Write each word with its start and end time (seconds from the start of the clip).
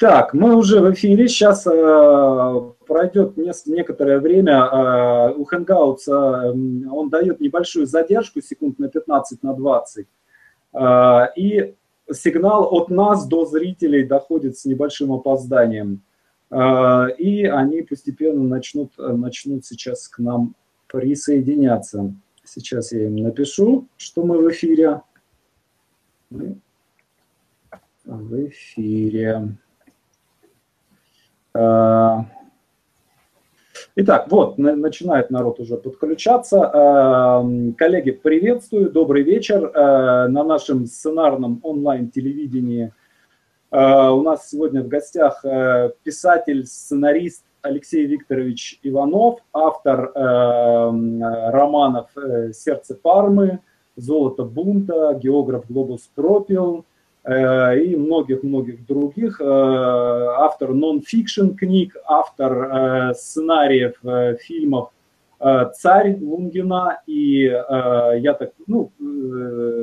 Так, 0.00 0.32
мы 0.32 0.56
уже 0.56 0.80
в 0.80 0.90
эфире. 0.94 1.28
Сейчас 1.28 1.66
э, 1.66 2.72
пройдет 2.86 3.36
некоторое 3.36 4.18
время. 4.18 4.54
Э, 4.54 5.34
у 5.36 5.44
Hangouts 5.44 6.08
э, 6.08 6.88
он 6.90 7.10
дает 7.10 7.38
небольшую 7.38 7.86
задержку, 7.86 8.40
секунд 8.40 8.78
на 8.78 8.88
15, 8.88 9.42
на 9.42 9.52
20. 9.52 10.06
Э, 10.72 11.26
и 11.36 11.74
сигнал 12.10 12.74
от 12.74 12.88
нас 12.88 13.26
до 13.26 13.44
зрителей 13.44 14.04
доходит 14.04 14.56
с 14.56 14.64
небольшим 14.64 15.12
опозданием. 15.12 16.02
Э, 16.50 17.08
и 17.18 17.44
они 17.44 17.82
постепенно 17.82 18.42
начнут, 18.42 18.92
начнут 18.96 19.66
сейчас 19.66 20.08
к 20.08 20.18
нам 20.18 20.54
присоединяться. 20.86 22.14
Сейчас 22.42 22.92
я 22.92 23.04
им 23.04 23.16
напишу, 23.16 23.86
что 23.98 24.24
мы 24.24 24.38
в 24.38 24.48
эфире. 24.50 25.02
Мы 26.30 26.56
в 28.06 28.46
эфире. 28.46 29.58
Э, 31.54 32.18
итак, 33.96 34.26
вот, 34.30 34.58
начинает 34.58 35.30
народ 35.30 35.60
уже 35.60 35.76
подключаться. 35.76 36.58
Э, 36.58 37.72
коллеги, 37.76 38.12
приветствую, 38.12 38.90
добрый 38.90 39.22
вечер. 39.22 39.64
Э, 39.64 40.28
на 40.28 40.44
нашем 40.44 40.86
сценарном 40.86 41.60
онлайн-телевидении 41.62 42.92
у 43.72 44.22
нас 44.22 44.48
сегодня 44.48 44.82
в 44.82 44.88
гостях 44.88 45.44
писатель, 46.02 46.66
сценарист 46.66 47.44
Алексей 47.62 48.04
Викторович 48.04 48.80
Иванов, 48.82 49.38
автор 49.52 50.10
романов 50.12 52.10
«Сердце 52.52 52.96
Пармы», 52.96 53.60
«Золото 53.94 54.42
бунта», 54.42 55.16
географ 55.22 55.66
«Глобус 55.68 56.10
пропил», 56.12 56.78
Э, 56.78 56.99
и 57.28 57.96
многих-многих 57.96 58.86
других. 58.86 59.40
Э, 59.40 59.44
автор 59.44 60.72
нон-фикшн 60.72 61.50
книг, 61.50 61.96
автор 62.06 62.52
э, 62.52 63.14
сценариев 63.14 64.00
фильмов 64.40 64.90
«Царь» 65.38 66.18
Лунгина. 66.20 67.00
И 67.06 67.42
я 67.44 68.36
так, 68.38 68.52
ну, 68.66 68.90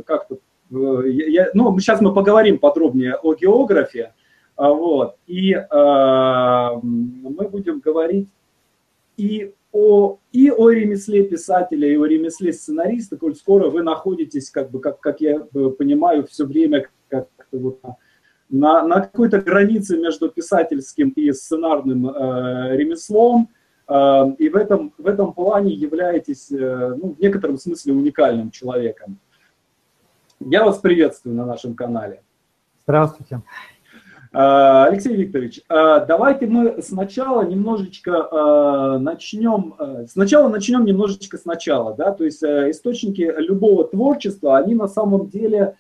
как-то, 0.06 0.38
я, 0.70 1.50
ну, 1.56 1.80
сейчас 1.80 2.00
мы 2.00 2.14
поговорим 2.14 2.60
подробнее 2.60 3.16
о 3.16 3.34
географии. 3.34 4.12
Вот. 4.56 5.16
И 5.26 5.56
мы 5.72 7.50
будем 7.50 7.80
говорить 7.80 8.30
и 9.18 9.52
о, 9.72 10.18
и 10.32 10.50
о 10.50 10.70
ремесле 10.70 11.24
писателя, 11.24 11.88
и 11.88 11.98
о 11.98 12.06
ремесле 12.06 12.54
сценариста, 12.54 13.18
коль 13.18 13.36
скоро 13.36 13.70
вы 13.70 13.84
находитесь, 13.84 14.50
как 14.50 14.72
бы, 14.72 14.80
как, 14.80 15.00
как 15.00 15.22
я 15.22 15.40
понимаю, 15.40 16.26
все 16.28 16.46
время 16.46 16.88
как-то 17.50 17.58
вот 17.58 17.96
на, 18.50 18.84
на 18.84 19.02
какой-то 19.02 19.42
границе 19.42 19.98
между 19.98 20.30
писательским 20.30 21.10
и 21.10 21.32
сценарным 21.32 22.10
э, 22.10 22.78
ремеслом, 22.78 23.50
э, 23.88 24.36
и 24.38 24.50
в 24.50 24.56
этом, 24.56 24.94
в 24.98 25.08
этом 25.08 25.34
плане 25.34 25.74
являетесь 25.74 26.52
э, 26.52 26.96
ну, 26.96 27.14
в 27.14 27.20
некотором 27.20 27.58
смысле 27.58 27.94
уникальным 27.94 28.52
человеком. 28.52 29.20
Я 30.40 30.64
вас 30.64 30.78
приветствую 30.78 31.36
на 31.36 31.46
нашем 31.46 31.74
канале. 31.76 32.22
Здравствуйте. 32.84 33.42
Э, 34.32 34.86
Алексей 34.88 35.14
Викторович, 35.16 35.62
э, 35.68 36.06
давайте 36.08 36.48
мы 36.48 36.82
сначала 36.82 37.44
немножечко 37.44 38.12
э, 38.12 38.98
начнем, 39.00 39.76
сначала 40.08 40.48
начнем 40.48 40.86
немножечко 40.86 41.38
сначала, 41.38 41.96
да, 41.96 42.12
то 42.12 42.24
есть 42.24 42.44
источники 42.44 43.34
любого 43.38 43.86
творчества, 43.86 44.58
они 44.58 44.76
на 44.76 44.88
самом 44.88 45.28
деле 45.28 45.76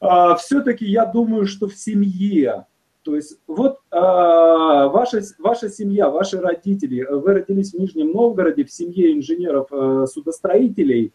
все-таки 0.00 0.84
я 0.84 1.06
думаю, 1.06 1.46
что 1.46 1.68
в 1.68 1.74
семье. 1.74 2.66
То 3.02 3.16
есть 3.16 3.38
вот 3.46 3.78
а, 3.90 4.88
ваша, 4.88 5.22
ваша 5.38 5.70
семья, 5.70 6.10
ваши 6.10 6.40
родители, 6.40 7.06
вы 7.08 7.34
родились 7.34 7.72
в 7.72 7.78
Нижнем 7.78 8.12
Новгороде 8.12 8.64
в 8.64 8.72
семье 8.72 9.14
инженеров-судостроителей. 9.14 11.14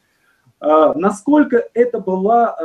А, 0.60 0.94
насколько 0.96 1.68
это 1.74 2.00
была 2.00 2.56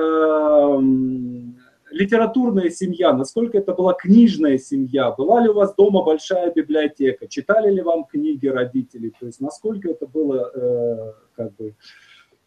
литературная 1.91 2.71
семья, 2.71 3.13
насколько 3.13 3.59
это 3.59 3.73
была 3.73 3.95
книжная 3.95 4.59
семья, 4.59 5.11
была 5.11 5.41
ли 5.41 5.49
у 5.49 5.55
вас 5.55 5.75
дома 5.75 6.05
большая 6.05 6.53
библиотека, 6.53 7.29
читали 7.29 7.71
ли 7.71 7.83
вам 7.83 8.05
книги 8.05 8.47
родители, 8.47 9.13
то 9.19 9.27
есть 9.27 9.41
насколько 9.41 9.91
это 9.91 10.07
было 10.07 10.51
э, 10.55 11.13
как 11.35 11.55
бы 11.57 11.75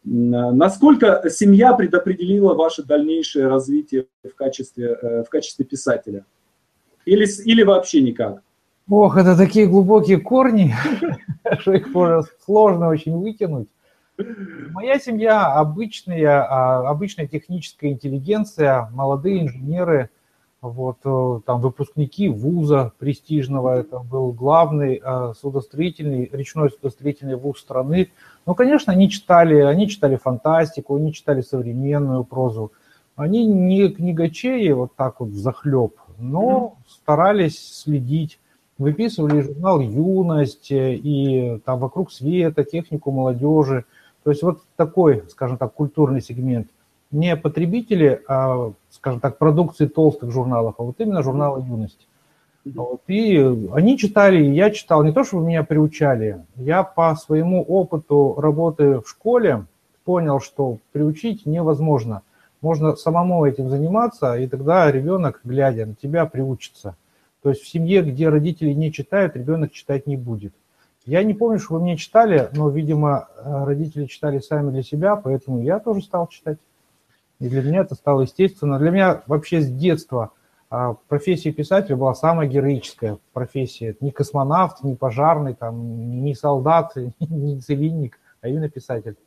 Насколько 0.03 1.29
семья 1.29 1.73
предопределила 1.73 2.55
ваше 2.55 2.83
дальнейшее 2.83 3.47
развитие 3.47 4.07
в 4.23 4.35
качестве, 4.35 4.97
э, 4.99 5.23
в 5.23 5.29
качестве 5.29 5.63
писателя? 5.63 6.25
Или, 7.05 7.27
или 7.45 7.63
вообще 7.63 8.01
никак? 8.01 8.41
Ох, 8.89 9.15
это 9.17 9.37
такие 9.37 9.67
глубокие 9.67 10.19
корни, 10.19 10.73
что 11.59 11.73
их 11.73 11.87
сложно 12.43 12.89
очень 12.89 13.15
вытянуть. 13.17 13.67
Моя 14.71 14.99
семья 14.99 15.53
обычная, 15.53 16.43
а, 16.43 16.89
обычная 16.89 17.27
техническая 17.27 17.91
интеллигенция, 17.91 18.89
молодые 18.91 19.43
инженеры, 19.43 20.09
вот, 20.61 20.97
э, 21.03 21.39
там 21.45 21.59
выпускники 21.59 22.29
вуза 22.29 22.91
престижного, 22.99 23.79
это 23.79 23.99
был 23.99 24.31
главный 24.31 25.01
э, 25.03 25.33
судостроительный, 25.39 26.29
речной 26.31 26.69
судостроительный 26.69 27.35
вуз 27.35 27.59
страны, 27.59 28.11
ну, 28.45 28.55
конечно, 28.55 28.93
они 28.93 29.09
читали, 29.09 29.55
они 29.61 29.87
читали 29.87 30.15
фантастику, 30.15 30.95
они 30.95 31.13
читали 31.13 31.41
современную 31.41 32.23
прозу. 32.23 32.71
Они 33.15 33.45
не 33.45 33.89
книгачеи 33.89 34.71
вот 34.71 34.95
так 34.95 35.19
вот 35.19 35.29
захлеб, 35.31 35.95
но 36.17 36.75
mm-hmm. 36.75 36.91
старались 36.91 37.81
следить. 37.81 38.39
Выписывали 38.77 39.41
журнал 39.41 39.79
«Юность» 39.79 40.71
и 40.71 41.61
там 41.65 41.79
«Вокруг 41.79 42.11
света», 42.11 42.63
«Технику 42.63 43.11
молодежи». 43.11 43.85
То 44.23 44.31
есть 44.31 44.41
вот 44.41 44.61
такой, 44.75 45.23
скажем 45.29 45.57
так, 45.57 45.73
культурный 45.73 46.21
сегмент. 46.21 46.67
Не 47.11 47.35
потребители, 47.35 48.21
а, 48.27 48.71
скажем 48.89 49.19
так, 49.19 49.37
продукции 49.37 49.85
толстых 49.85 50.31
журналов, 50.31 50.75
а 50.77 50.83
вот 50.83 50.95
именно 50.99 51.23
журналы 51.23 51.61
«Юность». 51.61 52.07
Вот, 52.63 53.01
и 53.07 53.37
они 53.73 53.97
читали, 53.97 54.43
я 54.43 54.69
читал, 54.69 55.03
не 55.03 55.11
то, 55.11 55.23
чтобы 55.23 55.47
меня 55.47 55.63
приучали, 55.63 56.45
я 56.55 56.83
по 56.83 57.15
своему 57.15 57.63
опыту 57.63 58.35
работы 58.37 58.99
в 58.99 59.09
школе 59.09 59.65
понял, 60.05 60.39
что 60.39 60.77
приучить 60.91 61.47
невозможно. 61.47 62.21
Можно 62.61 62.95
самому 62.95 63.45
этим 63.45 63.69
заниматься, 63.69 64.35
и 64.35 64.47
тогда 64.47 64.91
ребенок, 64.91 65.41
глядя 65.43 65.87
на 65.87 65.95
тебя, 65.95 66.27
приучится. 66.27 66.95
То 67.41 67.49
есть 67.49 67.61
в 67.63 67.67
семье, 67.67 68.03
где 68.03 68.29
родители 68.29 68.73
не 68.73 68.91
читают, 68.91 69.35
ребенок 69.35 69.71
читать 69.71 70.05
не 70.05 70.15
будет. 70.15 70.53
Я 71.05 71.23
не 71.23 71.33
помню, 71.33 71.57
что 71.57 71.73
вы 71.73 71.81
мне 71.81 71.97
читали, 71.97 72.49
но, 72.53 72.69
видимо, 72.69 73.27
родители 73.43 74.05
читали 74.05 74.37
сами 74.37 74.69
для 74.69 74.83
себя, 74.83 75.15
поэтому 75.15 75.63
я 75.63 75.79
тоже 75.79 76.03
стал 76.03 76.27
читать. 76.27 76.59
И 77.41 77.49
для 77.49 77.61
меня 77.61 77.81
это 77.81 77.95
стало 77.95 78.21
естественно. 78.21 78.79
Для 78.79 78.91
меня 78.91 79.21
вообще 79.27 79.59
с 79.59 79.67
детства– 79.67 80.31
а 80.71 80.95
профессия 81.09 81.51
писателя 81.51 81.97
была 81.97 82.15
самая 82.15 82.47
героическая 82.47 83.17
профессия. 83.33 83.97
Не 83.99 84.11
космонавт, 84.11 84.85
не 84.85 84.95
пожарный, 84.95 85.53
там, 85.53 86.23
не 86.23 86.33
солдат, 86.33 86.93
не 87.19 87.59
целинник, 87.59 88.17
а 88.39 88.47
именно 88.47 88.69
писатель. 88.69 89.17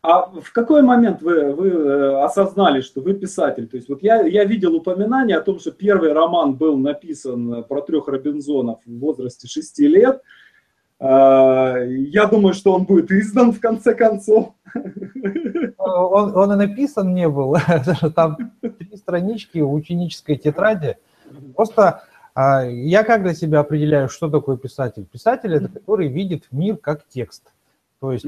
А 0.00 0.22
в 0.22 0.50
какой 0.54 0.80
момент 0.80 1.20
вы, 1.20 1.52
вы 1.52 1.68
э, 1.68 2.22
осознали, 2.22 2.80
что 2.80 3.02
вы 3.02 3.12
писатель? 3.12 3.68
То 3.68 3.76
есть 3.76 3.90
вот 3.90 4.02
я, 4.02 4.22
я 4.22 4.46
видел 4.46 4.74
упоминание 4.74 5.36
о 5.36 5.42
том, 5.42 5.58
что 5.58 5.70
первый 5.70 6.14
роман 6.14 6.54
был 6.54 6.78
написан 6.78 7.62
про 7.64 7.82
трех 7.82 8.08
Робинзонов 8.08 8.78
в 8.86 8.98
возрасте 8.98 9.46
шести 9.48 9.86
лет– 9.86 10.22
а, 11.02 11.78
я 11.78 12.26
думаю, 12.26 12.52
что 12.52 12.74
он 12.74 12.84
будет 12.84 13.10
издан 13.10 13.52
в 13.52 13.60
конце 13.60 13.94
концов. 13.94 14.52
Он, 15.80 16.36
он 16.36 16.52
и 16.52 16.56
написан 16.56 17.14
не 17.14 17.28
был. 17.28 17.56
Там 18.14 18.36
три 18.60 18.96
странички 18.96 19.58
в 19.58 19.72
ученической 19.72 20.36
тетради. 20.36 20.96
Просто 21.56 22.02
а, 22.34 22.64
я 22.64 23.02
как 23.02 23.22
для 23.22 23.34
себя 23.34 23.60
определяю, 23.60 24.08
что 24.08 24.28
такое 24.28 24.56
писатель? 24.56 25.06
Писатель– 25.06 25.54
это 25.54 25.68
который 25.68 26.08
видит 26.08 26.44
мир 26.50 26.76
как 26.76 27.06
текст. 27.08 27.52
То 28.00 28.12
есть 28.12 28.26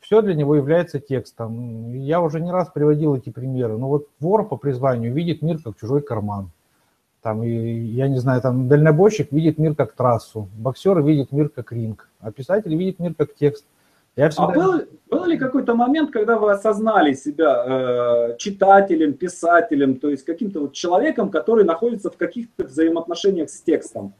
все 0.00 0.22
для 0.22 0.34
него 0.34 0.56
является 0.56 0.98
текстом. 1.00 1.94
Я 1.94 2.20
уже 2.20 2.40
не 2.40 2.50
раз 2.50 2.68
приводил 2.68 3.14
эти 3.14 3.30
примеры. 3.30 3.78
Но 3.78 3.88
вот 3.88 4.08
вор 4.20 4.48
по 4.48 4.56
призванию 4.56 5.12
видит 5.12 5.42
мир 5.42 5.58
как 5.62 5.78
чужой 5.78 6.02
карман. 6.02 6.50
Там, 7.22 7.42
и, 7.42 7.50
я 7.50 8.08
не 8.08 8.18
знаю, 8.18 8.40
там 8.40 8.68
дальнобойщик 8.68 9.32
видит 9.32 9.58
мир 9.58 9.74
как 9.74 9.92
трассу, 9.92 10.48
боксер 10.56 11.02
видит 11.02 11.32
мир 11.32 11.48
как 11.48 11.72
ринг, 11.72 12.08
а 12.20 12.30
писатель 12.30 12.74
видит 12.76 13.00
мир 13.00 13.12
как 13.14 13.34
текст. 13.34 13.64
Я 14.18 14.26
а 14.26 14.30
всегда... 14.30 14.48
А 14.48 14.52
был, 14.52 14.82
был 15.08 15.24
ли 15.26 15.38
какой-то 15.38 15.76
момент, 15.76 16.10
когда 16.10 16.38
вы 16.38 16.50
осознали 16.50 17.12
себя 17.12 18.32
э, 18.32 18.36
читателем, 18.36 19.14
писателем, 19.14 20.00
то 20.00 20.10
есть 20.10 20.24
каким-то 20.24 20.62
вот 20.62 20.72
человеком, 20.72 21.30
который 21.30 21.64
находится 21.64 22.10
в 22.10 22.16
каких-то 22.16 22.64
взаимоотношениях 22.64 23.48
с 23.48 23.62
текстом? 23.62 24.14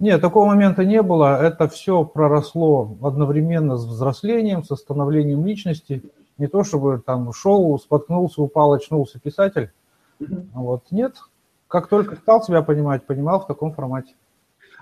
Нет, 0.00 0.20
такого 0.20 0.46
момента 0.46 0.84
не 0.84 1.00
было. 1.02 1.40
Это 1.40 1.68
все 1.68 2.04
проросло 2.04 2.98
одновременно 3.00 3.76
с 3.76 3.84
взрослением, 3.84 4.64
со 4.64 4.74
становлением 4.74 5.46
личности. 5.46 6.02
Не 6.36 6.48
то 6.48 6.64
чтобы 6.64 7.00
там 7.06 7.32
шел, 7.32 7.78
споткнулся, 7.78 8.42
упал, 8.42 8.72
очнулся 8.72 9.20
писатель. 9.20 9.70
Mm-hmm. 10.20 10.46
Вот 10.54 10.82
нет, 10.90 11.14
как 11.68 11.86
только 11.86 12.16
стал 12.16 12.42
себя 12.42 12.62
понимать, 12.62 13.06
понимал 13.06 13.38
в 13.38 13.46
таком 13.46 13.72
формате. 13.72 14.14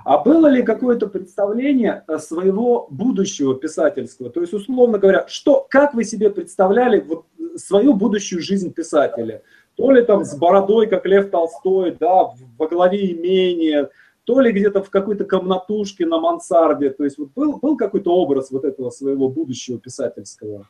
А 0.06 0.18
было 0.18 0.46
ли 0.46 0.62
какое-то 0.62 1.08
представление 1.08 2.04
э, 2.06 2.18
своего 2.18 2.86
будущего 2.90 3.56
писательского? 3.56 4.30
То 4.30 4.40
есть, 4.40 4.52
условно 4.52 4.98
говоря, 4.98 5.24
что, 5.26 5.66
как 5.68 5.94
вы 5.94 6.04
себе 6.04 6.30
представляли 6.30 7.00
вот 7.00 7.24
свою 7.56 7.92
будущую 7.92 8.40
жизнь 8.40 8.72
писателя? 8.72 9.42
То 9.74 9.90
ли 9.90 10.02
там 10.02 10.24
с 10.24 10.38
бородой, 10.38 10.86
как 10.86 11.06
Лев 11.06 11.28
Толстой, 11.30 11.96
да, 11.98 12.30
во 12.56 12.68
главе 12.68 13.10
имения, 13.10 13.90
то 14.22 14.38
ли 14.38 14.52
где-то 14.52 14.84
в 14.84 14.90
какой-то 14.90 15.24
комнатушке 15.24 16.06
на 16.06 16.20
мансарде. 16.20 16.90
То 16.90 17.02
есть 17.02 17.18
вот 17.18 17.30
был, 17.34 17.58
был 17.58 17.76
какой-то 17.76 18.14
образ 18.14 18.52
вот 18.52 18.64
этого 18.64 18.90
своего 18.90 19.28
будущего 19.28 19.80
писательского? 19.80 20.68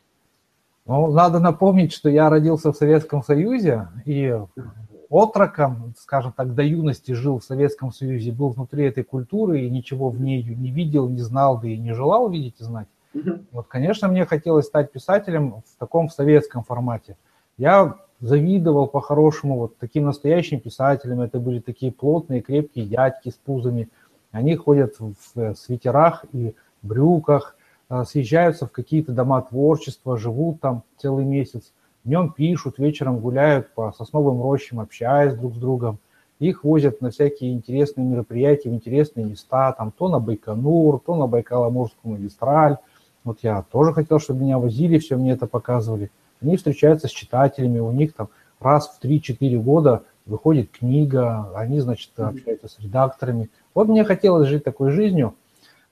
Ну, 0.86 1.12
надо 1.12 1.40
напомнить, 1.40 1.92
что 1.92 2.08
я 2.08 2.30
родился 2.30 2.72
в 2.72 2.76
Советском 2.76 3.22
Союзе, 3.22 3.88
и 4.06 4.34
отроком, 5.10 5.94
скажем 5.98 6.32
так, 6.32 6.54
до 6.54 6.62
юности 6.62 7.12
жил 7.12 7.38
в 7.38 7.44
Советском 7.44 7.92
Союзе, 7.92 8.32
был 8.32 8.50
внутри 8.50 8.84
этой 8.84 9.04
культуры 9.04 9.62
и 9.62 9.70
ничего 9.70 10.10
в 10.10 10.20
ней 10.20 10.42
не 10.42 10.70
видел, 10.70 11.08
не 11.08 11.20
знал, 11.20 11.60
да 11.60 11.68
и 11.68 11.76
не 11.76 11.92
желал 11.92 12.30
видеть 12.30 12.60
и 12.60 12.64
знать. 12.64 12.88
Вот, 13.52 13.66
конечно, 13.68 14.08
мне 14.08 14.26
хотелось 14.26 14.66
стать 14.66 14.92
писателем 14.92 15.62
в 15.66 15.78
таком 15.78 16.08
в 16.08 16.12
советском 16.12 16.62
формате. 16.62 17.16
Я 17.56 17.96
завидовал 18.20 18.86
по-хорошему 18.86 19.56
вот 19.58 19.78
таким 19.78 20.04
настоящим 20.04 20.60
писателям. 20.60 21.20
Это 21.20 21.38
были 21.38 21.60
такие 21.60 21.92
плотные, 21.92 22.42
крепкие 22.42 22.86
дядьки 22.86 23.30
с 23.30 23.34
пузами. 23.34 23.88
Они 24.32 24.54
ходят 24.56 24.94
в 24.98 25.54
свитерах 25.54 26.24
и 26.32 26.54
брюках, 26.82 27.56
а, 27.88 28.04
съезжаются 28.04 28.66
в 28.66 28.72
какие-то 28.72 29.12
дома 29.12 29.40
творчества, 29.42 30.18
живут 30.18 30.60
там 30.60 30.82
целый 30.98 31.24
месяц. 31.24 31.72
Днем 32.06 32.30
пишут, 32.30 32.78
вечером 32.78 33.18
гуляют 33.18 33.74
по 33.74 33.90
сосновым 33.90 34.40
рощам, 34.40 34.78
общаясь 34.78 35.34
друг 35.34 35.56
с 35.56 35.58
другом. 35.58 35.98
Их 36.38 36.62
возят 36.62 37.00
на 37.00 37.10
всякие 37.10 37.52
интересные 37.52 38.06
мероприятия, 38.06 38.70
в 38.70 38.74
интересные 38.74 39.26
места, 39.26 39.72
там 39.72 39.90
то 39.90 40.08
на 40.08 40.20
Байконур, 40.20 41.00
то 41.04 41.16
на 41.16 41.24
Байкало-Амурскую 41.24 42.12
магистраль. 42.12 42.76
Вот 43.24 43.40
я 43.42 43.62
тоже 43.72 43.92
хотел, 43.92 44.20
чтобы 44.20 44.42
меня 44.42 44.60
возили, 44.60 44.98
все 44.98 45.16
мне 45.16 45.32
это 45.32 45.48
показывали. 45.48 46.12
Они 46.40 46.56
встречаются 46.56 47.08
с 47.08 47.10
читателями, 47.10 47.80
у 47.80 47.90
них 47.90 48.14
там 48.14 48.28
раз 48.60 48.86
в 48.86 49.04
3-4 49.04 49.60
года 49.60 50.04
выходит 50.26 50.70
книга, 50.70 51.50
они, 51.56 51.80
значит, 51.80 52.12
общаются 52.20 52.68
с 52.68 52.78
редакторами. 52.78 53.50
Вот 53.74 53.88
мне 53.88 54.04
хотелось 54.04 54.46
жить 54.46 54.62
такой 54.62 54.92
жизнью. 54.92 55.34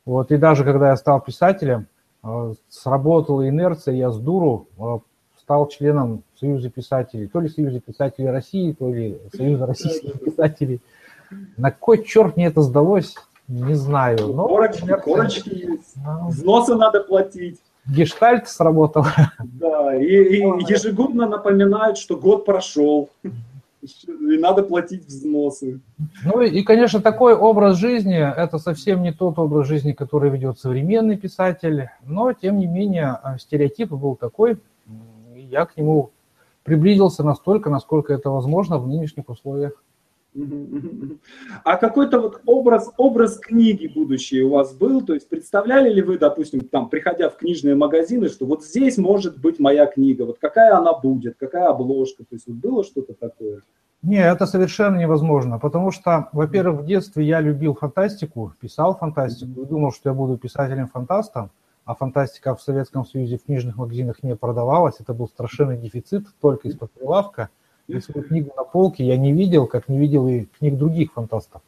Вот, 0.05 0.31
и 0.31 0.37
даже 0.37 0.63
когда 0.63 0.91
я 0.91 0.97
стал 0.97 1.21
писателем, 1.21 1.89
э, 2.23 2.55
сработала 2.69 3.49
инерция, 3.49 3.97
я 3.97 4.13
с 4.13 4.19
дуру 4.21 4.69
э, 4.79 4.99
стал 5.45 5.69
членом 5.69 6.23
Союза 6.41 6.71
писателей, 6.71 7.29
то 7.29 7.39
ли 7.39 7.49
Союза 7.51 7.79
писателей 7.79 8.31
России, 8.31 8.73
то 8.73 8.91
ли 8.91 9.19
Союза 9.37 9.67
российских 9.67 10.19
писателей. 10.19 10.81
На 11.59 11.71
кой 11.71 12.03
черт 12.03 12.37
мне 12.37 12.47
это 12.47 12.63
сдалось, 12.63 13.15
не 13.47 13.75
знаю. 13.75 14.33
Но, 14.33 14.49
корочки, 14.49 14.97
корочки 15.05 15.51
есть. 15.51 15.95
Взносы 16.29 16.75
надо 16.77 17.01
платить. 17.01 17.61
Гештальт 17.87 18.49
сработал. 18.49 19.05
Да, 19.39 19.95
и, 19.95 20.07
и 20.07 20.41
ежегодно 20.67 21.29
напоминают, 21.29 21.99
что 21.99 22.17
год 22.17 22.47
прошел. 22.47 23.11
И 23.21 24.39
надо 24.39 24.63
платить 24.63 25.05
взносы. 25.07 25.79
Ну 26.25 26.41
и, 26.41 26.63
конечно, 26.63 27.03
такой 27.03 27.35
образ 27.35 27.77
жизни, 27.77 28.17
это 28.17 28.57
совсем 28.57 29.03
не 29.03 29.13
тот 29.13 29.39
образ 29.39 29.69
жизни, 29.69 29.93
который 29.93 30.31
ведет 30.31 30.59
современный 30.59 31.19
писатель, 31.19 31.91
но, 32.07 32.33
тем 32.33 32.59
не 32.59 32.67
менее, 32.67 33.21
стереотип 33.39 33.91
был 33.91 34.17
такой, 34.17 34.57
я 35.45 35.67
к 35.67 35.77
нему 35.77 36.11
приблизился 36.63 37.23
настолько, 37.23 37.71
насколько 37.71 38.13
это 38.13 38.31
возможно 38.31 38.79
в 38.79 38.89
нынешних 38.89 39.29
условиях. 39.29 39.83
А 41.63 41.77
какой-то 41.77 42.21
вот 42.21 42.41
образ, 42.45 42.91
образ 42.97 43.39
книги 43.39 43.87
будущей 43.87 44.43
у 44.43 44.51
вас 44.51 44.75
был? 44.75 45.01
То 45.03 45.15
есть 45.15 45.29
представляли 45.29 45.93
ли 45.93 46.03
вы, 46.03 46.19
допустим, 46.19 46.61
там, 46.61 46.89
приходя 46.89 47.31
в 47.31 47.37
книжные 47.37 47.77
магазины, 47.77 48.29
что 48.29 48.45
вот 48.45 48.65
здесь 48.65 48.99
может 48.99 49.39
быть 49.41 49.61
моя 49.61 49.87
книга, 49.87 50.25
вот 50.25 50.39
какая 50.41 50.77
она 50.77 50.93
будет, 50.93 51.37
какая 51.39 51.69
обложка? 51.69 52.25
То 52.25 52.35
есть 52.35 52.49
вот 52.49 52.57
было 52.57 52.83
что-то 52.83 53.15
такое? 53.15 53.61
Не, 54.03 54.19
это 54.19 54.47
совершенно 54.47 54.97
невозможно, 54.97 55.59
потому 55.59 55.93
что, 55.93 56.29
во-первых, 56.33 56.83
в 56.83 56.87
детстве 56.87 57.25
я 57.25 57.41
любил 57.41 57.75
фантастику, 57.75 58.53
писал 58.61 58.97
фантастику 58.97 59.65
думал, 59.65 59.93
что 59.93 60.11
я 60.11 60.15
буду 60.15 60.37
писателем-фантастом 60.37 61.51
а 61.85 61.95
фантастика 61.95 62.55
в 62.55 62.63
Советском 62.63 63.05
Союзе 63.05 63.39
в 63.39 63.45
книжных 63.45 63.77
магазинах 63.77 64.23
не 64.23 64.35
продавалась. 64.37 64.97
Это 65.01 65.13
был 65.13 65.29
страшенный 65.29 65.77
дефицит 65.77 66.27
только 66.41 66.69
из-под 66.69 66.91
прилавка. 66.93 67.51
И 67.87 68.01
свою 68.01 68.27
книгу 68.27 68.51
на 68.57 68.65
полке 68.65 69.05
я 69.05 69.19
не 69.19 69.33
видел, 69.33 69.67
как 69.67 69.89
не 69.89 69.99
видел 69.99 70.27
и 70.27 70.47
книг 70.59 70.79
других 70.79 71.13
фантастов. 71.13 71.61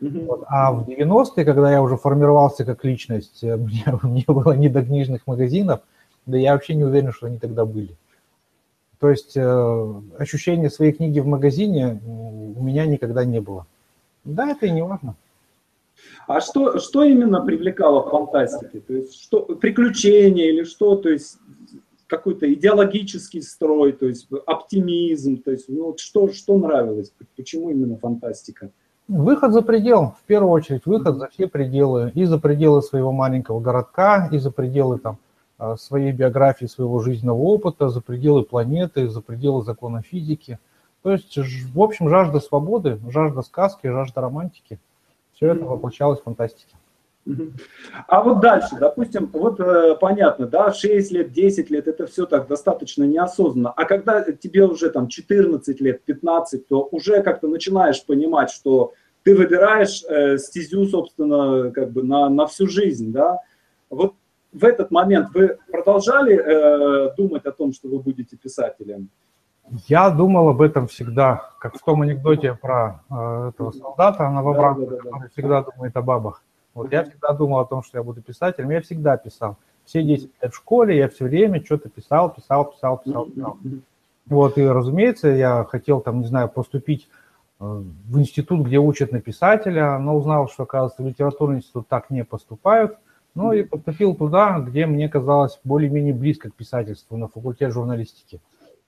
Вот. 0.00 0.44
А 0.48 0.72
в 0.72 0.86
90-е, 0.86 1.44
когда 1.44 1.72
я 1.72 1.80
уже 1.80 1.96
формировался 1.96 2.66
как 2.66 2.84
личность, 2.84 3.42
э, 3.42 3.56
мне, 3.56 3.84
мне 4.02 4.24
было 4.26 4.52
не 4.52 4.68
до 4.68 4.84
книжных 4.84 5.26
магазинов, 5.26 5.80
да 6.26 6.36
я 6.36 6.52
вообще 6.52 6.74
не 6.74 6.84
уверен, 6.84 7.12
что 7.12 7.26
они 7.26 7.38
тогда 7.38 7.64
были. 7.64 7.96
То 8.98 9.08
есть 9.08 9.36
э, 9.36 9.94
ощущение 10.18 10.70
своей 10.70 10.92
книги 10.92 11.20
в 11.20 11.26
магазине 11.26 12.00
у 12.04 12.62
меня 12.62 12.86
никогда 12.86 13.24
не 13.24 13.40
было. 13.40 13.66
Да, 14.24 14.48
это 14.48 14.66
и 14.66 14.70
не 14.70 14.82
важно. 14.82 15.16
А 16.26 16.40
что, 16.40 16.78
что 16.78 17.04
именно 17.04 17.44
привлекало 17.44 18.02
в 18.06 18.10
фантастике? 18.10 18.80
То 18.80 18.94
есть 18.94 19.22
что, 19.22 19.42
приключения 19.42 20.46
или 20.48 20.64
что? 20.64 20.96
То 20.96 21.10
есть 21.10 21.38
какой-то 22.06 22.52
идеологический 22.52 23.42
строй, 23.42 23.92
то 23.92 24.06
есть 24.06 24.28
оптимизм, 24.46 25.42
то 25.42 25.50
есть 25.50 25.68
ну, 25.68 25.94
что, 25.98 26.28
что 26.32 26.56
нравилось, 26.56 27.12
почему 27.36 27.70
именно 27.70 27.96
фантастика? 27.96 28.70
Выход 29.08 29.52
за 29.52 29.62
предел, 29.62 30.14
в 30.22 30.26
первую 30.26 30.52
очередь, 30.52 30.86
выход 30.86 31.18
за 31.18 31.28
все 31.28 31.46
пределы, 31.46 32.10
и 32.14 32.24
за 32.24 32.38
пределы 32.38 32.82
своего 32.82 33.12
маленького 33.12 33.60
городка, 33.60 34.28
и 34.32 34.38
за 34.38 34.50
пределы 34.50 34.98
там, 34.98 35.18
а, 35.58 35.76
своей 35.76 36.12
биографии, 36.12 36.66
своего 36.66 37.00
жизненного 37.00 37.38
опыта, 37.38 37.90
за 37.90 38.00
пределы 38.00 38.44
планеты, 38.44 39.08
за 39.08 39.20
пределы 39.20 39.62
закона 39.62 40.00
физики. 40.00 40.58
То 41.02 41.12
есть, 41.12 41.36
в 41.36 41.82
общем, 41.82 42.08
жажда 42.08 42.40
свободы, 42.40 42.98
жажда 43.10 43.42
сказки, 43.42 43.88
жажда 43.88 44.22
романтики– 44.22 44.78
все 45.34 45.52
это 45.52 45.64
воплощалось 45.64 46.20
в 46.20 46.24
фантастике. 46.24 46.74
А 48.06 48.22
вот 48.22 48.40
дальше, 48.40 48.76
допустим, 48.78 49.30
вот 49.32 49.58
э, 49.58 49.96
понятно, 49.98 50.46
да, 50.46 50.72
6 50.72 51.10
лет, 51.10 51.32
10 51.32 51.70
лет, 51.70 51.88
это 51.88 52.06
все 52.06 52.26
так 52.26 52.48
достаточно 52.48 53.04
неосознанно. 53.04 53.70
А 53.70 53.86
когда 53.86 54.20
тебе 54.20 54.66
уже 54.66 54.90
там 54.90 55.08
14 55.08 55.80
лет, 55.80 56.02
15, 56.02 56.68
то 56.68 56.86
уже 56.90 57.22
как-то 57.22 57.48
начинаешь 57.48 58.04
понимать, 58.04 58.50
что 58.50 58.92
ты 59.22 59.34
выбираешь 59.34 60.04
э, 60.06 60.36
стезю, 60.36 60.84
собственно, 60.86 61.70
как 61.70 61.92
бы 61.92 62.02
на, 62.02 62.28
на 62.28 62.46
всю 62.46 62.66
жизнь, 62.66 63.10
да. 63.10 63.38
Вот 63.88 64.12
в 64.52 64.64
этот 64.64 64.90
момент 64.90 65.30
вы 65.32 65.58
продолжали 65.70 66.36
э, 66.36 67.14
думать 67.16 67.46
о 67.46 67.52
том, 67.52 67.72
что 67.72 67.88
вы 67.88 68.00
будете 68.00 68.36
писателем? 68.36 69.08
Я 69.88 70.10
думал 70.10 70.48
об 70.48 70.60
этом 70.60 70.86
всегда, 70.86 71.50
как 71.58 71.76
в 71.76 71.82
том 71.82 72.02
анекдоте 72.02 72.54
про 72.54 73.02
э, 73.10 73.50
этого 73.54 73.72
солдата 73.72 74.28
новобранца, 74.28 74.82
да, 74.82 74.90
да, 74.90 74.96
да, 74.96 75.02
который 75.02 75.30
всегда 75.30 75.62
думает 75.62 75.96
о 75.96 76.02
бабах. 76.02 76.42
Вот 76.74 76.92
я 76.92 77.04
всегда 77.04 77.32
думал 77.32 77.60
о 77.60 77.64
том, 77.64 77.82
что 77.82 77.98
я 77.98 78.04
буду 78.04 78.20
писателем, 78.20 78.70
я 78.70 78.82
всегда 78.82 79.16
писал. 79.16 79.56
Все 79.84 80.02
10 80.02 80.30
лет 80.42 80.52
в 80.52 80.56
школе 80.56 80.96
я 80.96 81.08
все 81.08 81.24
время 81.24 81.64
что-то 81.64 81.88
писал, 81.88 82.30
писал, 82.30 82.72
писал, 82.72 82.98
писал, 82.98 83.26
писал. 83.26 83.58
Вот, 84.26 84.58
и, 84.58 84.66
разумеется, 84.66 85.28
я 85.28 85.64
хотел 85.64 86.00
там, 86.00 86.20
не 86.20 86.26
знаю, 86.26 86.48
поступить 86.48 87.08
э, 87.60 87.64
в 87.64 88.18
институт, 88.18 88.66
где 88.66 88.78
учат 88.78 89.12
на 89.12 89.20
писателя, 89.20 89.98
но 89.98 90.16
узнал, 90.16 90.48
что, 90.48 90.62
оказывается, 90.64 91.02
в 91.02 91.06
литературный 91.06 91.58
институт 91.58 91.88
так 91.88 92.10
не 92.10 92.24
поступают. 92.24 92.98
Ну 93.34 93.52
и 93.52 93.64
поступил 93.64 94.14
туда, 94.14 94.60
где 94.60 94.86
мне 94.86 95.08
казалось 95.08 95.58
более-менее 95.64 96.14
близко 96.14 96.50
к 96.50 96.54
писательству, 96.54 97.16
на 97.16 97.28
факультет 97.28 97.72
журналистики. 97.72 98.40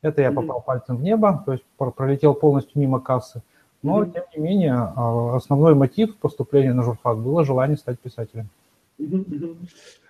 Это 0.06 0.22
я 0.22 0.30
попал 0.30 0.60
пальцем 0.60 0.96
в 0.96 1.02
небо, 1.02 1.42
то 1.44 1.52
есть 1.52 1.64
пролетел 1.76 2.34
полностью 2.34 2.80
мимо 2.80 3.00
кассы. 3.00 3.42
Но, 3.82 4.04
тем 4.04 4.24
не 4.34 4.42
менее, 4.42 4.74
а, 4.74 5.36
основной 5.36 5.74
мотив 5.74 6.16
поступления 6.16 6.72
на 6.72 6.82
журфак 6.82 7.18
было 7.18 7.44
желание 7.44 7.76
стать 7.76 7.98
писателем. 8.00 8.48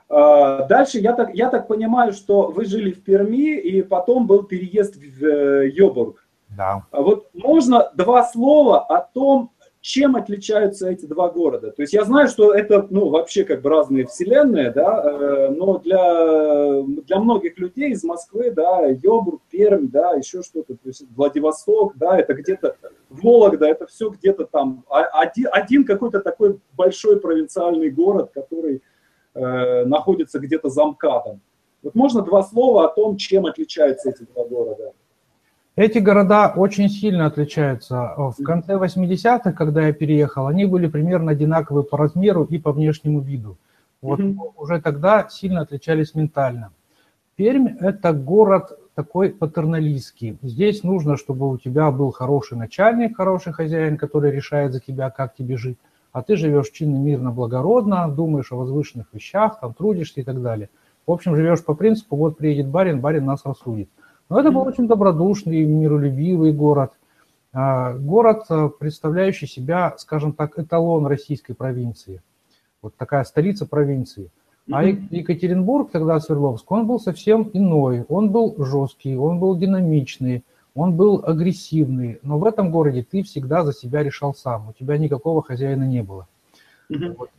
А, 0.08 0.66
дальше 0.66 0.98
я 0.98 1.14
так, 1.14 1.34
я 1.34 1.50
так 1.50 1.66
понимаю, 1.66 2.12
что 2.12 2.50
вы 2.50 2.64
жили 2.64 2.92
в 2.92 3.02
Перми, 3.02 3.58
и 3.58 3.82
потом 3.82 4.26
был 4.26 4.44
переезд 4.44 4.96
в 4.96 5.24
э, 5.24 5.68
Йобург. 5.70 6.24
Да. 6.50 6.84
А 6.90 7.02
вот 7.02 7.28
можно 7.34 7.90
два 7.94 8.24
слова 8.24 8.84
о 8.84 9.00
том, 9.00 9.50
чем 9.86 10.16
отличаются 10.16 10.90
эти 10.90 11.06
два 11.06 11.30
города? 11.30 11.70
То 11.70 11.82
есть 11.82 11.92
я 11.92 12.04
знаю, 12.04 12.26
что 12.26 12.52
это 12.52 12.88
ну, 12.90 13.08
вообще 13.08 13.44
как 13.44 13.62
бы 13.62 13.70
разные 13.70 14.04
вселенные, 14.04 14.72
да, 14.72 15.00
э, 15.04 15.48
но 15.50 15.78
для, 15.78 16.82
для 16.82 17.20
многих 17.20 17.56
людей 17.56 17.92
из 17.92 18.02
Москвы, 18.02 18.50
да, 18.50 18.84
Йобург, 18.84 19.42
Пермь, 19.48 19.86
да, 19.86 20.14
еще 20.14 20.42
что-то, 20.42 20.74
то 20.74 20.88
есть 20.88 21.04
Владивосток, 21.14 21.96
да, 21.96 22.18
это 22.18 22.34
где-то 22.34 22.76
Вологда, 23.10 23.66
это 23.68 23.86
все 23.86 24.10
где-то 24.10 24.46
там 24.46 24.84
один, 24.88 25.46
один 25.52 25.84
какой-то 25.84 26.18
такой 26.18 26.58
большой 26.76 27.20
провинциальный 27.20 27.90
город, 27.90 28.32
который 28.34 28.82
э, 29.34 29.84
находится 29.84 30.40
где-то 30.40 30.68
за 30.68 30.84
МКАДом. 30.84 31.40
Вот 31.84 31.94
можно 31.94 32.22
два 32.22 32.42
слова 32.42 32.86
о 32.86 32.88
том, 32.88 33.16
чем 33.16 33.46
отличаются 33.46 34.10
эти 34.10 34.24
два 34.24 34.46
города? 34.46 34.94
Эти 35.76 35.98
города 35.98 36.54
очень 36.56 36.88
сильно 36.88 37.26
отличаются. 37.26 38.14
В 38.16 38.42
конце 38.42 38.76
80-х, 38.76 39.52
когда 39.52 39.86
я 39.86 39.92
переехал, 39.92 40.46
они 40.46 40.64
были 40.64 40.86
примерно 40.86 41.32
одинаковые 41.32 41.84
по 41.84 41.98
размеру 41.98 42.44
и 42.44 42.58
по 42.58 42.72
внешнему 42.72 43.20
виду. 43.20 43.58
Вот 44.00 44.18
mm-hmm. 44.18 44.52
уже 44.56 44.80
тогда 44.80 45.28
сильно 45.28 45.60
отличались 45.60 46.14
ментально. 46.14 46.72
Пермь– 47.36 47.76
это 47.80 48.14
город 48.14 48.78
такой 48.94 49.28
патерналистский. 49.28 50.38
Здесь 50.40 50.82
нужно, 50.82 51.18
чтобы 51.18 51.50
у 51.50 51.58
тебя 51.58 51.90
был 51.90 52.10
хороший 52.10 52.56
начальник, 52.56 53.18
хороший 53.18 53.52
хозяин, 53.52 53.98
который 53.98 54.30
решает 54.30 54.72
за 54.72 54.80
тебя, 54.80 55.10
как 55.10 55.34
тебе 55.34 55.58
жить. 55.58 55.76
А 56.12 56.22
ты 56.22 56.36
живешь 56.36 56.70
чинно, 56.70 56.96
мирно, 56.96 57.30
благородно, 57.32 58.08
думаешь 58.08 58.50
о 58.50 58.56
возвышенных 58.56 59.08
вещах, 59.12 59.60
там 59.60 59.74
трудишься 59.74 60.22
и 60.22 60.24
так 60.24 60.40
далее. 60.40 60.70
В 61.06 61.12
общем, 61.12 61.36
живешь 61.36 61.62
по 61.62 61.74
принципу, 61.74 62.16
вот 62.16 62.38
приедет 62.38 62.68
барин, 62.68 63.00
барин 63.00 63.26
нас 63.26 63.44
рассудит. 63.44 63.90
Но 64.28 64.40
это 64.40 64.50
был 64.50 64.62
очень 64.62 64.88
добродушный, 64.88 65.64
миролюбивый 65.64 66.52
город. 66.52 66.92
А, 67.52 67.94
город, 67.94 68.44
э, 68.50 68.68
представляющий 68.78 69.46
себя, 69.46 69.94
скажем 69.98 70.32
так, 70.32 70.58
эталон 70.58 71.06
российской 71.06 71.54
провинции. 71.54 72.20
Вот 72.82 72.94
такая 72.96 73.24
столица 73.24 73.66
провинции. 73.66 74.30
А 74.70 74.84
Екатеринбург, 74.84 75.90
тогда 75.92 76.18
Свердловск, 76.18 76.70
он 76.72 76.86
был 76.86 76.98
совсем 76.98 77.48
иной. 77.52 78.04
Он 78.08 78.30
был 78.30 78.54
жесткий, 78.58 79.16
он 79.16 79.38
был 79.38 79.56
динамичный, 79.56 80.44
он 80.74 80.96
был 80.96 81.22
агрессивный. 81.24 82.18
Но 82.22 82.38
в 82.38 82.44
этом 82.44 82.72
городе 82.72 83.06
ты 83.08 83.22
всегда 83.22 83.64
за 83.64 83.72
себя 83.72 84.02
решал 84.02 84.34
сам. 84.34 84.68
У 84.68 84.72
тебя 84.72 84.98
никакого 84.98 85.42
хозяина 85.42 85.84
не 85.84 86.02
было. 86.02 86.26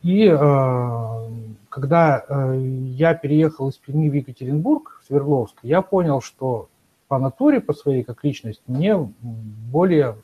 И 0.02 0.26
э, 0.26 1.30
когда 1.68 2.24
э, 2.28 2.58
я 2.58 3.14
переехал 3.14 3.68
из 3.68 3.76
Перми 3.76 4.08
в 4.08 4.14
Екатеринбург, 4.14 5.00
в 5.02 5.06
Свердловск, 5.06 5.56
я 5.62 5.80
понял, 5.80 6.20
что 6.20 6.68
по 7.08 7.18
натуре, 7.18 7.60
по 7.60 7.72
своей 7.72 8.04
как 8.04 8.22
личность, 8.22 8.62
мне 8.66 8.96
более 8.96 10.16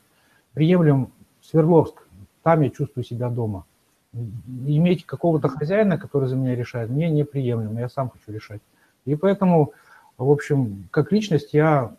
приемлем 0.53 1.09
Свердловск. 1.41 2.07
Там 2.43 2.61
я 2.61 2.69
чувствую 2.69 3.03
себя 3.03 3.29
дома. 3.29 3.65
Иметь 4.13 5.05
какого-то 5.05 5.49
хозяина, 5.49 5.97
который 5.97 6.29
за 6.29 6.35
меня 6.35 6.55
решает, 6.55 6.89
мне 6.89 7.09
неприемлемо, 7.09 7.81
я 7.81 7.89
сам 7.89 8.09
хочу 8.09 8.31
решать. 8.31 8.61
И 9.03 9.15
поэтому, 9.15 9.73
в 10.17 10.29
общем, 10.29 10.87
как 10.91 11.11
личность 11.11 11.53
я 11.53 11.95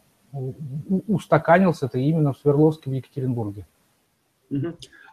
устаканился 1.07 1.87
это 1.87 1.99
именно 1.99 2.33
в 2.33 2.38
Свердловске, 2.38 2.90
в 2.90 2.95
Екатеринбурге. 2.95 3.66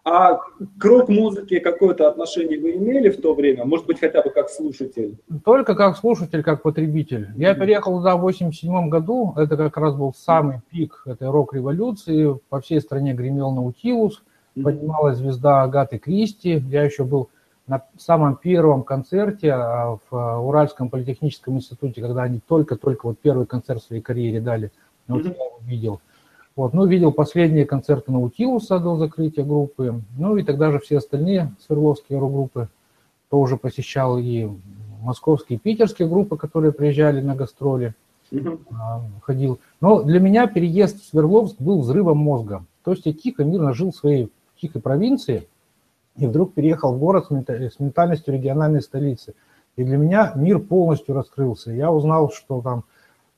А 0.06 0.36
к 0.36 0.84
рок-музыке 0.84 1.62
какое-то 1.62 2.10
отношение 2.10 2.60
вы 2.60 2.76
имели 2.76 3.10
в 3.10 3.22
то 3.22 3.34
время? 3.34 3.64
Может 3.64 3.86
быть, 3.86 4.02
хотя 4.02 4.22
бы 4.22 4.32
как 4.32 4.50
слушатель? 4.50 5.18
Только 5.46 5.76
как 5.76 5.96
слушатель, 5.96 6.44
как 6.44 6.62
потребитель. 6.62 7.30
Я 7.38 7.54
переехал 7.54 7.98
туда 7.98 8.18
в 8.18 8.22
87 8.22 8.90
году. 8.90 9.34
Это 9.38 9.56
как 9.56 9.78
раз 9.78 9.96
был 9.96 10.14
самый 10.14 10.60
пик 10.70 11.04
этой 11.06 11.30
рок-революции. 11.30 12.38
По 12.50 12.60
всей 12.60 12.82
стране 12.82 13.14
гремел 13.14 13.52
Наутилус. 13.52 14.24
Поднималась 14.62 15.18
звезда 15.18 15.64
Агаты 15.64 16.00
Кристи. 16.00 16.62
Я 16.70 16.84
еще 16.84 17.06
был 17.06 17.30
на 17.66 17.82
самом 17.98 18.36
первом 18.36 18.84
концерте 18.84 19.54
а, 19.54 19.98
в 20.10 20.16
а, 20.16 20.40
Уральском 20.40 20.90
политехническом 20.90 21.56
институте, 21.56 22.02
когда 22.02 22.24
они 22.24 22.42
только-только 22.46 23.06
вот 23.06 23.20
первый 23.20 23.46
концерт 23.46 23.82
в 23.82 23.86
своей 23.86 24.02
карьере 24.02 24.42
дали. 24.42 24.70
Вот 25.08 25.24
я 25.24 25.32
его 25.32 25.60
видел. 25.62 26.02
Вот, 26.56 26.74
ну, 26.74 26.86
видел 26.86 27.12
последние 27.12 27.66
концерты 27.66 28.12
Наутилуса 28.12 28.80
до 28.80 28.96
закрытия 28.96 29.44
группы, 29.44 30.02
ну 30.18 30.38
и 30.38 30.44
тогда 30.44 30.72
же 30.72 30.80
все 30.80 30.98
остальные 30.98 31.52
Свердловские 31.66 32.20
рок-группы 32.20 32.70
тоже 33.30 33.58
посещал 33.58 34.20
и 34.20 34.48
московские, 35.02 35.58
и 35.58 35.60
питерские 35.60 36.08
группы, 36.08 36.38
которые 36.38 36.72
приезжали 36.72 37.22
на 37.22 37.36
гастроли, 37.36 37.96
mm 38.32 38.60
ходил. 39.22 39.60
Но 39.82 40.04
для 40.04 40.20
меня 40.20 40.48
переезд 40.48 41.02
в 41.02 41.06
Свердловск 41.06 41.60
был 41.60 41.82
взрывом 41.82 42.18
мозга. 42.18 42.64
То 42.84 42.92
есть 42.92 43.06
я 43.06 43.14
тихо, 43.14 43.44
мирно 43.44 43.74
жил 43.74 43.92
в 43.92 43.96
своей 43.96 44.32
тихой 44.60 44.82
провинции, 44.82 45.48
и 46.18 46.28
вдруг 46.28 46.54
переехал 46.54 46.94
в 46.94 47.00
город 47.00 47.28
с 47.30 47.80
ментальностью 47.80 48.34
региональной 48.34 48.82
столицы. 48.82 49.34
И 49.76 49.84
для 49.84 49.98
меня 49.98 50.34
мир 50.36 50.60
полностью 50.60 51.16
раскрылся. 51.16 51.72
Я 51.72 51.92
узнал, 51.92 52.32
что 52.32 52.62
там 52.62 52.84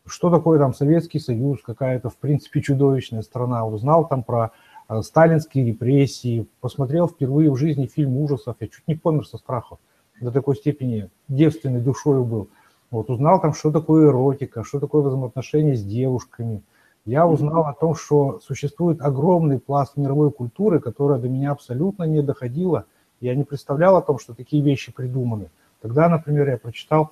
что 0.06 0.30
такое 0.30 0.60
там 0.60 0.74
Советский 0.74 1.20
Союз, 1.20 1.62
какая-то, 1.62 2.10
в 2.10 2.18
принципе, 2.18 2.62
чудовищная 2.62 3.22
страна. 3.22 3.66
Узнал 3.66 4.08
там 4.08 4.24
про 4.24 4.52
э, 4.88 5.02
сталинские 5.02 5.66
репрессии, 5.66 6.48
посмотрел 6.62 7.08
впервые 7.08 7.52
в 7.52 7.58
жизни 7.58 7.88
фильм 7.88 8.18
ужасов, 8.18 8.58
я 8.60 8.68
чуть 8.68 8.88
не 8.88 8.96
помер 8.96 9.26
со 9.26 9.38
страху, 9.38 9.80
до 10.22 10.32
такой 10.32 10.56
степени 10.56 11.10
девственной 11.28 11.82
душой 11.82 12.24
был. 12.24 12.50
Вот, 12.92 13.10
узнал 13.10 13.42
там, 13.42 13.54
что 13.54 13.72
такое 13.72 14.08
эротика, 14.08 14.64
что 14.64 14.80
такое 14.80 15.02
взаимоотношения 15.02 15.76
с 15.76 15.84
девушками. 15.84 16.62
Я 17.06 17.28
узнал 17.28 17.66
о 17.66 17.74
том, 17.74 17.96
что 17.96 18.40
существует 18.40 19.02
огромный 19.02 19.60
пласт 19.60 19.98
мировой 19.98 20.32
культуры, 20.32 20.80
которая 20.80 21.20
до 21.20 21.30
меня 21.30 21.52
абсолютно 21.52 22.04
не 22.04 22.22
доходила. 22.22 22.86
Я 23.22 23.36
не 23.36 23.44
представлял 23.44 23.96
о 23.96 24.02
том, 24.02 24.18
что 24.18 24.34
такие 24.34 24.64
вещи 24.64 24.92
придуманы. 24.92 25.50
Тогда, 25.82 26.10
например, 26.10 26.50
я 26.50 26.58
прочитал 26.58 27.12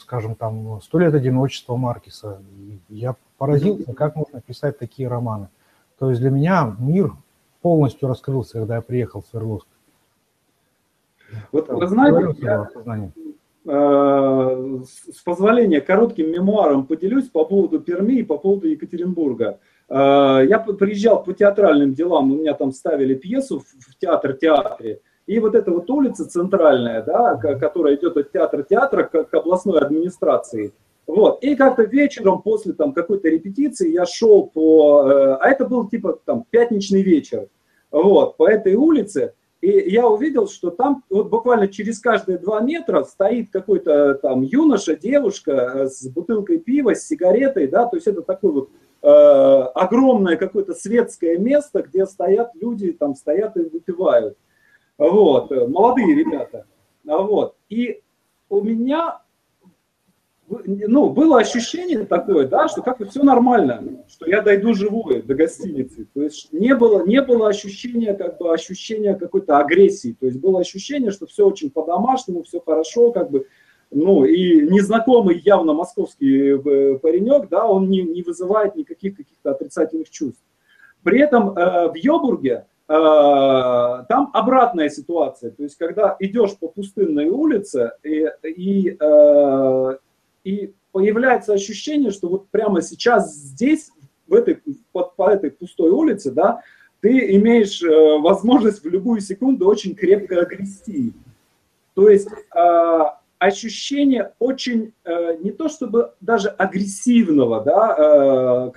скажем, 0.00 0.34
там, 0.36 0.80
«Сто 0.80 0.98
лет 0.98 1.14
одиночества» 1.14 1.76
Маркиса. 1.76 2.40
Я 2.88 3.16
поразился, 3.38 3.92
как 3.94 4.16
можно 4.16 4.40
писать 4.40 4.78
такие 4.78 5.08
романы. 5.08 5.48
То 5.98 6.10
есть 6.10 6.20
для 6.20 6.30
меня 6.30 6.76
мир 6.78 7.12
полностью 7.62 8.08
раскрылся, 8.08 8.58
когда 8.58 8.76
я 8.76 8.82
приехал 8.82 9.22
в 9.22 9.26
Свердловск. 9.26 9.66
Вот 11.50 11.68
вы 11.68 11.86
знаете, 11.88 12.40
я, 12.42 12.70
э, 13.64 14.78
с 15.12 15.20
позволения 15.22 15.80
коротким 15.80 16.30
мемуаром 16.30 16.86
поделюсь 16.86 17.28
по 17.28 17.44
поводу 17.44 17.80
Перми 17.80 18.14
и 18.14 18.22
по 18.22 18.38
поводу 18.38 18.68
Екатеринбурга. 18.68 19.58
Э, 19.88 20.42
я 20.48 20.60
приезжал 20.60 21.24
по 21.24 21.32
театральным 21.32 21.94
делам, 21.94 22.30
у 22.30 22.36
меня 22.36 22.54
там 22.54 22.70
ставили 22.70 23.14
пьесу 23.14 23.60
в 23.60 23.98
театр-театре, 23.98 25.00
и 25.26 25.40
вот 25.40 25.54
эта 25.54 25.70
вот 25.70 25.90
улица 25.90 26.24
центральная, 26.28 27.02
да, 27.02 27.36
которая 27.36 27.96
идет 27.96 28.16
от 28.16 28.30
театра 28.32 28.62
театра 28.62 29.02
к, 29.04 29.34
областной 29.34 29.80
администрации. 29.80 30.72
Вот. 31.06 31.42
И 31.42 31.54
как-то 31.54 31.84
вечером 31.84 32.42
после 32.42 32.72
там 32.72 32.92
какой-то 32.92 33.28
репетиции 33.28 33.92
я 33.92 34.06
шел 34.06 34.46
по... 34.46 35.08
Э, 35.08 35.36
а 35.40 35.48
это 35.48 35.66
был 35.66 35.88
типа 35.88 36.18
там 36.24 36.44
пятничный 36.50 37.02
вечер. 37.02 37.48
Вот, 37.92 38.36
по 38.36 38.48
этой 38.48 38.74
улице. 38.74 39.34
И 39.60 39.90
я 39.90 40.06
увидел, 40.06 40.48
что 40.48 40.70
там 40.70 41.02
вот 41.08 41.28
буквально 41.28 41.68
через 41.68 42.00
каждые 42.00 42.38
два 42.38 42.60
метра 42.60 43.04
стоит 43.04 43.50
какой-то 43.50 44.14
там 44.14 44.42
юноша, 44.42 44.96
девушка 44.96 45.52
э, 45.52 45.86
с 45.86 46.06
бутылкой 46.08 46.58
пива, 46.58 46.94
с 46.94 47.06
сигаретой, 47.06 47.68
да, 47.68 47.86
то 47.86 47.96
есть 47.96 48.06
это 48.06 48.22
такое 48.22 48.52
вот 48.52 48.70
э, 49.02 49.08
огромное 49.08 50.36
какое-то 50.36 50.74
светское 50.74 51.38
место, 51.38 51.82
где 51.82 52.04
стоят 52.06 52.50
люди, 52.54 52.92
там 52.92 53.14
стоят 53.14 53.56
и 53.56 53.60
выпивают. 53.60 54.36
Вот, 54.98 55.52
э, 55.52 55.66
молодые 55.66 56.14
ребята. 56.14 56.66
Вот. 57.04 57.56
И 57.68 58.02
у 58.48 58.62
меня 58.62 59.20
ну, 60.48 61.10
было 61.10 61.38
ощущение 61.40 62.04
такое, 62.04 62.46
да, 62.46 62.68
что 62.68 62.82
как-то 62.82 63.06
все 63.06 63.22
нормально, 63.22 64.04
что 64.08 64.28
я 64.28 64.42
дойду 64.42 64.74
живой 64.74 65.22
до 65.22 65.34
гостиницы. 65.34 66.06
То 66.14 66.22
есть 66.22 66.52
не 66.52 66.74
было, 66.74 67.04
не 67.04 67.20
было 67.20 67.48
ощущения, 67.48 68.14
как 68.14 68.38
бы, 68.38 68.52
ощущения 68.52 69.14
какой-то 69.14 69.58
агрессии. 69.58 70.16
То 70.18 70.26
есть 70.26 70.38
было 70.38 70.60
ощущение, 70.60 71.10
что 71.10 71.26
все 71.26 71.46
очень 71.46 71.70
по-домашнему, 71.70 72.44
все 72.44 72.60
хорошо, 72.60 73.10
как 73.10 73.30
бы, 73.30 73.46
ну, 73.90 74.24
и 74.24 74.62
незнакомый 74.68 75.40
явно 75.44 75.72
московский 75.72 76.54
э, 76.54 76.98
паренек, 76.98 77.48
да, 77.48 77.66
он 77.66 77.88
не, 77.88 78.02
не 78.02 78.22
вызывает 78.22 78.76
никаких 78.76 79.16
каких-то 79.16 79.50
отрицательных 79.50 80.10
чувств. 80.10 80.42
При 81.02 81.20
этом 81.20 81.56
э, 81.56 81.90
в 81.90 81.94
Йобурге 81.96 82.66
там 82.88 84.30
обратная 84.32 84.88
ситуация, 84.88 85.50
то 85.50 85.64
есть 85.64 85.76
когда 85.76 86.16
идешь 86.20 86.56
по 86.56 86.68
пустынной 86.68 87.28
улице 87.28 87.92
и, 88.04 88.28
и, 88.44 88.96
э, 88.98 89.98
и 90.44 90.72
появляется 90.92 91.52
ощущение, 91.52 92.12
что 92.12 92.28
вот 92.28 92.48
прямо 92.48 92.82
сейчас 92.82 93.34
здесь, 93.34 93.90
в 94.28 94.34
этой, 94.34 94.62
по, 94.92 95.02
по 95.02 95.30
этой 95.30 95.50
пустой 95.50 95.90
улице, 95.90 96.30
да, 96.30 96.62
ты 97.00 97.34
имеешь 97.36 97.82
э, 97.82 98.18
возможность 98.20 98.84
в 98.84 98.88
любую 98.88 99.20
секунду 99.20 99.66
очень 99.66 99.96
крепко 99.96 100.42
огрести. 100.42 101.12
То 101.94 102.08
есть 102.08 102.28
ощущение 103.38 104.32
очень, 104.38 104.92
не 105.40 105.50
то 105.50 105.68
чтобы 105.68 106.12
даже 106.20 106.48
агрессивного, 106.50 107.62
да, 107.64 108.70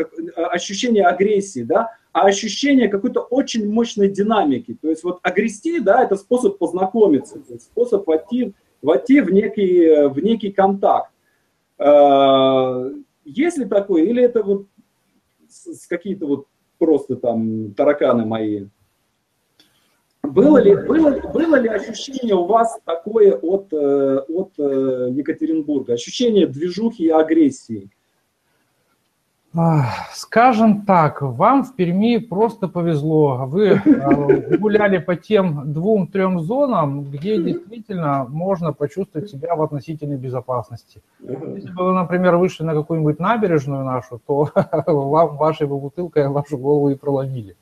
ощущение 0.52 1.06
агрессии, 1.06 1.64
да, 1.64 1.98
а 2.20 2.26
ощущение 2.26 2.90
какой-то 2.90 3.22
очень 3.22 3.72
мощной 3.72 4.10
динамики. 4.10 4.78
То 4.82 4.90
есть 4.90 5.04
вот 5.04 5.20
агрести, 5.22 5.80
да, 5.80 6.04
это 6.04 6.18
способ 6.18 6.58
познакомиться, 6.58 7.42
способ 7.60 8.06
войти, 8.06 8.54
войти 8.82 9.22
в, 9.22 9.32
некий, 9.32 10.08
в 10.10 10.20
некий 10.20 10.52
контакт. 10.52 11.12
А, 11.78 12.90
есть 13.24 13.58
ли 13.58 13.66
такое, 13.66 14.04
или 14.04 14.22
это 14.22 14.44
вот 14.44 14.66
с, 15.48 15.88
какие-то 15.88 16.28
вот 16.28 16.48
просто 16.78 17.16
там 17.16 17.74
тараканы 17.74 18.26
мои? 18.26 18.66
Было 20.22 20.58
ли, 20.58 20.76
было, 20.76 21.12
было 21.34 21.56
ли 21.56 21.70
ощущение 21.70 22.36
у 22.36 22.46
вас 22.46 22.80
такое 22.84 23.34
от, 23.34 23.72
э, 23.72 24.20
от 24.28 24.52
э, 24.58 25.08
Екатеринбурга? 25.12 25.94
Ощущение 25.94 26.48
движухи 26.48 27.06
и 27.06 27.10
агрессии? 27.10 27.90
Скажем 30.14 30.86
так, 30.86 31.24
вам 31.24 31.64
в 31.64 31.76
Перми 31.76 32.18
просто 32.18 32.68
повезло. 32.68 33.46
Вы 33.48 33.82
э, 33.84 34.58
гуляли 34.58 35.00
по 35.00 35.16
тем 35.16 35.74
двум-трем 35.74 36.40
зонам, 36.40 37.06
где 37.06 37.42
действительно 37.42 38.28
можно 38.30 38.74
почувствовать 38.74 39.32
себя 39.32 39.56
в 39.56 39.62
относительной 39.64 40.18
безопасности. 40.18 41.02
Если 41.20 41.72
бы 41.72 41.86
вы, 41.86 41.94
например, 41.94 42.36
вышли 42.38 42.64
на 42.64 42.76
какую-нибудь 42.76 43.20
набережную 43.20 43.84
нашу, 43.84 44.22
то 44.28 44.50
вам 44.86 45.38
вашей 45.38 45.66
бутылкой 45.66 46.28
вашу 46.28 46.60
голову 46.60 46.90
и 46.90 46.96
проломили. 46.96 47.56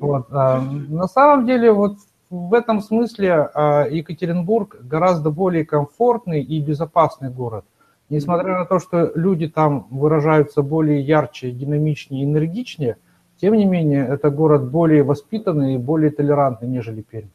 Вот. 0.00 0.28
А, 0.30 0.62
на 0.88 1.06
самом 1.06 1.44
деле, 1.44 1.70
вот 1.72 1.98
в 2.30 2.54
этом 2.54 2.80
смысле 2.80 3.50
а, 3.52 3.86
Екатеринбург 3.90 4.76
гораздо 4.80 5.30
более 5.30 5.66
комфортный 5.66 6.42
и 6.42 6.60
безопасный 6.60 7.28
город. 7.28 7.66
Несмотря 8.14 8.58
на 8.58 8.64
то, 8.64 8.78
что 8.78 9.10
люди 9.16 9.48
там 9.48 9.88
выражаются 9.90 10.62
более 10.62 11.00
ярче, 11.00 11.50
динамичнее, 11.50 12.24
энергичнее, 12.24 12.96
тем 13.40 13.54
не 13.54 13.64
менее, 13.64 14.06
это 14.06 14.30
город 14.30 14.70
более 14.70 15.02
воспитанный 15.02 15.74
и 15.74 15.78
более 15.78 16.12
толерантный, 16.12 16.68
нежели 16.68 17.02
Пермь. 17.02 17.28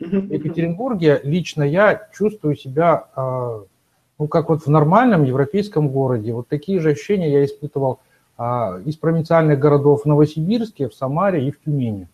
В 0.00 0.32
Екатеринбурге 0.32 1.20
лично 1.22 1.62
я 1.62 2.08
чувствую 2.14 2.56
себя, 2.56 3.04
а, 3.14 3.60
ну, 4.18 4.28
как 4.28 4.48
вот 4.48 4.62
в 4.62 4.70
нормальном 4.70 5.24
европейском 5.24 5.88
городе. 5.88 6.32
Вот 6.32 6.48
такие 6.48 6.80
же 6.80 6.90
ощущения 6.90 7.30
я 7.30 7.44
испытывал 7.44 8.00
а, 8.38 8.80
из 8.84 8.96
провинциальных 8.96 9.58
городов 9.58 10.02
в 10.02 10.06
Новосибирске, 10.06 10.88
в 10.88 10.94
Самаре 10.94 11.46
и 11.46 11.50
в 11.50 11.60
Тюмени. 11.60 12.08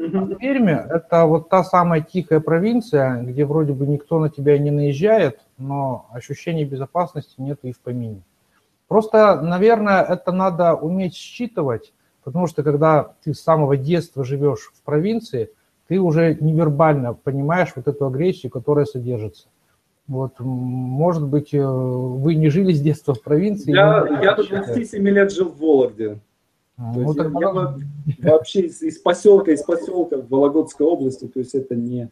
А 0.00 0.34
Перми– 0.34 0.72
это 0.90 1.24
вот 1.26 1.48
та 1.48 1.64
самая 1.64 2.00
тихая 2.00 2.40
провинция, 2.40 3.22
где 3.22 3.44
вроде 3.44 3.72
бы 3.72 3.86
никто 3.86 4.18
на 4.18 4.30
тебя 4.30 4.58
не 4.58 4.70
наезжает, 4.70 5.40
но 5.58 6.06
ощущения 6.10 6.64
безопасности 6.64 7.34
нет 7.38 7.58
и 7.62 7.72
в 7.72 7.80
помине. 7.80 8.22
Просто, 8.88 9.40
наверное, 9.40 10.02
это 10.02 10.32
надо 10.32 10.74
уметь 10.74 11.14
считывать, 11.14 11.92
потому 12.24 12.46
что 12.46 12.62
когда 12.62 13.12
ты 13.22 13.34
с 13.34 13.40
самого 13.40 13.76
детства 13.76 14.24
живешь 14.24 14.72
в 14.74 14.82
провинции, 14.82 15.50
ты 15.86 15.98
уже 15.98 16.36
невербально 16.40 17.14
понимаешь 17.14 17.72
вот 17.76 17.88
эту 17.88 18.06
агрессию, 18.06 18.50
которая 18.50 18.84
содержится. 18.84 19.48
Вот, 20.06 20.40
может 20.40 21.24
быть, 21.24 21.54
э, 21.54 21.64
вы 21.64 22.34
не 22.34 22.48
жили 22.48 22.72
с 22.72 22.80
детства 22.80 23.14
в 23.14 23.22
провинции? 23.22 23.70
Я, 23.70 24.04
я 24.22 24.34
до 24.34 24.42
27 24.42 25.08
лет 25.08 25.32
жил 25.32 25.50
в 25.50 25.58
Вологде. 25.58 26.18
Ну, 26.80 26.94
то 26.94 27.24
есть 27.24 27.34
я, 27.38 27.76
я 28.18 28.32
вообще 28.32 28.60
из, 28.62 28.80
из 28.80 28.98
поселка, 28.98 29.52
из 29.52 29.62
поселка 29.62 30.16
в 30.16 30.28
Вологодской 30.30 30.86
области, 30.86 31.26
то 31.26 31.38
есть 31.38 31.54
это 31.54 31.74
не, 31.74 32.10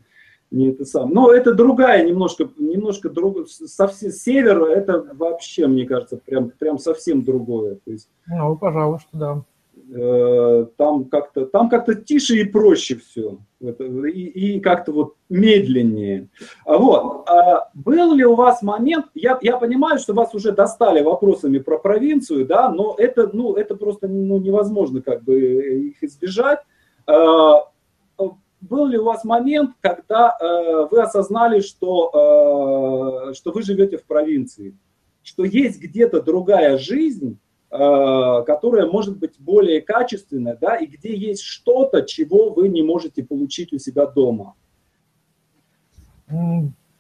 не 0.51 0.69
это 0.69 0.85
сам. 0.85 1.11
Но 1.11 1.33
это 1.33 1.55
другая 1.55 2.05
немножко, 2.05 2.51
немножко 2.59 3.09
другое, 3.09 3.47
совсем 3.47 4.11
север, 4.11 4.63
это 4.65 5.07
вообще, 5.15 5.67
мне 5.67 5.87
кажется, 5.87 6.19
прям, 6.19 6.51
прям 6.51 6.79
совсем 6.79 7.25
другое. 7.25 7.77
То 7.77 7.91
есть, 7.91 8.11
ну, 8.27 8.57
пожалуй, 8.57 8.99
что 8.99 9.09
да. 9.13 9.43
Э, 9.91 10.67
там 10.77 11.07
как-то 11.07 11.47
там 11.47 11.71
как-то 11.71 11.95
тише 11.95 12.37
и 12.37 12.45
проще 12.45 12.97
все 12.97 13.39
и, 13.61 14.57
и 14.57 14.61
как-то 14.61 14.93
вот 14.93 15.15
медленнее. 15.31 16.29
А 16.67 16.77
вот 16.77 17.27
а 17.27 17.71
был 17.73 18.13
ли 18.13 18.23
у 18.27 18.35
вас 18.35 18.61
момент? 18.63 19.07
Я 19.15 19.39
я 19.41 19.57
понимаю, 19.57 19.99
что 19.99 20.13
вас 20.13 20.35
уже 20.35 20.53
достали 20.53 21.03
вопросами 21.03 21.59
про 21.59 21.79
провинцию, 21.79 22.45
да, 22.45 22.71
но 22.71 22.97
это 22.99 23.31
ну 23.33 23.55
это 23.55 23.77
просто 23.77 24.09
ну, 24.09 24.37
невозможно 24.39 25.01
как 25.01 25.23
бы 25.25 25.41
их 25.89 26.03
избежать. 26.03 26.59
А, 27.07 27.65
был 28.61 28.87
ли 28.87 28.99
у 28.99 29.05
вас 29.05 29.25
момент, 29.25 29.71
когда 29.81 30.37
э, 30.39 30.89
вы 30.91 31.01
осознали, 31.01 31.61
что 31.61 33.31
э, 33.31 33.35
что 33.35 33.53
вы 33.53 33.63
живете 33.63 33.97
в 33.97 34.05
провинции, 34.05 34.77
что 35.23 35.45
есть 35.45 35.81
где-то 35.81 36.21
другая 36.21 36.77
жизнь? 36.77 37.39
Э, 37.71 38.45
которая 38.47 38.87
может 38.87 39.19
быть 39.19 39.39
более 39.39 39.83
качественная, 39.83 40.57
да, 40.59 40.77
и 40.77 40.87
где 40.87 41.15
есть 41.15 41.43
что-то, 41.43 42.01
чего 42.01 42.49
вы 42.49 42.69
не 42.69 42.83
можете 42.83 43.23
получить 43.23 43.75
у 43.75 43.79
себя 43.79 44.07
дома. 44.07 44.55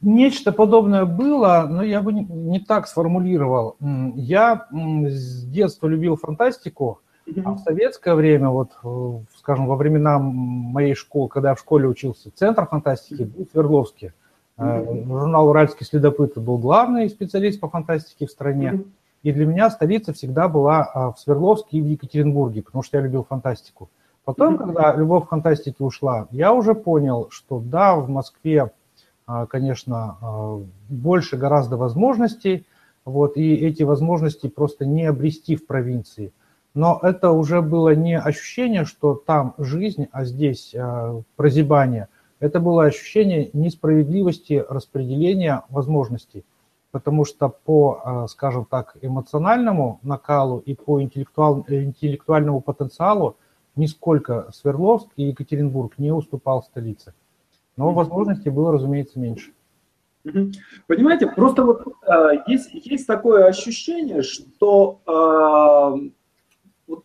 Нечто 0.02 0.52
подобное 0.52 1.06
было, 1.06 1.66
но 1.70 1.82
я 1.82 2.02
бы 2.02 2.12
не, 2.12 2.60
так 2.60 2.86
сформулировал. 2.86 3.76
Я 4.14 4.68
с 4.70 5.44
детства 5.44 5.86
любил 5.86 6.16
фантастику, 6.16 7.00
а 7.44 7.52
в 7.52 7.60
советское 7.60 8.14
время, 8.14 8.50
вот, 8.50 8.72
э, 8.84 9.36
скажем, 9.38 9.68
во 9.68 9.76
времена 9.76 10.18
моей 10.18 10.94
школы, 10.94 11.30
когда 11.30 11.50
я 11.50 11.54
в 11.54 11.60
школе 11.60 11.88
учился, 11.88 12.30
центр 12.34 12.66
фантастики 12.66 13.22
был 13.22 13.46
в 13.46 13.50
Свердловске. 13.52 14.12
Mm-hmm. 14.58 15.06
Журнал 15.06 15.48
«Уральский 15.48 15.86
следопыт» 15.86 16.36
был 16.36 16.58
главный 16.58 17.08
специалист 17.08 17.58
по 17.58 17.70
фантастике 17.70 18.26
в 18.26 18.30
стране. 18.30 18.84
И 19.28 19.32
для 19.32 19.44
меня 19.44 19.68
столица 19.68 20.14
всегда 20.14 20.48
была 20.48 20.84
а, 20.84 21.12
в 21.12 21.20
Свердловске 21.20 21.76
и 21.76 21.82
в 21.82 21.84
Екатеринбурге, 21.84 22.62
потому 22.62 22.82
что 22.82 22.96
я 22.96 23.02
любил 23.02 23.24
фантастику. 23.24 23.90
Потом, 24.24 24.56
когда 24.56 24.94
любовь 24.94 25.26
к 25.26 25.28
фантастике 25.28 25.84
ушла, 25.84 26.28
я 26.30 26.54
уже 26.54 26.74
понял, 26.74 27.28
что 27.30 27.60
да, 27.60 27.94
в 27.94 28.08
Москве, 28.08 28.70
а, 29.26 29.44
конечно, 29.44 30.16
а, 30.22 30.62
больше 30.88 31.36
гораздо 31.36 31.76
возможностей, 31.76 32.64
вот, 33.04 33.36
и 33.36 33.54
эти 33.54 33.82
возможности 33.82 34.48
просто 34.48 34.86
не 34.86 35.04
обрести 35.04 35.56
в 35.56 35.66
провинции. 35.66 36.32
Но 36.72 36.98
это 37.02 37.30
уже 37.32 37.60
было 37.60 37.94
не 37.94 38.18
ощущение, 38.18 38.86
что 38.86 39.14
там 39.14 39.52
жизнь, 39.58 40.08
а 40.10 40.24
здесь 40.24 40.74
прозябание. 41.36 42.08
Это 42.40 42.60
было 42.60 42.84
ощущение 42.84 43.50
несправедливости 43.52 44.64
распределения 44.66 45.64
возможностей 45.68 46.44
потому 46.90 47.24
что 47.24 47.48
по, 47.48 48.02
э, 48.04 48.26
скажем 48.28 48.64
так, 48.64 48.96
эмоциональному 49.02 50.00
накалу 50.02 50.58
и 50.58 50.74
по 50.74 51.00
интеллектуаль, 51.02 51.62
интеллектуальному 51.68 52.60
потенциалу 52.60 53.36
нисколько 53.76 54.50
Свердловск 54.52 55.08
и 55.16 55.24
Екатеринбург 55.24 55.98
не 55.98 56.12
уступал 56.12 56.62
столице. 56.62 57.14
Но 57.76 57.92
возможностей 57.92 58.50
было, 58.50 58.72
разумеется, 58.72 59.20
меньше. 59.20 59.52
Понимаете, 60.86 61.28
просто 61.28 61.64
вот 61.64 61.86
э, 62.06 62.42
есть, 62.46 62.70
есть 62.72 63.06
такое 63.06 63.46
ощущение, 63.46 64.22
что 64.22 65.00
э, 65.06 66.10
вот 66.86 67.04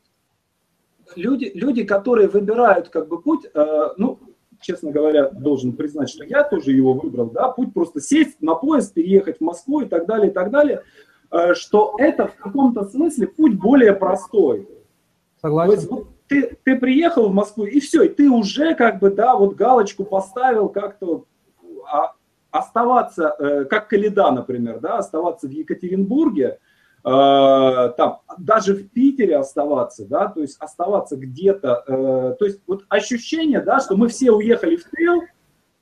люди, 1.15 1.51
люди, 1.53 1.83
которые 1.83 2.27
выбирают 2.27 2.89
как 2.89 3.07
бы 3.07 3.21
путь, 3.21 3.45
э, 3.53 3.89
ну, 3.97 4.19
честно 4.63 4.91
говоря, 4.91 5.29
должен 5.29 5.73
признать, 5.73 6.09
что 6.09 6.23
я 6.23 6.43
тоже 6.43 6.71
его 6.71 6.93
выбрал, 6.93 7.29
да, 7.29 7.49
путь 7.49 7.73
просто 7.73 8.01
сесть 8.01 8.41
на 8.41 8.55
поезд, 8.55 8.93
переехать 8.93 9.37
в 9.37 9.41
Москву 9.41 9.81
и 9.81 9.85
так 9.85 10.07
далее, 10.07 10.31
и 10.31 10.33
так 10.33 10.49
далее, 10.49 10.83
э, 11.31 11.53
что 11.53 11.95
это 11.99 12.27
в 12.27 12.35
каком-то 12.35 12.85
смысле 12.85 13.27
путь 13.27 13.59
более 13.59 13.93
простой. 13.93 14.67
Согласен. 15.41 15.73
То 15.73 15.79
есть, 15.79 15.91
вот 15.91 16.07
ты, 16.27 16.57
ты 16.63 16.75
приехал 16.77 17.29
в 17.29 17.33
Москву, 17.33 17.65
и 17.65 17.79
все, 17.79 18.03
и 18.03 18.09
ты 18.09 18.29
уже 18.29 18.73
как 18.75 18.99
бы, 18.99 19.11
да, 19.11 19.35
вот 19.35 19.55
галочку 19.55 20.05
поставил 20.05 20.69
как-то, 20.69 21.25
а, 21.91 22.13
оставаться, 22.49 23.35
э, 23.37 23.65
как 23.65 23.89
Каледа, 23.89 24.31
например, 24.31 24.79
да, 24.79 24.97
оставаться 24.97 25.47
в 25.47 25.51
Екатеринбурге, 25.51 26.59
там, 27.03 28.21
даже 28.37 28.75
в 28.75 28.89
Питере 28.89 29.35
оставаться, 29.37 30.05
да, 30.05 30.27
то 30.27 30.39
есть 30.41 30.55
оставаться 30.59 31.17
где-то, 31.17 31.83
э, 31.85 32.35
то 32.39 32.45
есть 32.45 32.61
вот 32.65 32.85
ощущение, 32.87 33.59
да, 33.59 33.81
что 33.81 33.97
мы 33.97 34.07
все 34.07 34.31
уехали 34.31 34.77
в 34.77 34.85
тыл, 34.85 35.21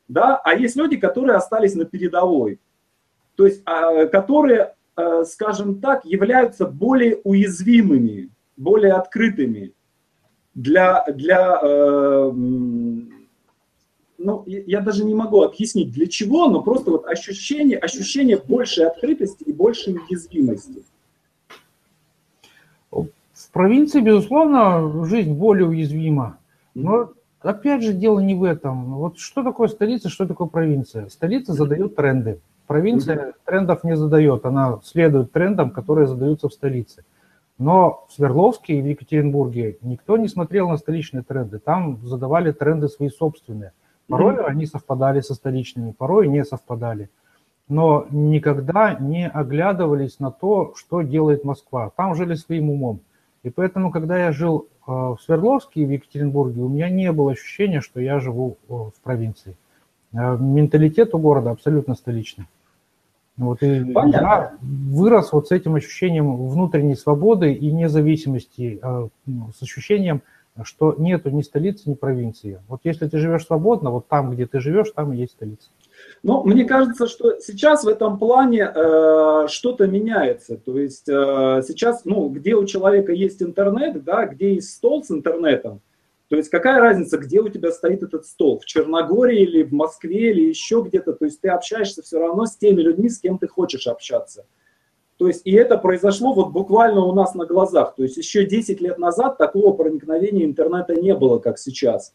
да, 0.07 0.41
а 0.43 0.55
есть 0.55 0.75
люди, 0.75 0.97
которые 0.97 1.36
остались 1.36 1.75
на 1.75 1.86
передовой, 1.86 2.60
то 3.36 3.45
есть 3.45 3.62
а, 3.65 4.07
которые, 4.07 4.73
э, 4.97 5.23
скажем 5.25 5.79
так, 5.79 6.05
являются 6.05 6.65
более 6.65 7.21
уязвимыми, 7.23 8.31
более 8.57 8.93
открытыми 8.93 9.73
для, 10.55 11.05
для 11.07 11.62
ну, 14.23 14.43
я 14.45 14.81
даже 14.81 15.03
не 15.03 15.13
могу 15.13 15.41
объяснить 15.41 15.91
для 15.91 16.07
чего, 16.07 16.47
но 16.47 16.62
просто 16.62 16.91
вот 16.91 17.05
ощущение, 17.07 17.77
ощущение 17.77 18.38
большей 18.38 18.88
открытости 18.88 19.43
и 19.43 19.53
большей 19.53 19.95
уязвимости. 19.95 20.84
В 23.51 23.53
провинции, 23.53 23.99
безусловно, 23.99 25.03
жизнь 25.03 25.33
более 25.33 25.67
уязвима. 25.67 26.37
Но 26.73 27.11
опять 27.41 27.83
же 27.83 27.91
дело 27.91 28.21
не 28.21 28.33
в 28.33 28.45
этом. 28.45 28.95
Вот 28.95 29.19
что 29.19 29.43
такое 29.43 29.67
столица, 29.67 30.07
что 30.07 30.25
такое 30.25 30.47
провинция? 30.47 31.09
Столица 31.09 31.51
задает 31.51 31.97
тренды. 31.97 32.39
Провинция 32.65 33.33
трендов 33.43 33.83
не 33.83 33.97
задает, 33.97 34.45
она 34.45 34.79
следует 34.85 35.33
трендам, 35.33 35.71
которые 35.71 36.07
задаются 36.07 36.47
в 36.47 36.53
столице. 36.53 37.03
Но 37.57 38.05
в 38.07 38.13
Свердловске 38.13 38.79
и 38.79 38.81
в 38.81 38.85
Екатеринбурге 38.85 39.79
никто 39.81 40.15
не 40.15 40.29
смотрел 40.29 40.69
на 40.69 40.77
столичные 40.77 41.21
тренды. 41.21 41.59
Там 41.59 41.99
задавали 42.07 42.53
тренды 42.53 42.87
свои 42.87 43.09
собственные. 43.09 43.73
Порой 44.07 44.35
mm-hmm. 44.35 44.45
они 44.45 44.65
совпадали 44.65 45.19
со 45.19 45.33
столичными, 45.33 45.91
порой 45.91 46.29
не 46.29 46.45
совпадали. 46.45 47.09
Но 47.67 48.05
никогда 48.11 48.93
не 48.93 49.27
оглядывались 49.27 50.21
на 50.21 50.31
то, 50.31 50.73
что 50.77 51.01
делает 51.01 51.43
Москва. 51.43 51.91
Там 51.97 52.15
жили 52.15 52.35
своим 52.35 52.69
умом. 52.69 53.01
И 53.43 53.49
поэтому, 53.49 53.91
когда 53.91 54.17
я 54.17 54.32
жил 54.32 54.67
э, 54.88 54.91
в 54.91 55.17
Свердловске 55.23 55.82
и 55.82 55.86
в 55.86 55.91
Екатеринбурге, 55.91 56.62
у 56.62 56.69
меня 56.69 56.89
не 56.89 57.12
было 57.12 57.32
ощущения, 57.32 57.82
что 57.82 57.99
я 57.99 58.19
живу 58.19 58.58
в 58.67 58.93
провинции. 59.04 59.56
Э, 60.13 60.38
менталитет 60.38 61.13
у 61.15 61.19
города 61.19 61.51
абсолютно 61.51 61.95
столичный. 61.95 62.45
Вот, 63.38 63.63
и 63.63 63.84
Понятно. 63.91 64.25
я 64.25 64.54
вырос 64.62 65.32
вот 65.32 65.47
с 65.47 65.51
этим 65.51 65.75
ощущением 65.75 66.47
внутренней 66.47 66.95
свободы 66.95 67.54
и 67.54 67.71
независимости, 67.71 68.80
э, 68.82 69.08
ну, 69.25 69.49
с 69.58 69.63
ощущением, 69.63 70.21
что 70.63 70.95
нету 70.97 71.30
ни 71.30 71.41
столицы, 71.41 71.89
ни 71.89 71.93
провинции. 71.93 72.60
Вот 72.67 72.82
если 72.84 73.08
ты 73.08 73.17
живешь 73.17 73.45
свободно, 73.45 73.89
вот 73.89 74.08
там, 74.08 74.32
где 74.32 74.45
ты 74.45 74.60
живешь, 74.60 74.91
там 74.91 75.13
и 75.13 75.17
есть 75.17 75.32
столица. 75.32 75.69
Ну, 76.23 76.43
мне 76.43 76.65
кажется, 76.65 77.07
что 77.07 77.39
сейчас 77.39 77.83
в 77.83 77.87
этом 77.87 78.19
плане 78.19 78.71
э, 78.73 79.47
что-то 79.47 79.87
меняется. 79.87 80.57
То 80.57 80.77
есть 80.77 81.09
э, 81.09 81.61
сейчас, 81.67 82.05
ну, 82.05 82.29
где 82.29 82.55
у 82.55 82.65
человека 82.65 83.11
есть 83.11 83.41
интернет, 83.41 84.03
да, 84.03 84.25
где 84.25 84.55
есть 84.55 84.75
стол 84.75 85.03
с 85.03 85.09
интернетом, 85.09 85.81
то 86.31 86.37
есть 86.37 86.49
какая 86.49 86.79
разница, 86.79 87.17
где 87.17 87.41
у 87.41 87.49
тебя 87.49 87.73
стоит 87.73 88.03
этот 88.03 88.25
стол, 88.25 88.57
в 88.57 88.65
Черногории 88.65 89.41
или 89.41 89.63
в 89.63 89.73
Москве 89.73 90.31
или 90.31 90.47
еще 90.47 90.81
где-то. 90.81 91.11
То 91.11 91.25
есть 91.25 91.41
ты 91.41 91.49
общаешься 91.49 92.01
все 92.03 92.19
равно 92.19 92.45
с 92.45 92.55
теми 92.55 92.79
людьми, 92.79 93.09
с 93.09 93.19
кем 93.19 93.37
ты 93.37 93.49
хочешь 93.49 93.85
общаться. 93.85 94.45
То 95.17 95.27
есть 95.27 95.41
и 95.43 95.51
это 95.51 95.77
произошло 95.77 96.31
вот 96.33 96.51
буквально 96.51 97.01
у 97.01 97.13
нас 97.13 97.35
на 97.35 97.45
глазах. 97.45 97.95
То 97.95 98.03
есть 98.03 98.15
еще 98.15 98.45
10 98.45 98.79
лет 98.79 98.97
назад 98.97 99.37
такого 99.37 99.73
проникновения 99.73 100.45
интернета 100.45 100.95
не 100.95 101.13
было, 101.13 101.39
как 101.39 101.59
сейчас. 101.59 102.13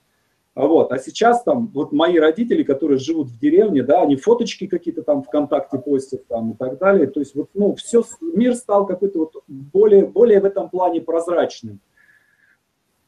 А 0.56 0.66
вот, 0.66 0.90
а 0.90 0.98
сейчас 0.98 1.42
там 1.42 1.70
вот 1.74 1.92
мои 1.92 2.18
родители, 2.18 2.62
которые 2.62 2.98
живут 2.98 3.28
в 3.28 3.38
деревне, 3.38 3.82
да, 3.82 4.00
они 4.00 4.16
фоточки 4.16 4.66
какие-то 4.66 5.02
там 5.02 5.22
ВКонтакте 5.22 5.76
постят 5.78 6.26
там 6.28 6.52
и 6.52 6.56
так 6.56 6.78
далее. 6.78 7.08
То 7.08 7.20
есть 7.20 7.34
вот, 7.34 7.50
ну, 7.52 7.74
все, 7.74 8.02
мир 8.22 8.54
стал 8.54 8.86
какой-то 8.86 9.18
вот 9.18 9.44
более, 9.46 10.06
более 10.06 10.40
в 10.40 10.46
этом 10.46 10.70
плане 10.70 11.02
прозрачным. 11.02 11.78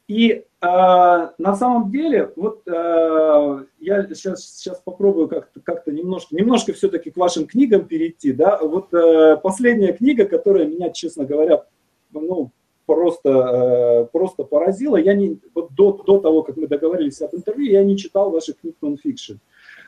И 0.07 0.29
э, 0.31 0.45
на 0.61 1.55
самом 1.55 1.89
деле, 1.89 2.31
вот 2.35 2.67
э, 2.67 3.65
я 3.79 4.07
сейчас, 4.13 4.43
сейчас 4.43 4.79
попробую 4.81 5.27
как-то 5.27 5.59
как 5.59 5.87
немножко, 5.87 6.35
немножко 6.35 6.73
все-таки 6.73 7.09
к 7.09 7.17
вашим 7.17 7.47
книгам 7.47 7.87
перейти. 7.87 8.31
Да? 8.31 8.59
Вот 8.61 8.93
э, 8.93 9.37
последняя 9.37 9.93
книга, 9.93 10.25
которая 10.25 10.67
меня, 10.67 10.91
честно 10.91 11.25
говоря, 11.25 11.65
ну, 12.11 12.51
просто, 12.89 13.29
э, 13.29 14.05
просто 14.11 14.43
поразила. 14.43 14.97
Я 14.97 15.13
не, 15.13 15.39
вот 15.53 15.75
до, 15.75 15.91
до 15.91 16.19
того, 16.19 16.41
как 16.41 16.57
мы 16.57 16.67
договорились 16.67 17.21
об 17.21 17.35
интервью, 17.35 17.71
я 17.71 17.83
не 17.83 17.95
читал 17.95 18.31
ваших 18.31 18.57
книг 18.59 18.77
нонфикшн. 18.81 19.33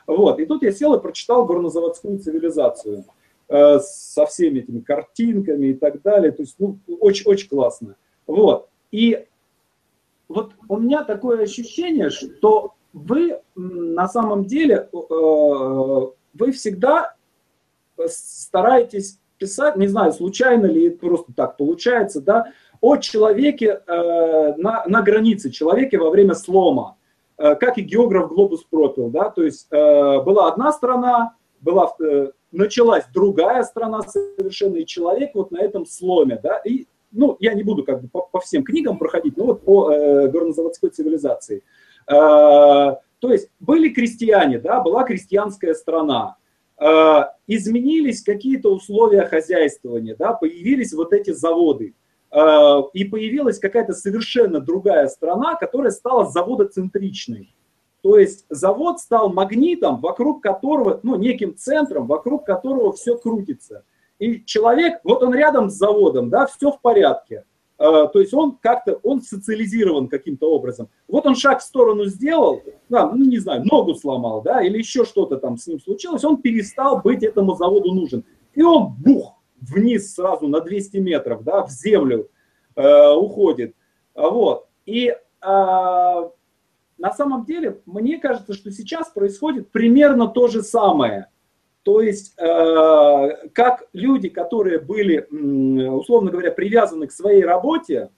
Вот. 0.06 0.38
И 0.38 0.46
тут 0.46 0.62
я 0.62 0.70
сел 0.70 0.94
и 0.94 1.02
прочитал 1.02 1.44
горнозаводскую 1.44 2.20
цивилизацию 2.20 3.04
э, 3.48 3.80
со 3.80 4.24
всеми 4.26 4.60
этими 4.60 4.78
картинками 4.78 5.66
и 5.66 5.74
так 5.74 6.00
далее. 6.02 6.30
То 6.30 6.42
есть, 6.42 6.54
ну, 6.60 6.78
очень, 7.00 7.28
очень 7.28 7.48
классно. 7.48 7.96
Вот. 8.28 8.68
И 8.92 9.26
вот 10.28 10.52
у 10.68 10.76
меня 10.78 11.02
такое 11.02 11.42
ощущение, 11.42 12.10
что 12.10 12.74
вы 12.92 13.40
на 13.56 14.06
самом 14.06 14.44
деле, 14.44 14.88
э, 14.92 16.06
вы 16.34 16.52
всегда 16.52 17.16
стараетесь 18.06 19.18
писать, 19.42 19.74
не 19.74 19.88
знаю, 19.88 20.12
случайно 20.12 20.66
ли 20.66 20.88
просто 20.88 21.32
так 21.34 21.56
получается, 21.56 22.20
да, 22.20 22.52
о 22.82 22.98
человеке 22.98 23.80
э, 23.86 24.54
на, 24.58 24.84
на 24.86 25.00
границе, 25.00 25.50
человеке 25.50 25.96
во 25.96 26.10
время 26.10 26.34
слома, 26.34 26.98
э, 27.38 27.54
как 27.54 27.78
и 27.78 27.82
географ 27.82 28.28
Глобус 28.28 28.64
пропил, 28.64 29.08
да, 29.08 29.30
то 29.30 29.42
есть 29.42 29.70
была 29.70 30.48
одна 30.48 30.72
страна, 30.72 31.36
была, 31.60 31.90
началась 32.50 33.04
другая 33.14 33.62
страна 33.62 34.02
совершенно, 34.02 34.76
и 34.76 34.84
человек 34.84 35.30
вот 35.34 35.50
на 35.50 35.58
этом 35.58 35.86
сломе, 35.86 36.38
да, 36.42 36.58
и 36.58 36.86
ну, 37.12 37.36
я 37.40 37.54
не 37.54 37.62
буду 37.62 37.84
как 37.84 38.02
бы 38.02 38.08
по, 38.08 38.22
по 38.22 38.40
всем 38.40 38.64
книгам 38.64 38.98
проходить, 38.98 39.36
но 39.36 39.44
вот 39.44 39.64
по 39.64 39.92
э, 39.92 40.28
горнозаводской 40.28 40.90
цивилизации. 40.90 41.62
Э, 42.08 42.12
то 42.12 43.30
есть 43.30 43.50
были 43.60 43.90
крестьяне, 43.90 44.58
да, 44.58 44.80
была 44.80 45.04
крестьянская 45.04 45.74
страна, 45.74 46.36
э, 46.78 47.20
изменились 47.46 48.22
какие-то 48.22 48.74
условия 48.74 49.26
хозяйствования, 49.26 50.16
да, 50.18 50.32
появились 50.32 50.92
вот 50.92 51.12
эти 51.12 51.30
заводы, 51.30 51.88
э, 51.88 51.92
и 52.34 53.04
появилась 53.04 53.58
какая-то 53.58 53.92
совершенно 53.92 54.60
другая 54.60 55.08
страна, 55.08 55.54
которая 55.54 55.90
стала 55.90 56.24
заводоцентричной. 56.30 57.54
То 58.02 58.18
есть 58.18 58.46
завод 58.48 58.98
стал 59.00 59.32
магнитом, 59.32 60.00
вокруг 60.00 60.42
которого, 60.42 60.98
ну, 61.02 61.16
неким 61.16 61.56
центром, 61.56 62.06
вокруг 62.06 62.44
которого 62.44 62.92
все 62.92 63.16
крутится. 63.16 63.84
И 64.18 64.44
человек, 64.44 65.00
вот 65.04 65.22
он 65.22 65.34
рядом 65.34 65.70
с 65.70 65.74
заводом, 65.74 66.30
да, 66.30 66.46
все 66.46 66.72
в 66.72 66.80
порядке. 66.80 67.44
А, 67.78 68.06
то 68.06 68.20
есть 68.20 68.32
он 68.34 68.56
как-то, 68.60 68.98
он 69.02 69.22
социализирован 69.22 70.08
каким-то 70.08 70.50
образом. 70.50 70.88
Вот 71.08 71.26
он 71.26 71.34
шаг 71.34 71.60
в 71.60 71.64
сторону 71.64 72.04
сделал, 72.06 72.62
да, 72.88 73.10
ну 73.10 73.24
не 73.24 73.38
знаю, 73.38 73.64
ногу 73.64 73.94
сломал, 73.94 74.42
да, 74.42 74.62
или 74.62 74.78
еще 74.78 75.04
что-то 75.04 75.36
там 75.36 75.56
с 75.56 75.66
ним 75.66 75.80
случилось, 75.80 76.24
он 76.24 76.36
перестал 76.40 77.00
быть 77.00 77.22
этому 77.22 77.56
заводу 77.56 77.92
нужен. 77.92 78.24
И 78.54 78.62
он, 78.62 78.94
бух, 78.98 79.34
вниз 79.62 80.14
сразу 80.14 80.48
на 80.48 80.60
200 80.60 80.98
метров, 80.98 81.44
да, 81.44 81.64
в 81.64 81.70
землю 81.70 82.30
э, 82.76 83.12
уходит. 83.12 83.74
Вот. 84.14 84.66
И 84.86 85.08
э, 85.08 85.16
на 85.42 87.12
самом 87.12 87.44
деле, 87.44 87.80
мне 87.86 88.18
кажется, 88.18 88.52
что 88.54 88.70
сейчас 88.70 89.08
происходит 89.08 89.70
примерно 89.70 90.28
то 90.28 90.48
же 90.48 90.62
самое. 90.62 91.28
То 91.82 92.00
есть, 92.00 92.34
э, 92.38 93.48
как 93.52 93.88
люди, 93.92 94.28
которые 94.28 94.78
были, 94.78 95.26
условно 95.88 96.30
говоря, 96.30 96.52
привязаны 96.52 97.08
к 97.08 97.12
своей 97.12 97.44
работе, 97.44 98.10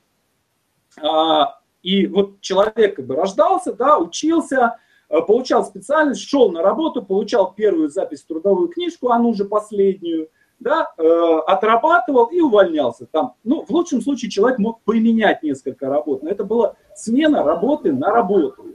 а, 1.02 1.60
и 1.82 2.06
вот 2.06 2.40
человек 2.40 2.96
как 2.96 3.06
бы 3.06 3.16
рождался, 3.16 3.72
да, 3.72 3.98
учился, 3.98 4.78
э, 5.08 5.20
получал 5.22 5.64
специальность, 5.64 6.20
шел 6.20 6.50
на 6.50 6.62
работу, 6.62 7.02
получал 7.02 7.54
первую 7.54 7.88
запись 7.88 8.22
в 8.22 8.26
трудовую 8.26 8.68
книжку, 8.68 9.10
а 9.10 9.18
ну 9.18 9.30
уже 9.30 9.44
последнюю, 9.44 10.28
да, 10.60 10.88
э, 10.96 11.38
отрабатывал 11.46 12.26
и 12.26 12.40
увольнялся. 12.40 13.06
Там, 13.06 13.34
ну, 13.44 13.64
в 13.64 13.70
лучшем 13.70 14.00
случае 14.00 14.30
человек 14.30 14.58
мог 14.58 14.80
поменять 14.82 15.42
несколько 15.42 15.88
работ, 15.88 16.22
но 16.22 16.30
это 16.30 16.44
была 16.44 16.74
смена 16.94 17.42
работы 17.42 17.92
на 17.92 18.10
работу. 18.10 18.66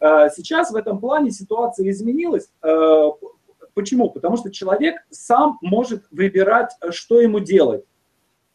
Сейчас 0.00 0.70
в 0.70 0.76
этом 0.76 1.00
плане 1.00 1.32
ситуация 1.32 1.90
изменилась. 1.90 2.48
Почему? 3.78 4.10
Потому 4.10 4.36
что 4.36 4.50
человек 4.50 4.96
сам 5.08 5.56
может 5.62 6.02
выбирать, 6.10 6.72
э, 6.80 6.90
что 6.90 7.20
ему 7.20 7.38
делать. 7.38 7.84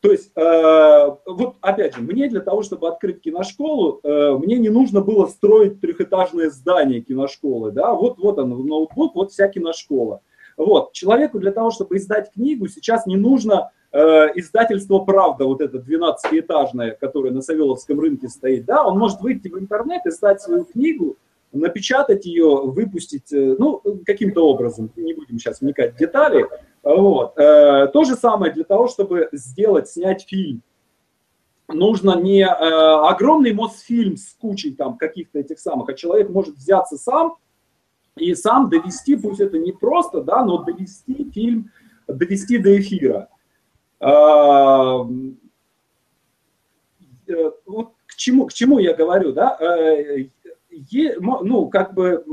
То 0.02 0.12
есть, 0.12 0.30
э, 0.36 1.16
вот 1.26 1.56
опять 1.62 1.96
же, 1.96 2.02
мне 2.02 2.28
для 2.28 2.42
того, 2.42 2.62
чтобы 2.62 2.90
открыть 2.90 3.22
киношколу, 3.22 4.02
э, 4.04 4.32
мне 4.34 4.58
не 4.58 4.68
нужно 4.68 5.00
было 5.00 5.28
строить 5.28 5.80
трехэтажное 5.80 6.50
здание 6.50 7.00
киношколы. 7.00 7.72
Да? 7.72 7.94
Вот, 7.94 8.18
вот 8.18 8.38
он, 8.38 8.50
ноутбук, 8.68 9.16
вот 9.16 9.32
вся 9.32 9.48
киношкола. 9.48 10.20
Вот. 10.58 10.94
Человеку 10.94 11.40
для 11.40 11.52
того, 11.52 11.72
чтобы 11.72 11.98
издать 11.98 12.32
книгу, 12.32 12.68
сейчас 12.68 13.06
не 13.06 13.16
нужно 13.16 13.72
э, 13.92 13.98
издательство 14.36 15.00
«Правда», 15.00 15.46
вот 15.46 15.62
это 15.62 15.78
12-этажное, 15.78 16.96
которое 17.00 17.32
на 17.32 17.42
Савеловском 17.42 18.00
рынке 18.00 18.28
стоит. 18.28 18.66
Да? 18.66 18.86
Он 18.86 18.98
может 18.98 19.22
выйти 19.22 19.48
в 19.48 19.58
интернет, 19.58 20.06
издать 20.06 20.42
свою 20.42 20.66
книгу, 20.66 21.18
напечатать 21.52 22.26
ее, 22.26 22.62
выпустить, 22.64 23.32
э, 23.32 23.56
ну, 23.58 23.82
каким-то 24.06 24.48
образом, 24.48 24.92
не 24.96 25.14
будем 25.14 25.40
сейчас 25.40 25.62
вникать 25.62 25.96
в 25.96 25.98
детали. 25.98 26.46
Вот. 26.84 27.38
Э, 27.38 27.88
то 27.88 28.04
же 28.04 28.16
самое 28.16 28.54
для 28.54 28.64
того, 28.64 28.88
чтобы 28.88 29.30
сделать, 29.32 29.90
снять 29.90 30.26
фильм. 30.28 30.62
Нужно 31.70 32.20
не 32.20 32.46
огромный 32.46 33.54
Мосфильм 33.54 34.18
с 34.18 34.34
кучей 34.34 34.76
там 34.76 34.98
каких-то 34.98 35.40
этих 35.40 35.60
самых, 35.60 35.90
а 35.90 35.94
человек 35.94 36.30
может 36.30 36.56
взяться 36.56 36.98
сам 36.98 37.38
и 38.16 38.36
сам 38.36 38.70
довести, 38.70 39.16
пусть 39.16 39.40
это 39.40 39.58
не 39.58 39.72
просто, 39.72 40.22
да, 40.22 40.46
но 40.46 40.64
довести 40.64 41.30
фильм, 41.32 41.72
довести 42.08 42.58
до 42.58 42.80
эфира. 42.80 43.30
Вот 47.66 47.94
к 48.06 48.16
чему, 48.16 48.46
к 48.46 48.54
чему 48.54 48.80
я 48.80 48.94
говорю, 48.94 49.32
да? 49.32 49.58
ну, 51.20 51.68
как 51.70 51.94
бы, 51.94 52.24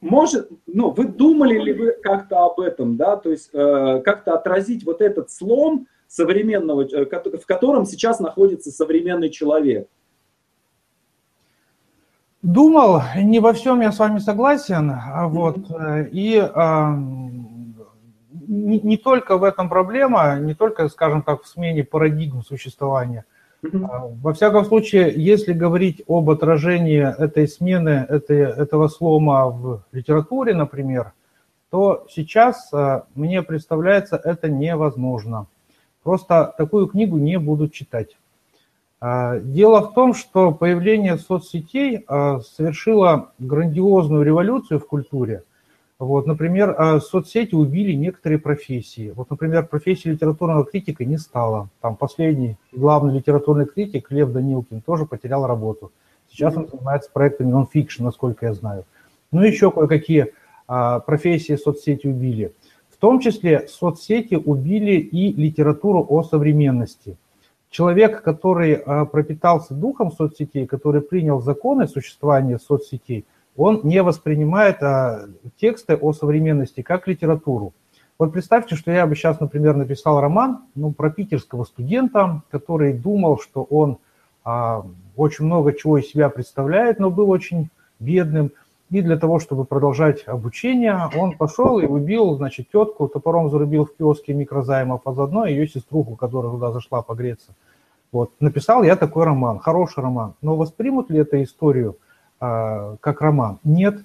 может, 0.00 0.50
ну, 0.66 0.90
вы 0.90 1.06
думали 1.06 1.58
ли 1.58 1.72
вы 1.72 1.92
как-то 1.92 2.44
об 2.44 2.60
этом, 2.60 2.96
да, 2.96 3.16
то 3.16 3.30
есть 3.30 3.48
э, 3.54 4.02
как-то 4.04 4.34
отразить 4.34 4.84
вот 4.84 5.00
этот 5.00 5.30
слом 5.30 5.88
современного, 6.08 6.82
э, 6.82 7.06
в 7.06 7.46
котором 7.46 7.86
сейчас 7.86 8.20
находится 8.20 8.70
современный 8.70 9.30
человек? 9.30 9.88
Думал, 12.44 13.00
не 13.16 13.40
во 13.40 13.54
всем 13.54 13.80
я 13.80 13.90
с 13.90 13.98
вами 13.98 14.18
согласен, 14.18 14.92
а 14.92 15.28
вот, 15.28 15.56
mm-hmm. 15.56 16.10
и 16.10 16.36
а, 16.38 16.94
не, 18.46 18.80
не 18.80 18.98
только 18.98 19.38
в 19.38 19.44
этом 19.44 19.70
проблема, 19.70 20.38
не 20.38 20.52
только, 20.52 20.90
скажем 20.90 21.22
так, 21.22 21.42
в 21.42 21.48
смене 21.48 21.84
парадигм 21.84 22.42
существования, 22.42 23.24
а, 23.62 24.08
во 24.20 24.34
всяком 24.34 24.66
случае, 24.66 25.14
если 25.16 25.54
говорить 25.54 26.02
об 26.06 26.28
отражении 26.28 27.00
этой 27.00 27.48
смены, 27.48 28.04
этой, 28.10 28.40
этого 28.40 28.88
слома 28.88 29.46
в 29.48 29.84
литературе, 29.92 30.54
например, 30.54 31.14
то 31.70 32.06
сейчас 32.10 32.68
а, 32.74 33.06
мне 33.14 33.40
представляется 33.40 34.20
это 34.22 34.50
невозможно. 34.50 35.46
Просто 36.02 36.52
такую 36.58 36.88
книгу 36.88 37.16
не 37.16 37.38
будут 37.38 37.72
читать. 37.72 38.18
А, 39.06 39.38
дело 39.38 39.82
в 39.82 39.92
том, 39.92 40.14
что 40.14 40.50
появление 40.50 41.18
соцсетей 41.18 42.06
совершило 42.08 43.32
грандиозную 43.38 44.22
революцию 44.22 44.80
в 44.80 44.86
культуре. 44.86 45.42
Вот, 45.98 46.26
например, 46.26 46.70
э, 46.70 47.00
соцсети 47.00 47.54
убили 47.54 47.92
некоторые 47.92 48.38
профессии. 48.38 49.12
Вот, 49.14 49.28
например, 49.28 49.66
профессия 49.66 50.10
литературного 50.10 50.64
критика 50.64 51.04
не 51.04 51.18
стала. 51.18 51.68
Там 51.82 51.96
последний 51.96 52.56
главный 52.72 53.12
литературный 53.12 53.66
критик 53.66 54.10
Лев 54.10 54.32
Данилкин 54.32 54.80
тоже 54.80 55.04
потерял 55.04 55.46
работу. 55.46 55.92
Сейчас 56.30 56.56
он 56.56 56.66
занимается 56.66 57.10
проектами 57.12 57.50
нон-фикшн, 57.50 58.04
насколько 58.04 58.46
я 58.46 58.54
знаю. 58.54 58.86
Ну, 59.32 59.42
еще 59.42 59.70
кое-какие 59.70 60.32
а, 60.66 61.00
профессии 61.00 61.56
соцсети 61.56 62.06
убили. 62.06 62.54
В 62.88 62.96
том 62.96 63.20
числе 63.20 63.68
соцсети 63.68 64.36
убили 64.36 64.94
и 64.96 65.30
литературу 65.30 66.06
о 66.08 66.22
современности. 66.22 67.18
Человек, 67.74 68.22
который 68.22 68.74
а, 68.74 69.04
пропитался 69.04 69.74
духом 69.74 70.12
соцсетей, 70.12 70.64
который 70.64 71.00
принял 71.00 71.40
законы 71.40 71.88
существования 71.88 72.60
соцсетей, 72.60 73.24
он 73.56 73.80
не 73.82 74.00
воспринимает 74.00 74.80
а, 74.80 75.26
тексты 75.56 75.96
о 75.96 76.12
современности 76.12 76.82
как 76.82 77.08
литературу. 77.08 77.74
Вот 78.16 78.32
представьте, 78.32 78.76
что 78.76 78.92
я 78.92 79.08
бы 79.08 79.16
сейчас, 79.16 79.40
например, 79.40 79.74
написал 79.74 80.20
роман 80.20 80.60
ну, 80.76 80.92
про 80.92 81.10
питерского 81.10 81.64
студента, 81.64 82.42
который 82.48 82.92
думал, 82.92 83.40
что 83.40 83.64
он 83.64 83.98
а, 84.44 84.86
очень 85.16 85.44
много 85.44 85.72
чего 85.72 85.98
из 85.98 86.06
себя 86.06 86.28
представляет, 86.28 87.00
но 87.00 87.10
был 87.10 87.28
очень 87.28 87.70
бедным. 87.98 88.52
И 88.94 89.02
для 89.02 89.16
того, 89.16 89.40
чтобы 89.40 89.64
продолжать 89.64 90.22
обучение, 90.28 91.10
он 91.16 91.36
пошел 91.36 91.80
и 91.80 91.84
убил, 91.84 92.36
значит, 92.36 92.68
тетку, 92.70 93.08
топором 93.08 93.50
зарубил 93.50 93.86
в 93.86 93.96
киоске 93.96 94.32
микрозаймов, 94.34 95.00
а 95.04 95.12
заодно 95.12 95.46
ее 95.46 95.66
сеструху, 95.66 96.14
которая 96.14 96.52
туда 96.52 96.70
зашла 96.70 97.02
погреться. 97.02 97.56
Вот. 98.12 98.30
Написал 98.38 98.84
я 98.84 98.94
такой 98.94 99.24
роман, 99.24 99.58
хороший 99.58 100.00
роман. 100.00 100.34
Но 100.42 100.54
воспримут 100.54 101.10
ли 101.10 101.18
эту 101.18 101.42
историю 101.42 101.96
э, 102.40 102.96
как 103.00 103.20
роман? 103.20 103.58
Нет. 103.64 103.96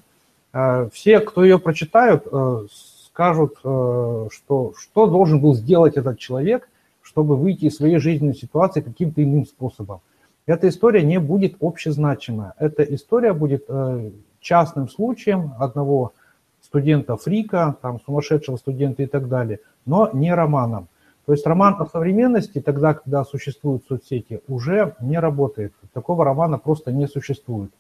Э, 0.54 0.90
все, 0.92 1.20
кто 1.20 1.44
ее 1.44 1.60
прочитают, 1.60 2.26
э, 2.26 2.66
скажут, 3.06 3.58
э, 3.64 4.28
что, 4.32 4.74
что 4.76 5.06
должен 5.06 5.40
был 5.40 5.54
сделать 5.54 5.98
этот 5.98 6.18
человек, 6.18 6.68
чтобы 7.04 7.36
выйти 7.36 7.66
из 7.66 7.76
своей 7.76 8.00
жизненной 8.00 8.34
ситуации 8.34 8.82
каким-то 8.82 9.24
иным 9.24 9.46
способом. 9.46 10.02
Эта 10.48 10.68
история 10.68 11.04
не 11.04 11.20
будет 11.20 11.58
общезначимая. 11.62 12.56
Эта 12.58 12.82
история 12.82 13.34
будет 13.34 13.66
э, 13.68 14.10
частным 14.40 14.90
случаем 14.90 15.54
одного 15.60 16.14
студента-фрика, 16.62 17.76
там, 17.82 18.00
сумасшедшего 18.02 18.58
студента 18.58 19.04
и 19.04 19.06
так 19.06 19.28
далее, 19.28 19.60
но 19.86 20.10
не 20.14 20.34
романом. 20.34 20.88
То 21.26 21.34
есть 21.34 21.46
роман 21.46 21.76
о 21.80 21.86
современности, 21.86 22.60
тогда, 22.60 22.96
когда 22.96 23.24
существуют 23.24 23.84
соцсети, 23.88 24.42
уже 24.48 24.96
не 25.00 25.20
работает. 25.20 25.74
Такого 25.94 26.26
романа 26.26 26.58
просто 26.58 26.92
не 26.92 27.08
существует. 27.08 27.72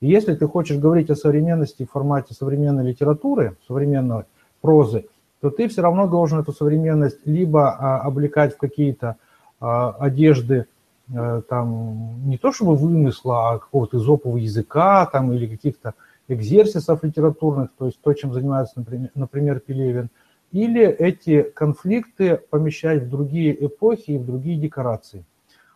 И 0.00 0.08
если 0.08 0.34
ты 0.34 0.46
хочешь 0.46 0.78
говорить 0.78 1.10
о 1.10 1.16
современности 1.16 1.84
в 1.84 1.90
формате 1.90 2.34
современной 2.34 2.84
литературы, 2.84 3.56
современной 3.66 4.24
прозы, 4.60 5.06
то 5.40 5.50
ты 5.50 5.68
все 5.68 5.82
равно 5.82 6.06
должен 6.06 6.40
эту 6.40 6.52
современность 6.52 7.26
либо 7.26 7.70
а, 7.70 8.00
облекать 8.02 8.54
в 8.54 8.58
какие-то 8.58 9.16
а, 9.60 9.90
одежды 9.98 10.66
а, 11.14 11.42
там 11.42 12.28
не 12.28 12.38
то 12.38 12.52
чтобы 12.52 12.76
вымысла, 12.76 13.52
а 13.52 13.58
какого-то 13.58 13.98
изопового 13.98 14.36
языка 14.36 15.06
там 15.06 15.32
или 15.32 15.46
каких-то 15.46 15.94
экзерсисов 16.28 17.02
литературных, 17.02 17.70
то 17.76 17.86
есть 17.86 17.98
то, 18.00 18.12
чем 18.12 18.32
занимается, 18.32 18.74
например, 18.76 19.10
например 19.14 19.60
Пелевин, 19.60 20.10
или 20.52 20.86
эти 20.86 21.42
конфликты 21.42 22.40
помещать 22.50 23.02
в 23.02 23.10
другие 23.10 23.66
эпохи 23.66 24.12
и 24.12 24.18
в 24.18 24.26
другие 24.26 24.58
декорации. 24.58 25.24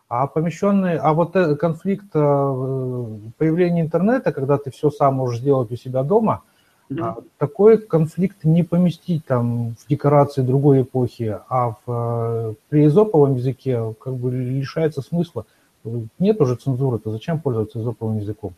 А 0.09 0.27
помещенный, 0.27 0.97
а 0.97 1.13
вот 1.13 1.33
конфликт 1.59 2.05
э, 2.13 3.05
появления 3.37 3.81
интернета, 3.81 4.31
когда 4.31 4.57
ты 4.57 4.69
все 4.69 4.91
сам 4.91 5.15
можешь 5.15 5.39
сделать 5.39 5.71
у 5.71 5.75
себя 5.75 6.03
дома, 6.03 6.43
mm-hmm. 6.89 7.25
такой 7.37 7.77
конфликт 7.79 8.43
не 8.43 8.63
поместить 8.63 9.25
там 9.25 9.75
в 9.75 9.87
декорации 9.87 10.41
другой 10.41 10.83
эпохи, 10.83 11.39
а 11.49 11.71
в, 11.71 11.77
э, 11.87 12.53
при 12.69 12.85
изоповом 12.85 13.35
языке 13.35 13.95
как 13.99 14.13
бы 14.13 14.31
лишается 14.31 15.01
смысла. 15.01 15.45
Нет 16.19 16.39
уже 16.39 16.55
цензуры, 16.55 16.99
то 16.99 17.11
зачем 17.11 17.39
пользоваться 17.39 17.81
изоповым 17.81 18.19
языком? 18.19 18.53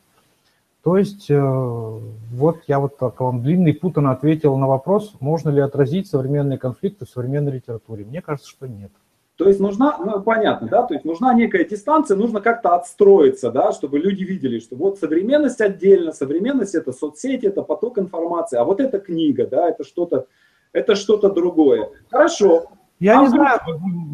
То 0.85 0.99
есть 0.99 1.31
э, 1.31 1.41
вот 1.41 2.59
я 2.67 2.79
вот 2.79 2.97
так 2.97 3.19
вам 3.19 3.41
длинный 3.41 3.73
путано 3.73 4.11
ответил 4.11 4.55
на 4.55 4.67
вопрос, 4.67 5.15
можно 5.19 5.49
ли 5.49 5.59
отразить 5.59 6.07
современные 6.07 6.59
конфликты 6.59 7.07
в 7.07 7.09
современной 7.09 7.53
литературе. 7.53 8.05
Мне 8.05 8.21
кажется, 8.21 8.47
что 8.47 8.67
нет. 8.67 8.91
То 9.35 9.47
есть 9.47 9.59
нужна, 9.59 9.97
ну, 9.97 10.21
понятно, 10.21 10.67
да, 10.67 10.83
то 10.83 10.93
есть 10.93 11.03
нужна 11.03 11.33
некая 11.33 11.65
дистанция, 11.65 12.15
нужно 12.15 12.39
как-то 12.39 12.75
отстроиться, 12.75 13.49
да, 13.49 13.71
чтобы 13.71 13.97
люди 13.97 14.23
видели, 14.23 14.59
что 14.59 14.75
вот 14.75 14.99
современность 14.99 15.59
отдельно, 15.59 16.11
современность 16.11 16.75
это 16.75 16.93
соцсети, 16.93 17.47
это 17.47 17.63
поток 17.63 17.97
информации, 17.97 18.59
а 18.59 18.63
вот 18.63 18.79
эта 18.79 18.99
книга, 18.99 19.47
да, 19.47 19.67
это 19.67 19.83
что-то, 19.83 20.27
это 20.71 20.93
что-то 20.93 21.31
другое. 21.31 21.89
Хорошо, 22.11 22.67
я 22.99 23.19
а 23.19 23.23
не 23.23 23.27
знаю, 23.27 23.59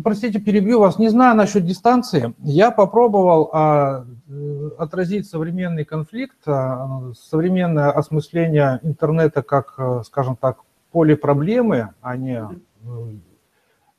простите, 0.04 0.40
перебью 0.40 0.80
вас, 0.80 0.98
не 0.98 1.10
знаю 1.10 1.36
насчет 1.36 1.66
дистанции. 1.66 2.34
Я 2.40 2.72
попробовал 2.72 3.50
а, 3.54 4.06
э, 4.28 4.70
отразить 4.80 5.30
современный 5.30 5.86
конфликт, 5.86 6.38
а, 6.48 7.12
современное 7.14 7.92
осмысление 7.92 8.80
интернета 8.82 9.44
как, 9.44 9.76
э, 9.78 10.02
скажем 10.04 10.36
так, 10.36 10.62
поле 10.92 11.16
проблемы, 11.16 11.90
а 12.02 12.18
не 12.18 12.40
э, 12.40 12.48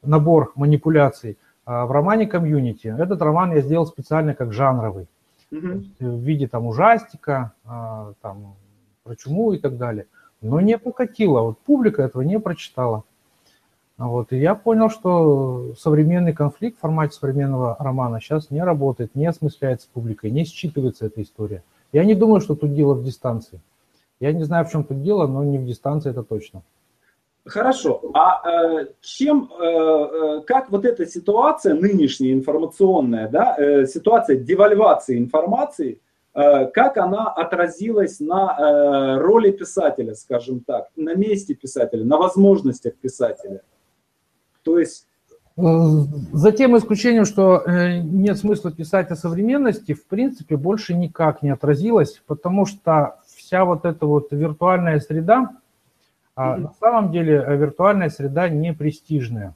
набор 0.02 0.52
манипуляций 0.56 1.38
а, 1.64 1.86
в 1.86 1.92
романе 1.92 2.26
«Комьюнити». 2.26 2.94
Этот 2.98 3.22
роман 3.22 3.52
я 3.52 3.60
сделал 3.60 3.86
специально 3.86 4.34
как 4.34 4.52
жанровый, 4.52 5.06
mm 5.52 5.84
в 6.00 6.18
виде 6.24 6.48
там 6.48 6.66
ужастика, 6.66 7.52
а, 7.64 8.14
там, 8.20 8.56
про 9.04 9.14
чуму 9.14 9.52
и 9.52 9.58
так 9.58 9.76
далее. 9.76 10.06
Но 10.40 10.60
не 10.60 10.76
покатило, 10.76 11.42
вот 11.42 11.58
публика 11.60 12.02
этого 12.02 12.22
не 12.22 12.40
прочитала. 12.40 13.04
Вот, 14.08 14.32
и 14.32 14.36
я 14.36 14.56
понял, 14.56 14.90
что 14.90 15.74
современный 15.78 16.32
конфликт 16.32 16.76
в 16.76 16.80
формате 16.80 17.14
современного 17.14 17.76
романа 17.78 18.20
сейчас 18.20 18.50
не 18.50 18.62
работает, 18.62 19.14
не 19.14 19.26
осмысляется 19.26 19.86
публикой, 19.92 20.32
не 20.32 20.42
считывается 20.44 21.06
эта 21.06 21.22
история. 21.22 21.62
Я 21.92 22.04
не 22.04 22.16
думаю, 22.16 22.40
что 22.40 22.56
тут 22.56 22.74
дело 22.74 22.94
в 22.94 23.04
дистанции. 23.04 23.60
Я 24.18 24.32
не 24.32 24.42
знаю, 24.42 24.64
в 24.64 24.70
чем 24.72 24.82
тут 24.82 25.02
дело, 25.02 25.28
но 25.28 25.44
не 25.44 25.58
в 25.58 25.64
дистанции 25.64 26.10
это 26.10 26.24
точно. 26.24 26.62
Хорошо. 27.44 28.00
А 28.14 28.40
э, 28.48 28.86
чем, 29.00 29.50
э, 29.52 29.64
э, 29.64 30.40
как 30.46 30.70
вот 30.70 30.84
эта 30.84 31.06
ситуация 31.06 31.74
нынешняя 31.74 32.32
информационная, 32.32 33.28
да, 33.28 33.54
э, 33.56 33.86
ситуация 33.86 34.36
девальвации 34.36 35.16
информации, 35.16 36.00
э, 36.34 36.66
как 36.66 36.96
она 36.96 37.30
отразилась 37.30 38.18
на 38.18 38.56
э, 38.58 39.20
роли 39.20 39.52
писателя, 39.52 40.14
скажем 40.14 40.60
так, 40.60 40.88
на 40.96 41.14
месте 41.14 41.54
писателя, 41.54 42.04
на 42.04 42.16
возможностях 42.16 42.94
писателя? 42.96 43.62
То 44.62 44.78
есть 44.78 45.06
э, 45.56 45.62
за 46.32 46.52
тем 46.52 46.76
исключением, 46.76 47.24
что 47.24 47.62
э, 47.64 47.98
нет 47.98 48.38
смысла 48.38 48.72
писать 48.72 49.10
о 49.10 49.16
современности, 49.16 49.94
в 49.94 50.06
принципе, 50.06 50.56
больше 50.56 50.94
никак 50.94 51.42
не 51.42 51.50
отразилось, 51.50 52.22
потому 52.26 52.66
что 52.66 53.16
вся 53.26 53.64
вот 53.64 53.84
эта 53.84 54.06
вот 54.06 54.28
виртуальная 54.30 55.00
среда, 55.00 55.56
mm-hmm. 56.36 56.56
на 56.56 56.72
самом 56.80 57.12
деле 57.12 57.44
э, 57.46 57.56
виртуальная 57.56 58.08
среда 58.08 58.48
не 58.48 58.72
престижная. 58.72 59.54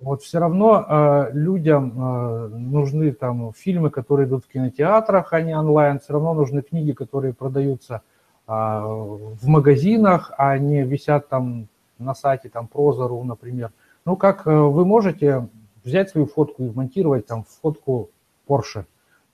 Вот 0.00 0.22
все 0.22 0.38
равно 0.38 1.30
людям 1.32 2.50
нужны 2.70 3.12
там 3.12 3.54
фильмы, 3.54 3.88
которые 3.88 4.28
идут 4.28 4.44
в 4.44 4.48
кинотеатрах, 4.52 5.32
а 5.32 5.40
не 5.40 5.56
онлайн, 5.56 5.98
все 5.98 6.12
равно 6.12 6.34
нужны 6.34 6.60
книги, 6.60 6.92
которые 6.92 7.32
продаются 7.32 8.02
в 8.46 9.46
магазинах, 9.46 10.30
а 10.36 10.58
не 10.58 10.82
висят 10.82 11.30
там 11.30 11.68
на 11.98 12.14
сайте 12.14 12.48
там 12.48 12.66
Прозору, 12.68 13.22
например. 13.24 13.70
Ну, 14.04 14.16
как 14.16 14.46
э, 14.46 14.50
вы 14.50 14.84
можете 14.84 15.48
взять 15.82 16.10
свою 16.10 16.26
фотку 16.26 16.64
и 16.64 16.68
вмонтировать 16.68 17.26
там 17.26 17.44
фотку 17.44 18.10
Porsche, 18.46 18.84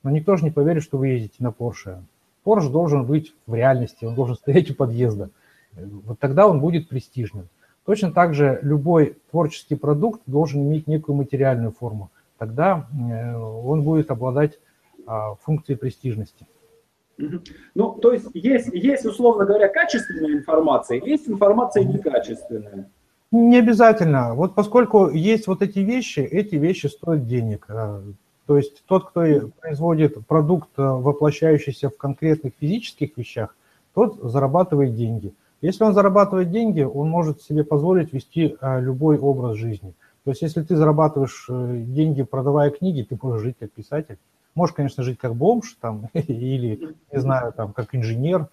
но 0.03 0.11
никто 0.11 0.37
же 0.37 0.45
не 0.45 0.51
поверит, 0.51 0.83
что 0.83 0.99
вы 0.99 1.09
ездите 1.09 1.37
на 1.41 1.49
Porsche. 1.49 2.03
Porsche 2.45 2.71
должен 2.71 3.05
быть 3.05 3.35
в 3.47 3.55
реальности, 3.55 4.05
он 4.05 4.15
должен 4.15 4.37
стоять 4.37 4.71
у 4.71 4.75
подъезда. 4.75 5.31
Вот 5.73 6.19
тогда 6.19 6.47
он 6.47 6.61
будет 6.61 6.89
престижным. 6.89 7.49
Точно 7.85 8.13
так 8.13 8.35
же 8.35 8.59
любой 8.63 9.17
творческий 9.31 9.75
продукт 9.75 10.21
должен 10.27 10.63
иметь 10.63 10.87
некую 10.87 11.17
материальную 11.17 11.73
форму. 11.73 12.11
Тогда 12.39 12.89
э, 12.93 13.37
он 13.37 13.83
будет 13.83 14.11
обладать 14.11 14.59
а, 15.07 15.35
функцией 15.37 15.79
престижности. 15.79 16.47
Ну, 17.75 17.93
то 17.93 18.13
есть 18.13 18.29
есть, 18.33 18.69
есть, 18.73 19.05
условно 19.05 19.45
говоря, 19.45 19.69
качественная 19.69 20.33
информация, 20.33 21.03
есть 21.05 21.29
информация 21.29 21.85
некачественная. 21.85 22.89
Не 23.33 23.59
обязательно. 23.59 24.35
Вот 24.35 24.55
поскольку 24.55 25.09
есть 25.09 25.47
вот 25.47 25.63
эти 25.63 25.79
вещи, 25.79 26.21
эти 26.21 26.57
вещи 26.57 26.87
стоят 26.87 27.27
денег. 27.27 27.65
А, 27.69 28.03
то 28.47 28.57
есть 28.57 28.83
тот, 28.87 29.09
кто 29.09 29.23
производит 29.61 30.27
продукт, 30.27 30.71
а, 30.77 30.97
воплощающийся 30.97 31.91
в 31.91 31.97
конкретных 31.97 32.55
физических 32.61 33.17
вещах, 33.17 33.55
тот 33.95 34.19
зарабатывает 34.21 34.97
деньги. 34.97 35.33
Если 35.61 35.85
он 35.85 35.95
зарабатывает 35.95 36.51
деньги, 36.51 36.83
он 36.83 37.09
может 37.09 37.43
себе 37.43 37.63
позволить 37.63 38.13
вести 38.13 38.57
а, 38.61 38.81
любой 38.81 39.19
образ 39.19 39.57
жизни. 39.57 39.95
То 40.25 40.31
есть 40.33 40.43
если 40.43 40.63
ты 40.63 40.77
зарабатываешь 40.77 41.47
э, 41.49 41.83
деньги, 41.87 42.23
продавая 42.23 42.71
книги, 42.71 43.03
ты 43.09 43.19
можешь 43.21 43.43
жить 43.43 43.57
как 43.59 43.71
писатель. 43.71 44.19
Можешь, 44.55 44.75
конечно, 44.75 45.03
жить 45.03 45.19
как 45.19 45.35
бомж 45.35 45.77
там, 45.81 46.09
или, 46.13 46.95
не 47.13 47.21
знаю, 47.21 47.53
там, 47.53 47.73
как 47.73 47.95
инженер, 47.95 48.49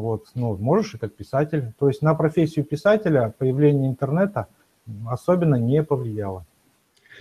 Вот, 0.00 0.26
ну, 0.34 0.56
можешь 0.56 0.94
и 0.94 0.98
как 0.98 1.14
писатель. 1.14 1.72
То 1.78 1.88
есть 1.88 2.02
на 2.02 2.14
профессию 2.14 2.64
писателя 2.64 3.34
появление 3.38 3.88
интернета 3.88 4.46
особенно 5.06 5.56
не 5.56 5.82
повлияло. 5.82 6.44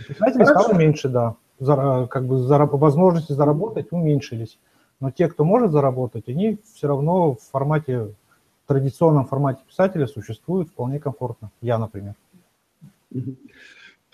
Писателей 0.07 0.45
стало 0.45 0.73
меньше, 0.73 1.09
да. 1.09 1.35
За, 1.59 2.07
как 2.09 2.25
бы 2.25 2.37
за, 2.37 2.57
возможности 2.65 3.33
заработать 3.33 3.91
уменьшились. 3.91 4.59
Но 4.99 5.11
те, 5.11 5.27
кто 5.27 5.43
может 5.43 5.71
заработать, 5.71 6.27
они 6.27 6.59
все 6.75 6.87
равно 6.87 7.33
в 7.33 7.41
формате, 7.41 8.03
в 8.03 8.67
традиционном 8.67 9.25
формате 9.25 9.61
писателя 9.67 10.07
существуют 10.07 10.69
вполне 10.69 10.99
комфортно. 10.99 11.51
Я, 11.61 11.77
например. 11.77 12.13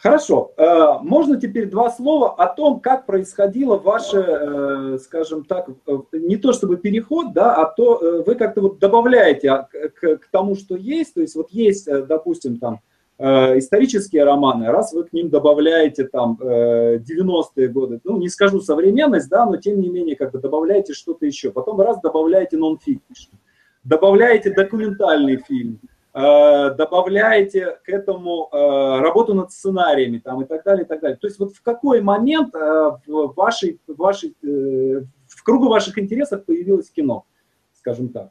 Хорошо. 0.03 0.51
Э, 0.57 0.97
можно 1.01 1.39
теперь 1.39 1.69
два 1.69 1.89
слова 1.89 2.35
о 2.35 2.53
том, 2.53 2.81
как 2.81 3.05
происходило 3.05 3.77
ваше, 3.77 4.17
э, 4.17 4.97
скажем 5.01 5.45
так, 5.45 5.69
э, 5.69 5.97
не 6.11 6.35
то 6.35 6.51
чтобы 6.51 6.75
переход, 6.75 7.31
да, 7.31 7.55
а 7.55 7.73
то 7.73 8.21
вы 8.27 8.35
как-то 8.35 8.59
вот 8.59 8.79
добавляете 8.79 9.65
к, 10.01 10.19
тому, 10.29 10.55
что 10.55 10.75
есть. 10.75 11.13
То 11.13 11.21
есть 11.21 11.35
вот 11.35 11.51
есть, 11.51 11.87
допустим, 12.07 12.57
там 12.57 12.81
исторические 13.17 14.25
романы, 14.25 14.71
раз 14.71 14.91
вы 14.91 15.05
к 15.05 15.13
ним 15.13 15.29
добавляете 15.29 16.03
там 16.03 16.37
90-е 16.41 17.67
годы, 17.69 18.01
ну 18.03 18.17
не 18.17 18.27
скажу 18.27 18.59
современность, 18.59 19.29
да, 19.29 19.45
но 19.45 19.55
тем 19.55 19.79
не 19.79 19.87
менее 19.87 20.15
как 20.17 20.31
бы 20.31 20.39
добавляете 20.39 20.93
что-то 20.93 21.25
еще. 21.25 21.51
Потом 21.51 21.79
раз 21.79 22.01
добавляете 22.01 22.57
нон-фикшн, 22.57 23.35
добавляете 23.83 24.51
документальный 24.51 25.37
фильм, 25.37 25.79
добавляете 26.13 27.79
к 27.83 27.89
этому 27.89 28.47
э, 28.51 28.99
работу 29.01 29.33
над 29.33 29.51
сценариями 29.51 30.19
там, 30.19 30.43
и 30.43 30.45
так 30.45 30.63
далее, 30.63 30.85
и 30.85 30.87
так 30.87 31.01
далее. 31.01 31.17
То 31.17 31.25
есть 31.25 31.39
вот 31.39 31.53
в 31.53 31.63
какой 31.63 32.01
момент 32.01 32.53
э, 32.53 32.91
в, 33.07 33.33
вашей, 33.35 33.79
в, 33.87 33.95
вашей, 33.97 34.35
в 34.43 35.43
кругу 35.43 35.69
ваших 35.69 35.97
интересов 35.97 36.45
появилось 36.45 36.91
кино, 36.91 37.25
скажем 37.73 38.09
так? 38.09 38.29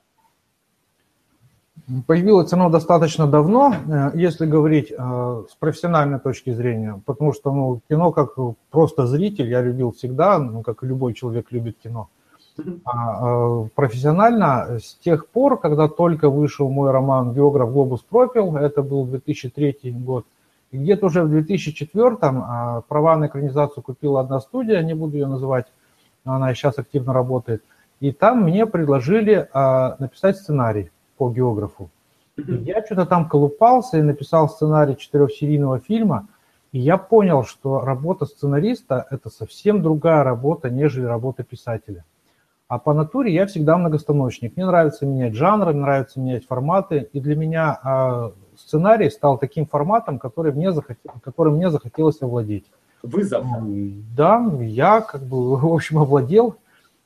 Появилось 2.06 2.52
оно 2.52 2.70
достаточно 2.70 3.26
давно, 3.26 3.74
если 4.14 4.46
говорить 4.46 4.90
с 4.90 5.56
профессиональной 5.58 6.20
точки 6.20 6.50
зрения, 6.50 7.02
потому 7.04 7.32
что 7.32 7.52
ну, 7.52 7.80
кино 7.88 8.12
как 8.12 8.36
просто 8.70 9.08
зритель 9.08 9.50
я 9.50 9.60
любил 9.60 9.90
всегда, 9.90 10.38
ну, 10.38 10.62
как 10.62 10.84
любой 10.84 11.14
человек 11.14 11.50
любит 11.50 11.78
кино. 11.82 12.08
А, 12.84 13.64
э, 13.64 13.68
профессионально 13.74 14.78
с 14.78 14.94
тех 14.96 15.26
пор, 15.28 15.58
когда 15.58 15.88
только 15.88 16.28
вышел 16.28 16.68
мой 16.68 16.90
роман 16.90 17.32
«Географ 17.32 17.72
Глобус 17.72 18.02
пропил», 18.02 18.56
это 18.56 18.82
был 18.82 19.06
2003 19.06 19.92
год, 19.92 20.26
и 20.70 20.76
где-то 20.76 21.06
уже 21.06 21.22
в 21.22 21.30
2004 21.30 22.16
а, 22.20 22.82
права 22.82 23.16
на 23.16 23.26
экранизацию 23.26 23.82
купила 23.82 24.20
одна 24.20 24.40
студия, 24.40 24.82
не 24.82 24.94
буду 24.94 25.16
ее 25.16 25.26
называть, 25.26 25.66
она 26.24 26.54
сейчас 26.54 26.78
активно 26.78 27.14
работает, 27.14 27.62
и 28.00 28.12
там 28.12 28.42
мне 28.42 28.66
предложили 28.66 29.48
а, 29.52 29.96
написать 29.98 30.36
сценарий 30.36 30.90
по 31.16 31.30
географу. 31.30 31.88
И 32.36 32.52
я 32.52 32.84
что-то 32.84 33.06
там 33.06 33.28
колупался 33.28 33.98
и 33.98 34.02
написал 34.02 34.48
сценарий 34.48 34.96
четырехсерийного 34.96 35.78
фильма, 35.78 36.28
и 36.72 36.78
я 36.78 36.98
понял, 36.98 37.44
что 37.44 37.80
работа 37.80 38.26
сценариста– 38.26 39.06
это 39.10 39.30
совсем 39.30 39.82
другая 39.82 40.22
работа, 40.22 40.68
нежели 40.70 41.04
работа 41.04 41.44
писателя. 41.44 42.04
А 42.72 42.78
по 42.78 42.94
натуре 42.94 43.34
я 43.34 43.44
всегда 43.44 43.76
многостаночник. 43.76 44.56
Мне 44.56 44.64
нравится 44.64 45.04
менять 45.04 45.34
жанры, 45.34 45.74
мне 45.74 45.82
нравится 45.82 46.18
менять 46.18 46.46
форматы. 46.46 47.06
И 47.12 47.20
для 47.20 47.36
меня 47.36 47.78
э, 47.84 48.30
сценарий 48.56 49.10
стал 49.10 49.36
таким 49.36 49.66
форматом, 49.66 50.18
который 50.18 50.54
мне, 50.54 50.72
захотел, 50.72 51.12
которым 51.22 51.56
мне 51.56 51.68
захотелось 51.68 52.22
овладеть. 52.22 52.64
Вызов. 53.02 53.44
Да, 54.16 54.42
я 54.60 55.02
как 55.02 55.20
бы, 55.20 55.54
в 55.60 55.66
общем, 55.66 55.98
овладел. 55.98 56.56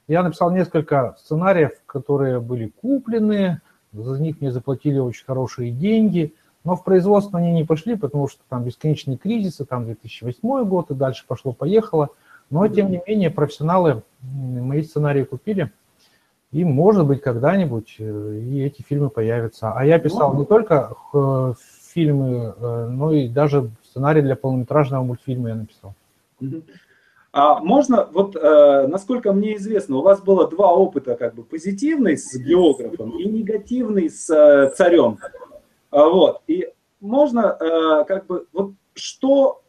Я 0.06 0.22
написал 0.22 0.52
несколько 0.52 1.16
сценариев, 1.18 1.72
которые 1.86 2.38
были 2.38 2.68
куплены, 2.68 3.60
за 3.92 4.22
них 4.22 4.40
мне 4.40 4.52
заплатили 4.52 5.00
очень 5.00 5.26
хорошие 5.26 5.72
деньги, 5.72 6.32
но 6.62 6.76
в 6.76 6.84
производство 6.84 7.40
они 7.40 7.50
не 7.50 7.64
пошли, 7.64 7.96
потому 7.96 8.28
что 8.28 8.40
там 8.48 8.62
бесконечные 8.62 9.16
кризисы, 9.16 9.64
там 9.64 9.84
2008 9.86 10.64
год 10.64 10.92
и 10.92 10.94
дальше 10.94 11.24
пошло-поехало– 11.26 12.10
но, 12.50 12.68
тем 12.68 12.90
не 12.90 13.02
менее, 13.06 13.30
профессионалы 13.30 14.02
мои 14.22 14.82
сценарии 14.82 15.24
купили, 15.24 15.72
и, 16.52 16.64
может 16.64 17.06
быть, 17.06 17.20
когда-нибудь 17.20 17.96
э, 17.98 18.38
и 18.38 18.62
эти 18.62 18.82
фильмы 18.82 19.10
появятся. 19.10 19.72
А 19.72 19.84
я 19.84 19.98
писал 19.98 20.34
не 20.34 20.46
только 20.46 20.94
э, 21.12 21.54
фильмы, 21.92 22.54
э, 22.56 22.86
но 22.88 23.12
и 23.12 23.28
даже 23.28 23.70
сценарий 23.84 24.22
для 24.22 24.36
полнометражного 24.36 25.02
мультфильма 25.02 25.50
я 25.50 25.54
написал. 25.56 25.94
А 27.32 27.58
можно, 27.58 28.08
вот 28.10 28.34
насколько 28.34 29.34
мне 29.34 29.56
известно, 29.56 29.96
у 29.96 30.02
вас 30.02 30.22
было 30.22 30.48
два 30.48 30.72
опыта, 30.72 31.16
как 31.16 31.34
бы 31.34 31.42
позитивный 31.42 32.16
с 32.16 32.34
географом 32.34 33.10
и 33.18 33.28
негативный 33.28 34.08
с 34.08 34.24
царем. 34.74 35.18
А 35.90 36.08
вот. 36.08 36.40
И 36.46 36.68
можно, 37.00 38.04
как 38.08 38.24
бы, 38.24 38.46
вот 38.54 38.72
что 38.94 39.60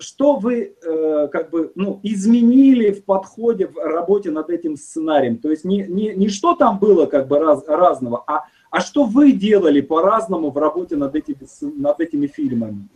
что 0.00 0.36
вы 0.36 0.74
э, 0.82 1.28
как 1.28 1.50
бы 1.50 1.72
ну, 1.74 2.00
изменили 2.02 2.90
в 2.90 3.04
подходе 3.04 3.66
в 3.66 3.76
работе 3.76 4.30
над 4.30 4.50
этим 4.50 4.76
сценарием? 4.76 5.38
То 5.38 5.50
есть 5.50 5.64
не, 5.64 5.82
не, 5.82 6.14
не 6.14 6.28
что 6.28 6.54
там 6.54 6.78
было 6.78 7.06
как 7.06 7.28
бы 7.28 7.38
раз, 7.38 7.62
разного, 7.68 8.24
а, 8.26 8.44
а 8.70 8.80
что 8.80 9.04
вы 9.04 9.32
делали 9.32 9.80
по-разному 9.80 10.50
в 10.50 10.58
работе 10.58 10.96
над 10.96 11.14
этими, 11.14 11.46
над 11.80 12.00
этими 12.00 12.26
фильмами? 12.26 12.88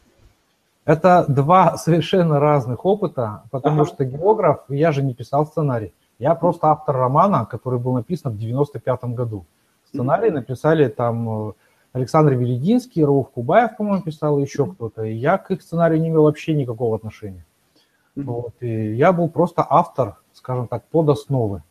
Это 0.84 1.24
два 1.28 1.76
совершенно 1.76 2.40
разных 2.40 2.84
опыта, 2.84 3.44
потому 3.50 3.82
ага. 3.82 3.90
что 3.90 4.04
географ, 4.04 4.64
я 4.68 4.92
же 4.92 5.02
не 5.02 5.14
писал 5.14 5.46
сценарий. 5.46 5.92
Я 6.18 6.34
просто 6.34 6.68
автор 6.68 6.96
романа, 6.96 7.46
который 7.46 7.78
был 7.78 7.94
написан 7.94 8.32
в 8.32 8.38
95 8.38 9.04
году. 9.04 9.44
Сценарий 9.86 10.30
написали 10.30 10.88
там 10.88 11.48
э, 11.48 11.52
Александр 11.94 12.32
Велединский, 12.32 13.04
Рауф 13.04 13.30
Кубаев, 13.30 13.76
по-моему, 13.76 14.02
писал, 14.02 14.40
еще 14.40 14.66
кто-то. 14.66 15.04
И 15.04 15.14
я 15.14 15.38
к 15.38 15.52
их 15.52 15.62
сценарию 15.62 16.00
не 16.00 16.08
имел 16.08 16.24
вообще 16.24 16.52
никакого 16.52 16.96
отношения. 16.96 17.46
Вот, 18.16 18.54
и 18.60 18.94
я 18.94 19.12
был 19.12 19.28
просто 19.28 19.64
автор, 19.68 20.16
скажем 20.32 20.66
так, 20.66 20.84
под 20.86 21.08
основы. 21.08 21.62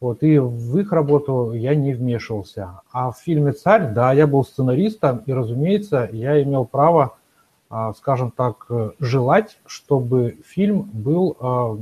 Вот, 0.00 0.24
и 0.24 0.38
в 0.38 0.78
их 0.78 0.90
работу 0.90 1.52
я 1.52 1.76
не 1.76 1.94
вмешивался. 1.94 2.80
А 2.90 3.12
в 3.12 3.18
фильме 3.18 3.52
«Царь», 3.52 3.92
да, 3.92 4.12
я 4.12 4.26
был 4.26 4.44
сценаристом, 4.44 5.18
и, 5.26 5.32
разумеется, 5.32 6.08
я 6.12 6.42
имел 6.42 6.64
право, 6.64 7.16
а, 7.70 7.92
скажем 7.94 8.32
так, 8.32 8.66
желать, 8.98 9.58
чтобы 9.64 10.38
фильм 10.44 10.90
был 10.92 11.36
а, 11.38 11.78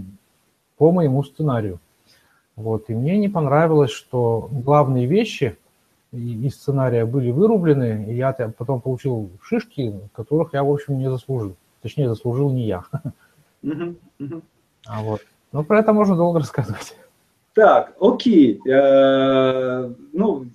по 0.76 0.92
моему 0.92 1.22
сценарию. 1.22 1.80
Вот, 2.56 2.90
и 2.90 2.94
мне 2.94 3.16
не 3.16 3.30
понравилось, 3.30 3.90
что 3.90 4.50
главные 4.52 5.06
вещи– 5.06 5.56
из 6.12 6.54
сценария 6.54 7.04
были 7.04 7.30
вырублены, 7.30 8.06
и 8.08 8.16
я 8.16 8.32
потом 8.32 8.80
получил 8.80 9.30
шишки, 9.42 9.94
которых 10.14 10.54
я, 10.54 10.64
в 10.64 10.70
общем, 10.70 10.98
не 10.98 11.10
заслужил. 11.10 11.56
Точнее, 11.82 12.08
заслужил 12.08 12.50
не 12.50 12.66
я. 12.66 12.84
А 14.86 15.02
вот. 15.02 15.20
Но 15.52 15.62
про 15.62 15.80
это 15.80 15.92
можно 15.92 16.16
долго 16.16 16.38
рассказывать. 16.38 16.96
Так, 17.54 17.94
окей. 18.00 18.60
Э, 18.66 19.92
ну, 20.12 20.46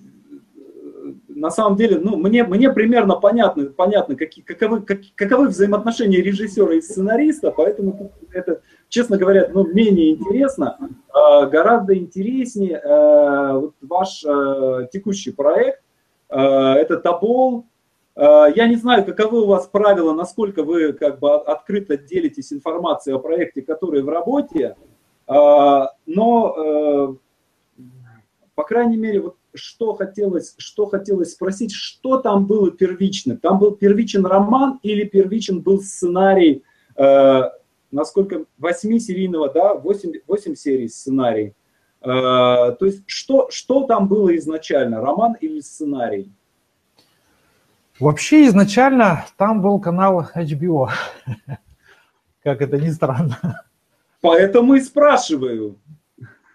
на 1.28 1.50
самом 1.50 1.76
деле, 1.76 1.98
ну, 1.98 2.16
мне, 2.16 2.44
мне 2.44 2.72
примерно 2.72 3.16
понятно, 3.16 3.66
понятно 3.66 4.16
какие, 4.16 4.44
каковы, 4.44 4.80
как, 4.80 5.00
каковы 5.14 5.48
взаимоотношения 5.48 6.22
режиссера 6.22 6.72
и 6.74 6.80
сценариста, 6.80 7.50
поэтому 7.50 8.12
это, 8.32 8.62
честно 8.88 9.16
говоря, 9.16 9.50
ну, 9.52 9.66
менее 9.66 10.12
интересно. 10.12 10.78
А, 11.12 11.46
гораздо 11.46 11.96
интереснее 11.96 12.78
а, 12.78 13.54
вот 13.54 13.74
ваш 13.80 14.24
а, 14.24 14.84
текущий 14.92 15.32
проект. 15.32 15.82
Это 16.28 16.96
Тобол. 16.96 17.66
Я 18.16 18.66
не 18.66 18.74
знаю, 18.74 19.04
каковы 19.04 19.42
у 19.42 19.46
вас 19.46 19.68
правила, 19.68 20.12
насколько 20.12 20.64
вы 20.64 20.92
как 20.92 21.20
бы 21.20 21.36
открыто 21.36 21.96
делитесь 21.96 22.52
информацией 22.52 23.14
о 23.14 23.20
проекте, 23.20 23.62
который 23.62 24.02
в 24.02 24.08
работе, 24.08 24.74
но, 25.28 27.16
по 28.56 28.64
крайней 28.64 28.96
мере, 28.96 29.20
вот 29.20 29.36
что 29.54 29.94
хотелось, 29.94 30.54
что 30.58 30.86
хотелось 30.86 31.34
спросить, 31.34 31.70
что 31.70 32.18
там 32.18 32.46
было 32.46 32.72
первично? 32.72 33.36
Там 33.36 33.60
был 33.60 33.76
первичен 33.76 34.26
роман 34.26 34.80
или 34.82 35.04
первичен 35.04 35.60
был 35.60 35.80
сценарий 35.80 36.64
насколько 37.90 38.44
8-серийного, 38.60 39.52
да, 39.52 39.74
8, 39.74 40.12
8 40.26 40.54
серий 40.54 40.88
сценарий. 40.88 41.54
Э, 42.02 42.76
то 42.78 42.78
есть 42.80 43.02
что, 43.06 43.48
что 43.50 43.84
там 43.84 44.08
было 44.08 44.36
изначально, 44.36 45.00
роман 45.00 45.34
или 45.40 45.60
сценарий? 45.60 46.32
Вообще 47.98 48.46
изначально 48.46 49.24
там 49.38 49.62
был 49.62 49.80
канал 49.80 50.28
HBO, 50.34 50.88
как 52.42 52.60
это 52.60 52.78
ни 52.78 52.90
странно. 52.90 53.62
Поэтому 54.20 54.74
и 54.74 54.80
спрашиваю. 54.80 55.76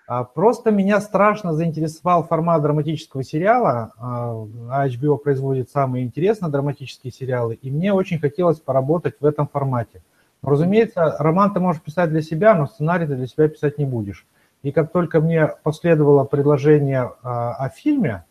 А 0.08 0.26
просто 0.26 0.72
меня 0.72 0.99
страшно 0.99 1.53
заинтересовал 1.53 2.24
формат 2.24 2.62
драматического 2.62 3.24
сериала. 3.24 3.93
А 3.97 4.88
HBO 4.88 5.18
производит 5.18 5.70
самые 5.70 6.03
интересные 6.03 6.51
драматические 6.51 7.14
сериалы, 7.14 7.56
и 7.56 7.72
мне 7.72 7.93
очень 7.93 8.20
хотелось 8.20 8.60
поработать 8.60 9.16
в 9.22 9.26
этом 9.26 9.47
формате. 9.47 10.03
Разумеется, 10.44 11.16
роман 11.20 11.54
ты 11.54 11.60
можешь 11.60 11.82
писать 11.82 12.10
для 12.10 12.22
себя, 12.22 12.56
но 12.56 12.66
сценарий 12.66 13.06
ты 13.06 13.16
для 13.16 13.28
себя 13.28 13.48
писать 13.48 13.78
не 13.78 13.86
будешь. 13.86 14.26
И 14.64 14.72
как 14.72 14.92
только 14.92 15.20
мне 15.20 15.48
последовало 15.64 16.24
предложение 16.24 17.12
а, 17.22 17.54
о 17.54 17.70
фильме, 17.70 18.26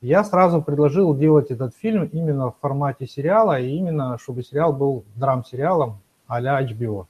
я 0.00 0.24
сразу 0.24 0.60
предложил 0.60 1.14
делать 1.14 1.52
этот 1.52 1.76
фильм 1.76 2.04
именно 2.04 2.50
в 2.50 2.56
формате 2.60 3.06
сериала, 3.06 3.60
и 3.60 3.68
именно 3.68 4.18
чтобы 4.18 4.42
сериал 4.42 4.72
был 4.72 5.04
драм-сериалом 5.14 6.00
а-ля 6.26 6.60
HBO. 6.60 7.06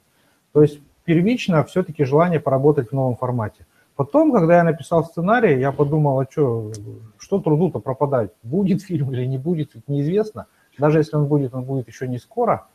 То 0.53 0.63
есть 0.63 0.81
первично 1.05 1.65
все-таки 1.65 2.05
желание 2.05 2.39
поработать 2.39 2.91
в 2.91 2.93
новом 2.93 3.17
формате. 3.17 3.67
Потом, 3.97 4.33
когда 4.33 4.57
я 4.57 4.65
написал 4.65 5.05
сценарий, 5.05 5.59
я 5.59 5.73
подумал, 5.73 6.21
а 6.21 6.27
что, 6.31 6.73
что 7.19 7.41
труду-то 7.41 7.79
пропадать? 7.81 8.31
Будет 8.43 8.83
фильм 8.89 9.13
или 9.13 9.25
не 9.25 9.39
будет, 9.39 9.71
неизвестно. 9.89 10.47
Даже 10.79 10.99
если 10.99 11.17
он 11.17 11.27
будет, 11.27 11.55
он 11.55 11.65
будет 11.65 11.89
еще 11.89 12.09
не 12.09 12.19
скоро. 12.19 12.67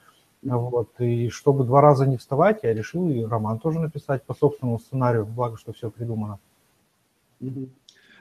Вот. 0.44 0.90
И 1.00 1.30
чтобы 1.30 1.64
два 1.64 1.82
раза 1.82 2.06
не 2.06 2.18
вставать, 2.18 2.64
я 2.64 2.74
решил 2.74 3.10
и 3.10 3.24
роман 3.24 3.60
тоже 3.60 3.80
написать 3.80 4.24
по 4.24 4.34
собственному 4.34 4.80
сценарию, 4.80 5.26
благо, 5.26 5.58
что 5.58 5.74
все 5.74 5.90
придумано. 5.90 6.40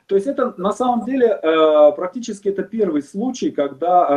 То 0.06 0.14
есть 0.14 0.28
это 0.28 0.54
на 0.56 0.72
самом 0.72 1.04
деле 1.04 1.26
э, 1.26 1.92
практически 1.96 2.48
это 2.48 2.62
первый 2.62 3.02
случай, 3.02 3.50
когда 3.50 4.06
э, 4.06 4.12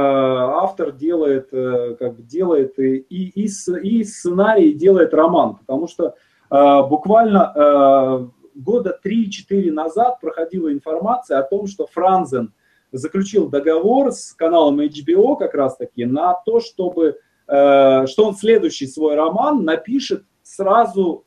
автор 0.62 0.92
делает, 0.92 1.50
э, 1.52 1.96
как 1.98 2.16
бы 2.16 2.22
делает 2.22 2.78
и, 2.78 2.98
и, 2.98 3.44
и 3.44 4.04
сценарий, 4.04 4.74
делает 4.74 5.14
роман, 5.14 5.56
потому 5.56 5.88
что 5.88 6.16
буквально 6.52 8.32
года 8.56 9.00
3-4 9.06 9.72
назад 9.72 10.20
проходила 10.20 10.74
информация 10.74 11.38
о 11.38 11.44
том, 11.44 11.68
что 11.68 11.86
Франзен 11.86 12.54
заключил 12.92 13.50
договор 13.50 14.12
с 14.12 14.34
каналом 14.34 14.80
HBO 14.80 15.38
как 15.38 15.54
раз 15.54 15.78
таки 15.78 16.06
на 16.06 16.34
то, 16.34 16.60
чтобы, 16.60 17.20
что 17.50 18.26
он 18.26 18.36
следующий 18.36 18.86
свой 18.86 19.16
роман 19.16 19.64
напишет 19.64 20.24
сразу 20.44 21.26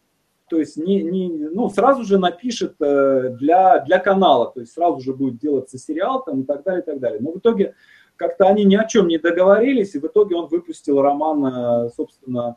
то 0.53 0.59
есть 0.59 0.77
не, 0.77 1.03
не, 1.03 1.31
ну, 1.31 1.71
сразу 1.71 2.05
же 2.05 2.19
напишет 2.19 2.75
э, 2.79 3.31
для, 3.41 3.79
для 3.79 3.99
канала, 3.99 4.53
то 4.53 4.61
есть 4.61 4.75
сразу 4.75 5.01
же 5.01 5.15
будет 5.15 5.39
делаться 5.39 5.79
сериал 5.79 6.23
там, 6.23 6.43
и 6.43 6.45
так 6.45 6.63
далее, 6.63 6.83
и 6.83 6.85
так 6.85 7.01
далее. 7.01 7.21
Но 7.23 7.33
в 7.33 7.39
итоге 7.39 7.75
как-то 8.17 8.49
они 8.49 8.67
ни 8.67 8.77
о 8.77 8.85
чем 8.85 9.09
не 9.09 9.17
договорились, 9.17 9.95
и 9.95 9.99
в 9.99 10.05
итоге 10.05 10.37
он 10.37 10.49
выпустил 10.49 11.01
роман, 11.01 11.47
э, 11.47 11.89
собственно, 11.97 12.57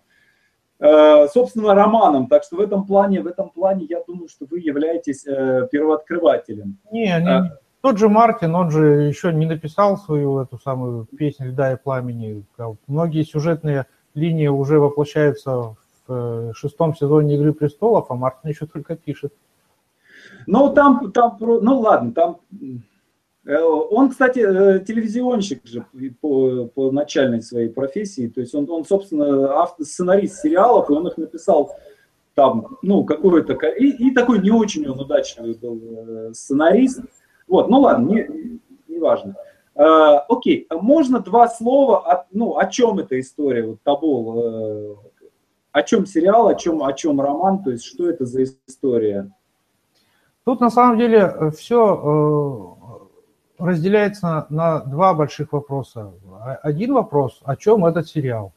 э, 0.79 1.27
собственно, 1.29 1.73
романом. 1.73 2.27
Так 2.27 2.43
что 2.43 2.57
в 2.57 2.59
этом 2.59 2.85
плане, 2.85 3.21
в 3.21 3.27
этом 3.27 3.49
плане 3.49 3.85
я 3.89 4.03
думаю, 4.05 4.27
что 4.27 4.45
вы 4.45 4.59
являетесь 4.59 5.23
первооткрывателем. 5.23 6.77
Не, 6.91 7.17
не, 7.21 7.51
тот 7.85 7.99
же 7.99 8.09
Мартин, 8.09 8.55
он 8.55 8.71
же 8.71 9.03
еще 9.03 9.31
не 9.31 9.45
написал 9.45 9.95
свою 9.95 10.39
эту 10.39 10.57
самую 10.57 11.05
песню 11.05 11.49
«Льда 11.49 11.73
и 11.73 11.77
пламени». 11.77 12.43
Многие 12.87 13.21
сюжетные 13.21 13.85
линии 14.15 14.47
уже 14.47 14.79
воплощаются 14.79 15.75
в 16.07 16.53
шестом 16.55 16.95
сезоне 16.95 17.35
«Игры 17.35 17.53
престолов», 17.53 18.07
а 18.09 18.15
Мартин 18.15 18.49
еще 18.49 18.65
только 18.65 18.95
пишет. 18.95 19.33
Ну, 20.47 20.73
там, 20.73 21.11
там, 21.11 21.37
ну 21.39 21.79
ладно, 21.79 22.11
там... 22.11 22.37
Э, 23.45 23.61
он, 23.61 24.09
кстати, 24.09 24.39
э, 24.39 24.79
телевизионщик 24.79 25.63
же 25.67 25.85
по, 26.19 26.65
по 26.65 26.89
начальной 26.89 27.43
своей 27.43 27.69
профессии, 27.69 28.27
то 28.27 28.41
есть 28.41 28.55
он, 28.55 28.67
он 28.67 28.83
собственно, 28.85 29.59
автор, 29.59 29.85
сценарист 29.85 30.41
сериалов, 30.41 30.89
и 30.89 30.93
он 30.93 31.05
их 31.05 31.17
написал 31.17 31.75
там, 32.33 32.79
ну, 32.81 33.03
какой-то... 33.03 33.53
И, 33.77 34.07
и 34.07 34.11
такой 34.11 34.39
не 34.39 34.49
очень 34.49 34.87
он 34.87 34.99
удачный 34.99 35.53
был 35.53 35.79
э, 35.83 36.33
сценарист. 36.33 37.01
Вот, 37.47 37.69
ну 37.69 37.81
ладно, 37.81 38.07
не, 38.07 38.59
не 38.87 38.99
важно. 38.99 39.35
Окей, 39.75 40.67
можно 40.71 41.19
два 41.19 41.49
слова, 41.49 41.99
о, 41.99 42.25
ну, 42.31 42.57
о 42.57 42.65
чем 42.65 42.99
эта 42.99 43.19
история, 43.19 43.67
вот 43.67 43.81
Табол, 43.83 44.97
о 45.75 45.83
чем 45.83 46.05
сериал, 46.05 46.47
о 46.47 46.55
чем, 46.55 46.81
о 46.81 46.93
чем 46.93 47.19
роман, 47.19 47.61
то 47.61 47.71
есть 47.71 47.83
что 47.83 48.09
это 48.09 48.25
за 48.25 48.43
история? 48.43 49.29
Тут 50.45 50.61
на 50.61 50.69
самом 50.69 50.99
деле 50.99 51.17
э, 51.17 51.49
все 51.51 53.09
э, 53.59 53.63
разделяется 53.63 54.45
на, 54.49 54.79
два 54.81 55.13
больших 55.15 55.51
вопроса. 55.51 56.13
Один 56.61 56.93
вопрос, 56.93 57.41
о 57.43 57.55
чем 57.55 57.83
этот 57.83 58.07
сериал. 58.07 58.53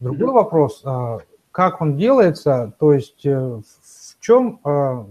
Другой 0.00 0.28
mm-hmm. 0.28 0.32
вопрос, 0.32 0.82
э, 0.84 1.18
как 1.52 1.80
он 1.80 1.96
делается, 1.96 2.74
то 2.78 2.92
есть 2.92 3.24
в 3.24 4.20
чем, 4.20 4.60
в 4.62 5.06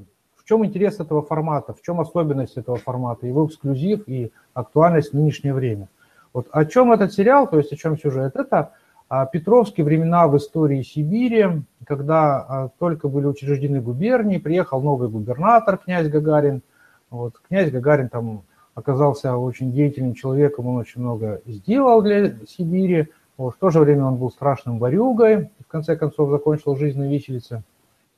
чем 0.47 0.65
интерес 0.65 0.99
этого 0.99 1.21
формата, 1.21 1.73
в 1.73 1.81
чем 1.81 1.99
особенность 1.99 2.57
этого 2.57 2.77
формата, 2.77 3.27
его 3.27 3.45
эксклюзив 3.45 4.07
и 4.07 4.31
актуальность 4.53 5.11
в 5.11 5.15
нынешнее 5.15 5.53
время. 5.53 5.89
Вот 6.33 6.47
о 6.51 6.65
чем 6.65 6.91
этот 6.91 7.13
сериал, 7.13 7.49
то 7.49 7.57
есть 7.57 7.73
о 7.73 7.75
чем 7.75 7.97
сюжет, 7.97 8.35
это 8.35 8.71
а 9.09 9.25
Петровские 9.25 9.85
времена 9.85 10.27
в 10.27 10.35
истории 10.35 10.81
Сибири, 10.81 11.63
когда 11.85 12.39
а, 12.39 12.69
только 12.77 13.07
были 13.07 13.25
учреждены 13.25 13.79
губернии, 13.79 14.37
приехал 14.37 14.81
новый 14.81 15.07
губернатор, 15.07 15.77
князь 15.77 16.09
Гагарин. 16.09 16.61
Вот, 17.09 17.35
князь 17.47 17.71
Гагарин 17.71 18.09
там 18.09 18.43
оказался 18.75 19.37
очень 19.37 19.71
деятельным 19.71 20.13
человеком, 20.13 20.67
он 20.67 20.75
очень 20.75 21.01
много 21.01 21.41
сделал 21.45 22.01
для 22.01 22.35
Сибири. 22.45 23.07
Вот, 23.37 23.55
в 23.55 23.57
то 23.59 23.69
же 23.69 23.79
время 23.79 24.03
он 24.03 24.17
был 24.17 24.29
страшным 24.29 24.77
ворюгой, 24.77 25.51
в 25.65 25.67
конце 25.67 25.95
концов 25.95 26.29
закончил 26.29 26.75
жизнь 26.75 26.99
на 26.99 27.09
виселице, 27.09 27.63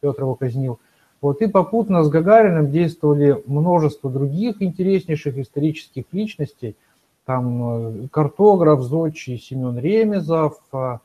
Петр 0.01 0.23
его 0.23 0.34
казнил. 0.34 0.80
Вот, 1.22 1.41
и 1.41 1.47
попутно 1.47 2.03
с 2.03 2.09
Гагариным 2.09 2.72
действовали 2.72 3.43
множество 3.45 4.09
других 4.09 4.61
интереснейших 4.61 5.38
исторических 5.38 6.05
личностей– 6.11 6.76
там 7.30 8.03
э, 8.03 8.07
картограф 8.07 8.82
Зодчий 8.82 9.38
Семен 9.38 9.78
Ремезов, 9.78 10.59
э, 10.74 10.97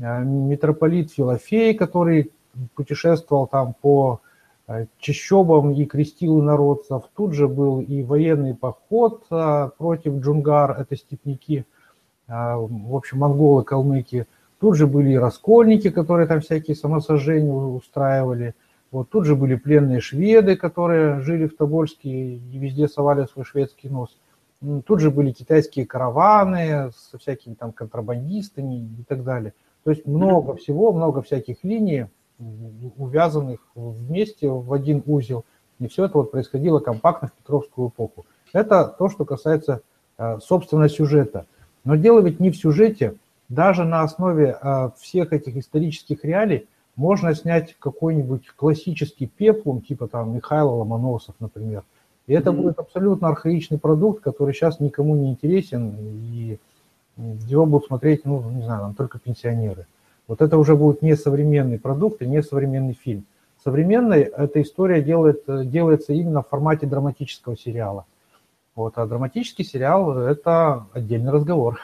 э, 0.00 0.22
митрополит 0.22 1.10
Филофей, 1.12 1.72
который 1.72 2.30
путешествовал 2.74 3.46
там 3.46 3.74
по 3.80 4.20
чащобам 4.98 5.72
и 5.72 5.86
крестил 5.86 6.40
инородцев. 6.40 7.04
Тут 7.16 7.32
же 7.32 7.48
был 7.48 7.80
и 7.80 8.02
военный 8.02 8.54
поход 8.54 9.26
против 9.28 10.20
джунгар, 10.20 10.78
это 10.78 10.96
степняки, 10.96 11.64
в 12.28 12.94
общем, 12.94 13.18
монголы, 13.18 13.64
калмыки. 13.64 14.26
Тут 14.60 14.76
же 14.76 14.86
были 14.86 15.12
и 15.12 15.18
раскольники, 15.18 15.90
которые 15.90 16.26
там 16.26 16.40
всякие 16.40 16.76
самосожжения 16.76 17.50
устраивали. 17.50 18.54
Вот 18.92 19.08
тут 19.08 19.24
же 19.24 19.34
были 19.34 19.56
пленные 19.56 20.00
шведы, 20.00 20.54
которые 20.54 21.20
жили 21.20 21.46
в 21.46 21.56
Тобольске 21.56 22.10
и 22.10 22.58
везде 22.58 22.86
совали 22.88 23.24
свой 23.24 23.46
шведский 23.46 23.88
нос. 23.88 24.18
Тут 24.84 25.00
же 25.00 25.10
были 25.10 25.32
китайские 25.32 25.86
караваны 25.86 26.92
со 26.94 27.18
всякими 27.18 27.54
там 27.54 27.72
контрабандистами 27.72 28.86
и 29.00 29.02
так 29.08 29.24
далее. 29.24 29.54
То 29.82 29.90
есть 29.90 30.06
много 30.06 30.54
всего, 30.54 30.92
много 30.92 31.22
всяких 31.22 31.64
линий, 31.64 32.06
увязанных 32.96 33.60
вместе 33.74 34.48
в 34.48 34.72
один 34.72 35.02
узел. 35.06 35.46
И 35.78 35.88
все 35.88 36.04
это 36.04 36.18
вот 36.18 36.30
происходило 36.30 36.78
компактно 36.78 37.28
в 37.28 37.32
Петровскую 37.32 37.88
эпоху. 37.88 38.26
Это 38.52 38.84
то, 38.84 39.08
что 39.08 39.24
касается, 39.24 39.80
э, 40.18 40.38
собственно, 40.40 40.88
сюжета. 40.88 41.46
Но 41.84 41.96
дело 41.96 42.20
ведь 42.20 42.40
не 42.40 42.50
в 42.50 42.56
сюжете. 42.56 43.16
Даже 43.48 43.84
на 43.84 44.02
основе 44.02 44.56
э, 44.60 44.90
всех 44.98 45.32
этих 45.32 45.56
исторических 45.56 46.24
реалий 46.24 46.68
можно 46.96 47.34
снять 47.34 47.74
какой-нибудь 47.78 48.48
классический 48.50 49.26
пеплум, 49.26 49.80
типа 49.80 50.08
там 50.08 50.34
Михаила 50.34 50.70
Ломоносов, 50.70 51.34
например, 51.40 51.84
и 52.26 52.34
это 52.34 52.52
будет 52.52 52.78
абсолютно 52.78 53.28
архаичный 53.28 53.78
продукт, 53.78 54.22
который 54.22 54.54
сейчас 54.54 54.78
никому 54.80 55.16
не 55.16 55.30
интересен, 55.30 55.96
и 55.98 56.58
его 57.16 57.66
будут 57.66 57.88
смотреть, 57.88 58.24
ну, 58.24 58.42
не 58.50 58.62
знаю, 58.62 58.82
там 58.82 58.94
только 58.94 59.18
пенсионеры. 59.18 59.86
Вот 60.28 60.40
это 60.40 60.56
уже 60.56 60.76
будет 60.76 61.02
не 61.02 61.16
современный 61.16 61.78
продукт 61.78 62.22
и 62.22 62.26
не 62.26 62.42
современный 62.42 62.94
фильм. 62.94 63.24
Современной 63.62 64.22
эта 64.22 64.62
история 64.62 65.02
делает, 65.02 65.44
делается 65.46 66.12
именно 66.12 66.42
в 66.42 66.48
формате 66.48 66.86
драматического 66.86 67.56
сериала. 67.56 68.06
Вот, 68.74 68.96
а 68.96 69.06
драматический 69.06 69.64
сериал– 69.64 70.16
это 70.18 70.86
отдельный 70.92 71.32
разговор. 71.32 71.78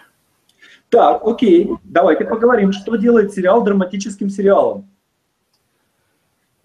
Так, 0.88 1.22
окей, 1.24 1.70
давайте 1.84 2.24
поговорим, 2.24 2.72
что 2.72 2.96
делает 2.96 3.32
сериал 3.32 3.62
драматическим 3.62 4.30
сериалом. 4.30 4.88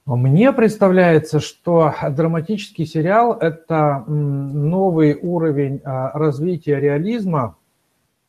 Мне 0.06 0.52
представляется, 0.52 1.40
что 1.40 1.94
драматический 2.10 2.86
сериал– 2.86 3.38
это 3.40 4.04
новый 4.06 5.14
уровень 5.16 5.80
а, 5.86 6.12
развития 6.20 6.82
реализма. 6.82 7.56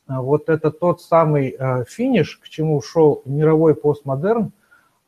А, 0.06 0.22
вот 0.22 0.48
это 0.48 0.70
тот 0.70 1.02
самый 1.02 1.48
а, 1.58 1.82
финиш, 1.82 2.38
к 2.40 2.48
чему 2.48 2.80
шел 2.80 3.22
мировой 3.24 3.74
постмодерн. 3.74 4.52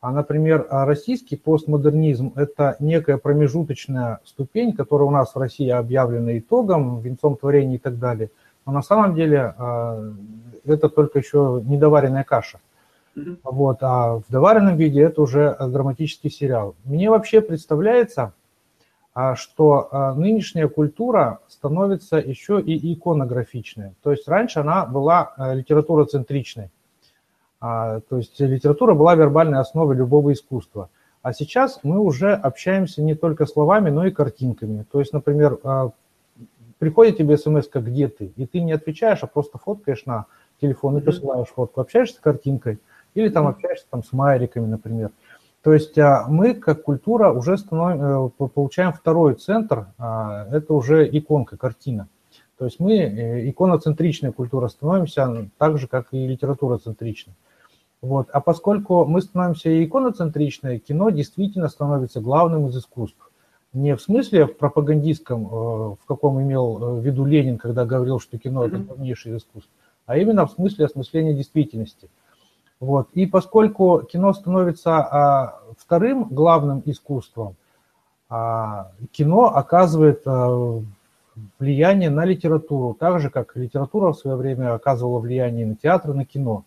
А, 0.01 0.11
например, 0.11 0.67
российский 0.69 1.37
постмодернизм– 1.37 2.33
это 2.35 2.75
некая 2.79 3.15
промежуточная 3.17 4.19
ступень, 4.25 4.73
которая 4.73 5.07
у 5.07 5.11
нас 5.11 5.35
в 5.35 5.39
России 5.39 5.69
объявлена 5.69 6.37
итогом, 6.37 6.99
венцом 6.99 7.37
творения 7.37 7.75
и 7.75 7.79
так 7.79 7.97
далее. 7.97 8.29
Но 8.65 8.73
на 8.73 8.81
самом 8.81 9.15
деле 9.15 9.55
это 10.65 10.89
только 10.89 11.19
еще 11.19 11.63
недоваренная 11.65 12.25
каша. 12.25 12.59
Mm-hmm. 13.17 13.39
Вот, 13.43 13.77
а 13.81 14.17
в 14.17 14.25
доваренном 14.29 14.77
виде 14.77 15.01
это 15.01 15.21
уже 15.21 15.57
драматический 15.59 16.29
сериал. 16.29 16.75
Мне 16.85 17.09
вообще 17.09 17.41
представляется, 17.41 18.33
а, 19.19 19.35
что 19.35 19.89
а, 19.91 20.13
нынешняя 20.13 20.67
культура 20.67 21.39
становится 21.47 22.17
еще 22.17 22.61
и 22.61 22.93
иконографичной. 22.93 23.95
То 24.03 24.11
есть 24.11 24.27
раньше 24.27 24.59
она 24.59 24.85
была 24.85 25.33
а, 25.35 25.55
литературоцентричной. 25.55 26.69
То 27.59 28.01
есть 28.11 28.39
литература 28.39 28.93
была 28.93 29.15
вербальной 29.15 29.59
основой 29.59 29.95
любого 29.95 30.31
искусства. 30.31 30.91
А 31.23 31.33
сейчас 31.33 31.79
мы 31.81 31.99
уже 31.99 32.33
общаемся 32.33 33.01
не 33.01 33.15
только 33.15 33.47
словами, 33.47 33.89
но 33.89 34.05
и 34.05 34.11
картинками. 34.11 34.85
То 34.91 34.99
есть, 34.99 35.11
например, 35.11 35.57
приходит 36.77 37.17
тебе 37.17 37.35
смс 37.35 37.67
где 37.73 38.09
ты, 38.09 38.31
и 38.35 38.45
ты 38.45 38.61
не 38.61 38.73
отвечаешь, 38.73 39.23
а 39.23 39.27
просто 39.27 39.57
фоткаешь 39.57 40.05
на 40.05 40.27
телефон 40.61 40.99
и 40.99 41.01
присылаешь 41.01 41.47
фотку, 41.47 41.81
общаешься 41.81 42.17
с 42.17 42.19
картинкой, 42.19 42.77
или 43.17 43.29
там 43.29 43.47
общаешься 43.47 43.85
там 43.89 44.03
с 44.03 44.13
майриками, 44.13 44.67
например. 44.67 45.09
То 45.63 45.73
есть 45.73 45.97
а, 45.97 46.25
мы, 46.29 46.53
как 46.53 46.83
культура, 46.83 47.31
уже 47.31 47.57
становим, 47.57 48.29
э, 48.37 48.47
получаем 48.47 48.93
второй 48.93 49.33
центр, 49.33 49.87
а, 49.97 50.47
это 50.51 50.73
уже 50.73 51.09
иконка, 51.11 51.57
картина. 51.57 52.07
То 52.59 52.65
есть 52.65 52.79
мы 52.79 52.93
э, 52.93 53.49
иконоцентричная 53.49 54.31
культура 54.31 54.67
становимся 54.67 55.49
так 55.57 55.79
же, 55.79 55.87
как 55.87 56.07
и 56.11 56.27
литературоцентричная. 56.27 57.35
Вот. 58.01 58.29
А 58.31 58.39
поскольку 58.39 59.05
мы 59.05 59.19
становимся 59.21 59.83
иконоцентричной, 59.83 60.77
кино 60.77 61.09
действительно 61.09 61.69
становится 61.69 62.21
главным 62.21 62.67
из 62.67 62.77
искусств. 62.77 63.31
Не 63.73 63.95
в 63.95 64.01
смысле 64.01 64.45
в 64.45 64.57
пропагандистском, 64.57 65.45
э, 65.45 65.49
в 65.49 66.05
каком 66.07 66.39
имел 66.41 66.99
в 66.99 67.05
виду 67.05 67.25
Ленин, 67.25 67.57
когда 67.57 67.83
говорил, 67.83 68.19
что 68.19 68.37
кино– 68.37 68.65
это 68.67 68.77
главнейшее 68.77 69.35
из 69.35 69.41
искусств, 69.41 69.71
а 70.05 70.17
именно 70.17 70.45
в 70.45 70.51
смысле 70.51 70.85
осмысления 70.85 71.33
действительности. 71.33 72.09
Вот. 72.79 73.09
И 73.13 73.25
поскольку 73.25 74.03
кино 74.03 74.33
становится 74.33 74.97
а, 74.97 75.59
вторым 75.77 76.25
главным 76.25 76.83
искусством, 76.85 77.55
а, 78.29 78.91
кино 79.11 79.45
оказывает 79.55 80.21
а, 80.25 80.81
влияние 81.59 82.09
на 82.09 82.25
литературу, 82.25 82.95
так 82.99 83.19
же, 83.19 83.29
как 83.29 83.55
литература 83.55 84.11
в 84.11 84.17
свое 84.17 84.37
время 84.37 84.73
оказывала 84.73 85.19
влияние 85.19 85.65
на 85.65 85.75
театр, 85.75 86.13
на 86.13 86.25
кино. 86.25 86.65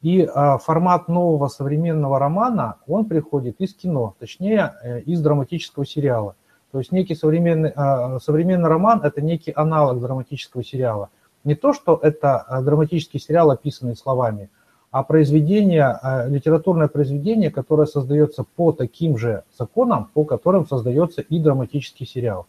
И 0.00 0.22
а, 0.22 0.56
формат 0.56 1.08
нового 1.08 1.48
современного 1.48 2.18
романа, 2.18 2.76
он 2.86 3.04
приходит 3.04 3.60
из 3.60 3.74
кино, 3.74 4.14
точнее, 4.18 4.72
э, 4.82 5.00
из 5.00 5.20
драматического 5.20 5.84
сериала. 5.84 6.36
То 6.72 6.78
есть 6.78 6.90
некий 6.90 7.14
современный, 7.14 7.72
а, 7.76 8.18
современный 8.18 8.68
роман– 8.70 9.02
это 9.04 9.20
некий 9.20 9.52
аналог 9.54 10.00
драматического 10.00 10.64
сериала. 10.64 11.10
Не 11.44 11.54
то, 11.54 11.74
что 11.74 11.98
это 12.00 12.38
а, 12.38 12.62
драматический 12.62 13.20
сериал, 13.20 13.50
описанный 13.50 13.94
словами– 13.94 14.48
а 14.90 15.04
произведение, 15.04 15.84
а, 15.84 16.26
литературное 16.26 16.88
произведение, 16.88 17.50
которое 17.50 17.86
создается 17.86 18.44
по 18.44 18.72
таким 18.72 19.16
же 19.16 19.44
законам, 19.56 20.10
по 20.12 20.24
которым 20.24 20.66
создается 20.66 21.20
и 21.20 21.38
драматический 21.38 22.06
сериал. 22.06 22.46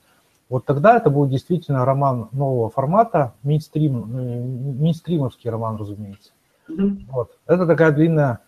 Вот 0.50 0.66
тогда 0.66 0.98
это 0.98 1.10
будет 1.10 1.30
действительно 1.30 1.86
роман 1.86 2.30
нового 2.32 2.70
формата, 2.70 3.34
мейнстрим, 3.44 4.18
э, 4.18 4.44
мейнстримовский 4.82 5.50
роман, 5.50 5.78
разумеется. 5.78 6.32
Mm-hmm. 6.68 7.06
Вот. 7.12 7.38
Это 7.46 7.68
такая 7.68 7.92
длинная, 7.92 8.40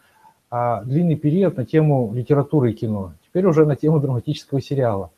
а, 0.50 0.84
длинный 0.84 1.16
период 1.16 1.56
на 1.56 1.66
тему 1.66 2.12
литературы 2.14 2.72
и 2.72 2.74
кино. 2.74 3.14
Теперь 3.26 3.46
уже 3.46 3.66
на 3.66 3.76
тему 3.76 4.00
драматического 4.00 4.60
сериала. 4.60 5.12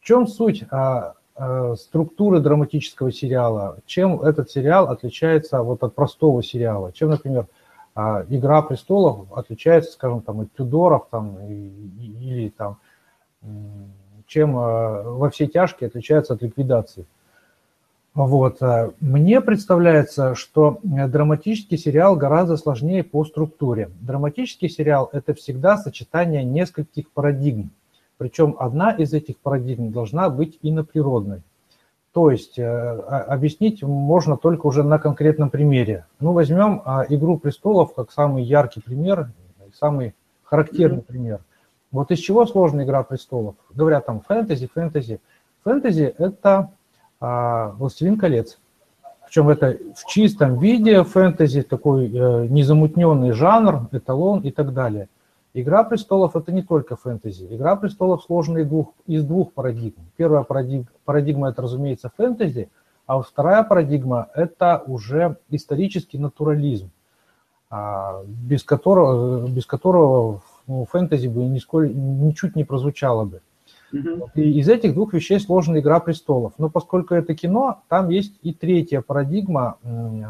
В 0.00 0.04
чем 0.06 0.26
суть 0.26 0.64
а, 0.70 1.14
структуры 1.76 2.38
драматического 2.38 3.10
сериала? 3.10 3.78
Чем 3.86 4.20
этот 4.22 4.50
сериал 4.50 4.88
отличается 4.88 5.62
вот 5.62 5.82
от 5.82 5.94
простого 5.94 6.44
сериала? 6.44 6.92
Чем, 6.92 7.10
например, 7.10 7.48
а 7.94 8.24
Игра 8.28 8.62
престолов 8.62 9.32
отличается, 9.32 9.92
скажем, 9.92 10.20
там, 10.20 10.40
от 10.40 10.52
Тюдоров 10.54 11.06
там, 11.10 11.38
или 11.48 12.48
там, 12.48 12.78
чем 14.26 14.56
а, 14.56 15.02
во 15.02 15.30
все 15.30 15.46
тяжкие 15.46 15.88
отличается 15.88 16.34
от 16.34 16.42
ликвидации. 16.42 17.06
Вот. 18.14 18.60
А, 18.62 18.92
мне 19.00 19.40
представляется, 19.40 20.34
что 20.34 20.80
драматический 20.82 21.78
сериал 21.78 22.16
гораздо 22.16 22.56
сложнее 22.56 23.04
по 23.04 23.24
структуре. 23.24 23.90
Драматический 24.00 24.68
сериал– 24.68 25.08
это 25.12 25.34
всегда 25.34 25.76
сочетание 25.76 26.42
нескольких 26.42 27.10
парадигм. 27.10 27.70
Причем 28.18 28.56
одна 28.58 28.90
из 28.90 29.12
этих 29.12 29.38
парадигм 29.38 29.92
должна 29.92 30.30
быть 30.30 30.58
иноприродной. 30.62 31.42
То 32.14 32.30
есть 32.30 32.60
э, 32.60 32.62
объяснить 32.62 33.82
можно 33.82 34.36
только 34.36 34.68
уже 34.68 34.84
на 34.84 35.00
конкретном 35.00 35.50
примере. 35.50 36.06
Ну, 36.20 36.30
возьмем 36.30 36.80
а, 36.84 37.04
«Игру 37.08 37.38
престолов» 37.38 37.92
как 37.92 38.12
самый 38.12 38.44
яркий 38.44 38.80
пример, 38.80 39.30
самый 39.74 40.14
характерный 40.44 40.98
mm-hmm. 40.98 41.06
пример. 41.06 41.40
Вот 41.90 42.12
из 42.12 42.20
чего 42.20 42.46
сложная 42.46 42.84
«Игра 42.84 43.02
престолов»? 43.02 43.56
Говорят 43.74 44.06
там 44.06 44.20
фэнтези, 44.20 44.70
фэнтези. 44.72 45.20
Фэнтези– 45.64 46.14
это 46.18 46.70
а, 47.20 47.70
«Властелин 47.78 48.16
колец». 48.16 48.60
Причем 49.26 49.48
это 49.48 49.76
в 49.96 50.06
чистом 50.06 50.60
виде 50.60 51.02
фэнтези, 51.02 51.62
такой 51.62 52.06
э, 52.06 52.46
незамутненный 52.46 53.32
жанр, 53.32 53.88
эталон 53.90 54.42
и 54.42 54.52
так 54.52 54.72
далее. 54.72 55.08
Игра 55.56 55.84
престолов– 55.84 56.34
это 56.36 56.50
не 56.50 56.62
только 56.62 56.96
фэнтези. 56.96 57.46
Игра 57.48 57.76
престолов 57.76 58.24
сложена 58.24 58.58
из 58.58 58.66
двух, 58.66 58.92
из 59.06 59.24
двух 59.24 59.52
парадигм. 59.52 60.02
Первая 60.16 60.42
парадигма, 60.42 60.86
парадигма– 61.04 61.48
это, 61.50 61.62
разумеется, 61.62 62.10
фэнтези, 62.16 62.68
а 63.06 63.22
вторая 63.22 63.62
парадигма– 63.62 64.28
это 64.34 64.82
уже 64.84 65.36
исторический 65.50 66.18
натурализм, 66.18 66.90
а, 67.70 68.24
без 68.26 68.64
которого, 68.64 69.46
без 69.46 69.64
которого 69.64 70.42
ну, 70.66 70.86
фэнтези 70.90 71.28
бы 71.28 71.44
нисколь, 71.44 71.94
ничуть 71.94 72.56
не 72.56 72.64
прозвучало 72.64 73.24
бы. 73.24 73.40
И 74.34 74.58
из 74.58 74.68
этих 74.68 74.94
двух 74.94 75.12
вещей 75.12 75.38
сложена 75.38 75.78
«Игра 75.78 76.00
престолов». 76.00 76.54
Но 76.58 76.68
поскольку 76.68 77.14
это 77.14 77.32
кино, 77.36 77.82
там 77.88 78.08
есть 78.08 78.34
и 78.42 78.52
третья 78.52 79.02
парадигма, 79.02 79.78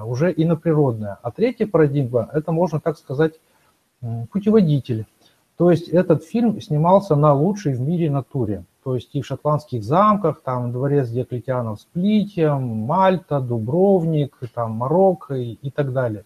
уже 0.04 0.34
иноприродная. 0.36 1.16
А 1.22 1.30
третья 1.30 1.66
парадигма– 1.66 2.28
это, 2.34 2.52
можно 2.52 2.78
так 2.78 2.98
сказать, 2.98 3.40
путеводитель. 4.30 5.06
То 5.56 5.70
есть 5.70 5.88
этот 5.88 6.24
фильм 6.24 6.60
снимался 6.60 7.14
на 7.14 7.32
лучшей 7.32 7.74
в 7.74 7.80
мире 7.80 8.10
натуре. 8.10 8.64
То 8.82 8.96
есть 8.96 9.14
и 9.14 9.22
в 9.22 9.26
шотландских 9.26 9.82
замках, 9.82 10.42
там 10.42 10.72
дворец 10.72 11.08
Диоклетиана 11.08 11.76
в 11.76 11.80
Сплите, 11.80 12.52
Мальта, 12.52 13.40
Дубровник, 13.40 14.36
там 14.54 14.72
Марокко 14.72 15.34
и, 15.34 15.52
и 15.52 15.70
так 15.70 15.92
далее. 15.92 16.24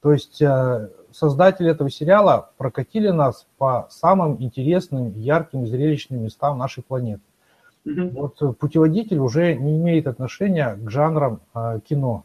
То 0.00 0.12
есть 0.12 0.42
э, 0.42 0.88
создатели 1.12 1.70
этого 1.70 1.90
сериала 1.90 2.50
прокатили 2.56 3.10
нас 3.10 3.46
по 3.56 3.86
самым 3.90 4.42
интересным, 4.42 5.12
ярким, 5.16 5.66
зрелищным 5.66 6.24
местам 6.24 6.58
нашей 6.58 6.82
планеты. 6.82 7.22
Mm-hmm. 7.86 8.10
Вот 8.10 8.58
путеводитель 8.58 9.18
уже 9.18 9.54
не 9.54 9.76
имеет 9.76 10.06
отношения 10.06 10.74
к 10.74 10.90
жанрам 10.90 11.40
э, 11.54 11.80
кино. 11.88 12.24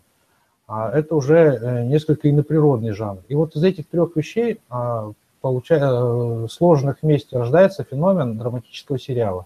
А 0.68 0.91
это 0.91 1.16
уже 1.16 1.36
э, 1.36 1.86
несколько 1.86 2.30
иноприродный 2.30 2.91
жанр. 2.91 3.22
И 3.28 3.36
вот 3.36 3.56
из 3.56 3.64
этих 3.64 3.88
трех 3.88 4.16
вещей 4.16 4.60
э, 4.70 5.14
получая, 5.48 5.82
э, 5.82 6.48
сложных 6.50 6.98
вместе 7.02 7.38
рождается 7.38 7.86
феномен 7.89 8.38
драматического 8.38 9.00
сериала. 9.00 9.45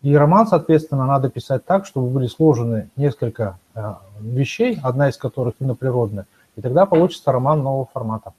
И 0.00 0.14
роман, 0.14 0.46
соответственно, 0.46 1.06
надо 1.06 1.28
писать 1.28 1.64
так, 1.64 1.86
чтобы 1.86 2.08
были 2.08 2.28
сложены 2.28 2.88
несколько 2.94 3.58
э, 3.74 3.94
вещей, 4.20 4.78
одна 4.80 5.08
из 5.08 5.16
которых 5.16 5.54
иноприродная, 5.58 6.26
и 6.54 6.60
тогда 6.60 6.86
получится 6.86 7.32
роман 7.32 7.64
нового 7.64 7.88
формата. 7.92 8.32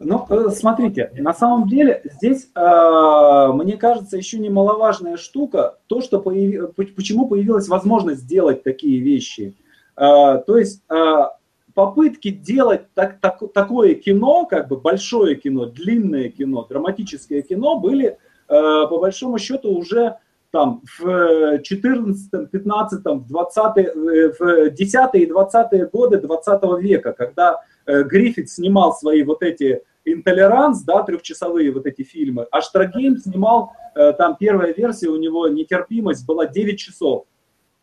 Ну, 0.00 0.26
э, 0.28 0.50
смотрите, 0.50 1.12
на 1.14 1.32
самом 1.32 1.68
деле 1.68 2.02
здесь, 2.04 2.48
мне 2.56 3.76
кажется, 3.76 4.16
еще 4.16 4.40
немаловажная 4.40 5.16
штука, 5.16 5.76
то, 5.86 6.00
что 6.00 6.18
появ... 6.18 6.74
почему 6.74 7.28
появилась 7.28 7.68
возможность 7.68 8.22
сделать 8.22 8.64
такие 8.64 8.98
вещи. 8.98 9.54
То 9.94 10.58
есть 10.58 10.82
попытки 11.76 12.30
делать 12.30 12.86
так, 12.94 13.20
так, 13.20 13.38
такое 13.52 13.94
кино, 13.96 14.46
как 14.46 14.66
бы 14.68 14.78
большое 14.78 15.34
кино, 15.34 15.66
длинное 15.66 16.30
кино, 16.30 16.64
драматическое 16.64 17.42
кино, 17.42 17.78
были 17.78 18.06
э, 18.06 18.16
по 18.48 18.98
большому 18.98 19.38
счету 19.38 19.76
уже 19.76 20.16
там 20.50 20.80
в 20.98 21.58
14, 21.58 22.50
15, 22.50 23.04
в 23.04 23.26
20, 23.28 23.94
в 23.94 24.70
10 24.70 24.98
и 25.12 25.26
20 25.26 25.90
годы 25.90 26.18
20 26.18 26.62
века, 26.80 27.12
когда 27.12 27.60
э, 27.84 28.04
Гриффит 28.04 28.48
снимал 28.48 28.94
свои 28.94 29.22
вот 29.22 29.42
эти 29.42 29.82
«Интолеранс», 30.06 30.82
да, 30.82 31.02
трехчасовые 31.02 31.70
вот 31.72 31.84
эти 31.84 32.04
фильмы, 32.04 32.46
а 32.50 32.62
Штрагейм 32.62 33.18
снимал, 33.18 33.72
э, 33.94 34.14
там 34.14 34.36
первая 34.40 34.72
версия 34.72 35.08
у 35.08 35.16
него 35.16 35.46
«Нетерпимость» 35.48 36.24
была 36.24 36.46
9 36.46 36.78
часов. 36.78 37.26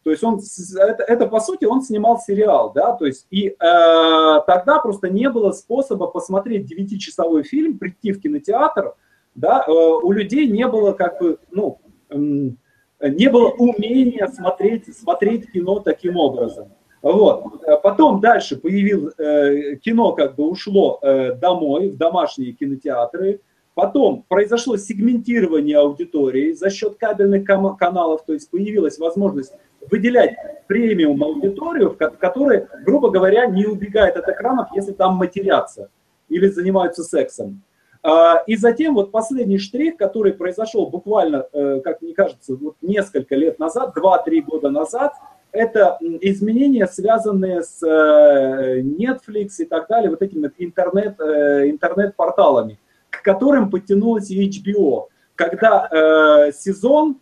То 0.04 0.12
есть 0.12 0.24
он, 0.24 0.40
это, 0.80 1.04
это 1.04 1.28
по 1.28 1.40
сути 1.40 1.66
он 1.66 1.82
снимал 1.82 2.20
сериал, 2.20 2.74
да, 2.74 2.92
то 2.94 3.06
есть 3.06 3.26
и 3.32 3.48
э, 3.48 3.54
тогда 3.60 4.80
просто 4.80 5.10
не 5.10 5.30
было 5.30 5.52
способа 5.52 6.08
посмотреть 6.08 6.72
9-часовой 6.72 7.44
фильм, 7.44 7.78
прийти 7.78 8.12
в 8.12 8.22
кинотеатр, 8.22 8.96
да, 9.34 9.64
э, 9.66 9.72
у 9.72 10.12
людей 10.12 10.48
не 10.48 10.68
было 10.68 10.92
как 10.92 11.20
бы, 11.20 11.40
ну, 11.52 11.80
э, 12.10 12.18
не 12.18 13.30
было 13.30 13.50
умения 13.50 14.28
смотреть, 14.28 14.96
смотреть 14.96 15.52
кино 15.52 15.80
таким 15.80 16.18
образом. 16.18 16.74
Вот. 17.02 17.62
Потом 17.82 18.22
дальше 18.22 18.58
появилось 18.58 19.14
э, 19.18 19.76
кино, 19.76 20.14
как 20.14 20.36
бы 20.36 20.50
ушло 20.50 21.00
э, 21.02 21.34
домой, 21.34 21.90
в 21.90 21.98
домашние 21.98 22.54
кинотеатры, 22.54 23.42
Потом 23.76 24.24
произошло 24.28 24.78
сегментирование 24.78 25.80
аудитории 25.80 26.52
за 26.54 26.70
счет 26.70 26.98
кабельных 26.98 27.44
каналов, 27.46 28.24
то 28.24 28.34
есть 28.34 28.52
появилась 28.52 29.00
возможность 29.00 29.54
выделять 29.90 30.36
премиум 30.68 31.24
аудиторию, 31.24 31.98
которая, 32.20 32.68
грубо 32.86 33.10
говоря, 33.10 33.46
не 33.46 33.66
убегает 33.66 34.18
от 34.18 34.28
экранов, 34.30 34.70
если 34.74 34.92
там 34.92 35.16
матерятся 35.16 35.90
или 36.30 36.48
занимаются 36.48 37.04
сексом. 37.04 37.64
А, 38.06 38.44
и 38.48 38.58
затем 38.58 38.96
вот 38.96 39.12
последний 39.12 39.58
штрих, 39.58 39.96
который 39.96 40.34
произошел 40.34 40.90
буквально, 40.90 41.46
э, 41.54 41.80
как 41.82 42.02
мне 42.02 42.14
кажется, 42.14 42.56
вот 42.56 42.76
несколько 42.82 43.36
лет 43.36 43.60
назад, 43.60 43.96
2-3 43.96 44.42
года 44.42 44.70
назад, 44.70 45.14
это 45.54 45.98
изменения, 46.02 46.86
связанные 46.88 47.64
с 47.64 47.82
э, 47.82 48.82
Netflix 48.82 49.52
и 49.60 49.66
так 49.66 49.88
далее, 49.88 50.10
вот 50.10 50.22
этими 50.22 50.52
интернет, 50.58 51.18
э, 51.22 51.70
интернет-порталами, 51.70 52.78
к 53.10 53.24
которым 53.24 53.70
подтянулась 53.70 54.30
HBO, 54.30 55.08
когда 55.36 56.52
сезон 56.54 57.18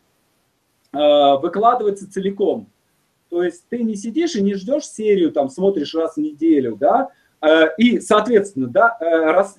выкладывается 0.93 2.11
целиком. 2.11 2.67
То 3.29 3.43
есть 3.43 3.63
ты 3.69 3.81
не 3.83 3.95
сидишь 3.95 4.35
и 4.35 4.41
не 4.41 4.55
ждешь 4.55 4.85
серию, 4.85 5.31
там 5.31 5.49
смотришь 5.49 5.95
раз 5.95 6.15
в 6.15 6.17
неделю, 6.17 6.75
да, 6.75 7.09
и, 7.77 8.01
соответственно, 8.01 8.67
да, 8.67 8.97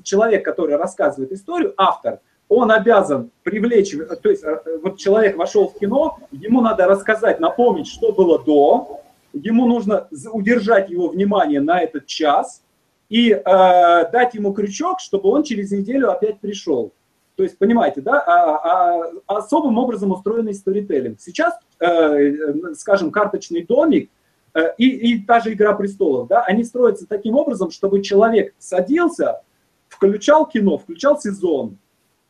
человек, 0.03 0.45
который 0.45 0.77
рассказывает 0.77 1.33
историю, 1.33 1.73
автор– 1.77 2.21
он 2.55 2.71
обязан 2.71 3.31
привлечь, 3.45 3.93
то 4.23 4.29
есть 4.29 4.45
э, 4.45 4.61
вот 4.83 4.99
человек 4.99 5.37
вошел 5.39 5.69
в 5.69 5.79
кино, 5.79 6.19
ему 6.33 6.61
надо 6.61 6.87
рассказать, 6.87 7.41
напомнить, 7.41 7.87
что 7.87 8.13
было 8.13 8.39
до, 8.39 9.01
ему 9.33 9.67
нужно 9.67 10.07
удержать 10.31 10.91
его 10.91 11.09
внимание 11.09 11.63
на 11.63 11.81
этот 11.81 12.07
час 12.07 12.63
и 13.09 13.31
э, 13.31 13.43
дать 13.43 14.35
ему 14.35 14.53
крючок, 14.53 15.01
чтобы 15.01 15.31
он 15.31 15.45
через 15.45 15.71
неделю 15.71 16.11
опять 16.11 16.41
пришел. 16.41 16.93
То 17.43 17.47
есть, 17.47 17.59
понимаете, 17.59 18.01
да, 18.01 18.21
а, 18.21 19.03
а, 19.27 19.37
особым 19.39 19.77
образом 19.77 20.13
устроенный 20.13 20.55
сторителлинг. 20.55 21.21
Сейчас, 21.21 21.53
э, 21.81 21.87
э, 21.87 22.75
скажем, 22.77 23.11
карточный 23.11 23.65
домик 23.65 24.11
э, 24.55 24.61
и, 24.79 24.89
и 24.89 25.25
та 25.25 25.41
же 25.41 25.53
«Игра 25.53 25.73
престолов», 25.73 26.29
да, 26.29 26.45
они 26.45 26.63
строятся 26.63 27.05
таким 27.09 27.35
образом, 27.35 27.73
чтобы 27.73 28.01
человек 28.01 28.55
садился, 28.61 29.41
включал 29.89 30.47
кино, 30.47 30.79
включал 30.79 31.21
сезон, 31.21 31.79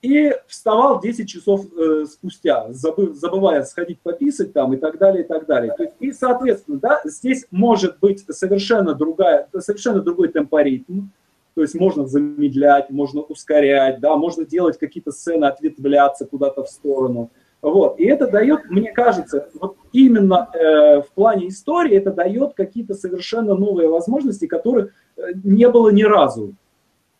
и 0.00 0.32
вставал 0.46 0.98
10 0.98 1.28
часов 1.28 1.66
э, 1.76 2.06
спустя, 2.06 2.72
забыв, 2.72 3.14
забывая 3.14 3.64
сходить 3.64 4.00
пописать 4.00 4.54
там 4.54 4.72
и 4.72 4.78
так 4.78 4.96
далее, 4.96 5.24
и 5.24 5.28
так 5.28 5.44
далее. 5.44 5.74
То 5.76 5.82
есть, 5.82 5.96
и, 6.00 6.12
соответственно, 6.12 6.78
да, 6.78 7.02
здесь 7.04 7.46
может 7.50 7.98
быть 8.00 8.24
совершенно, 8.34 8.94
другая, 8.94 9.46
совершенно 9.58 10.00
другой 10.00 10.28
темпоритм, 10.28 11.08
то 11.54 11.62
есть 11.62 11.74
можно 11.74 12.06
замедлять, 12.06 12.90
можно 12.90 13.20
ускорять, 13.20 14.00
да, 14.00 14.16
можно 14.16 14.44
делать 14.44 14.78
какие-то 14.78 15.12
сцены, 15.12 15.44
ответвляться 15.44 16.26
куда-то 16.26 16.64
в 16.64 16.68
сторону. 16.68 17.30
Вот. 17.60 18.00
И 18.00 18.04
это 18.04 18.26
дает, 18.26 18.70
мне 18.70 18.90
кажется, 18.90 19.48
вот 19.60 19.76
именно 19.92 20.48
э, 20.52 21.02
в 21.02 21.12
плане 21.14 21.48
истории 21.48 21.96
это 21.96 22.12
дает 22.12 22.54
какие-то 22.54 22.94
совершенно 22.94 23.54
новые 23.54 23.88
возможности, 23.88 24.46
которых 24.46 24.90
э, 25.16 25.32
не 25.44 25.68
было 25.68 25.90
ни 25.90 26.02
разу. 26.02 26.54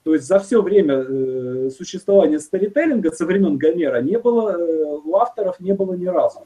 То 0.05 0.15
есть 0.15 0.27
за 0.27 0.41
все 0.41 0.61
время 0.61 0.95
э, 0.95 1.71
существования 1.71 2.41
старителлинга 2.41 3.13
со 3.13 3.25
времен 3.25 3.57
Гомера 3.57 4.03
не 4.03 4.19
было, 4.19 4.51
э, 4.51 4.99
у 5.05 5.17
авторов 5.17 5.61
не 5.61 5.75
было 5.75 5.95
ни 5.95 6.07
разу. 6.07 6.41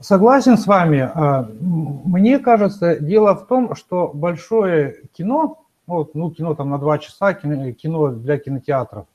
Согласен 0.00 0.58
с 0.58 0.66
вами. 0.66 1.10
А, 1.14 1.48
мне 1.60 2.38
кажется, 2.38 2.96
дело 2.98 3.34
в 3.34 3.46
том, 3.46 3.74
что 3.76 4.10
большое 4.12 5.02
кино, 5.16 5.65
вот, 5.86 6.14
ну, 6.14 6.30
кино 6.30 6.54
там 6.54 6.70
на 6.70 6.78
два 6.78 6.98
часа, 6.98 7.34
кино 7.34 8.08
для 8.08 8.38
кинотеатров, 8.38 9.06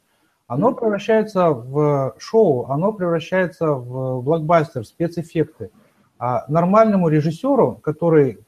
оно 0.47 0.73
превращается 0.73 1.49
в 1.51 2.15
шоу, 2.17 2.65
оно 2.69 2.91
превращается 2.91 3.71
в 3.71 4.21
блокбастер, 4.21 4.85
спецэффекты. 4.85 5.71
А 6.19 6.45
нормальному 6.49 7.07
режиссеру, 7.07 7.79
который 7.81 8.39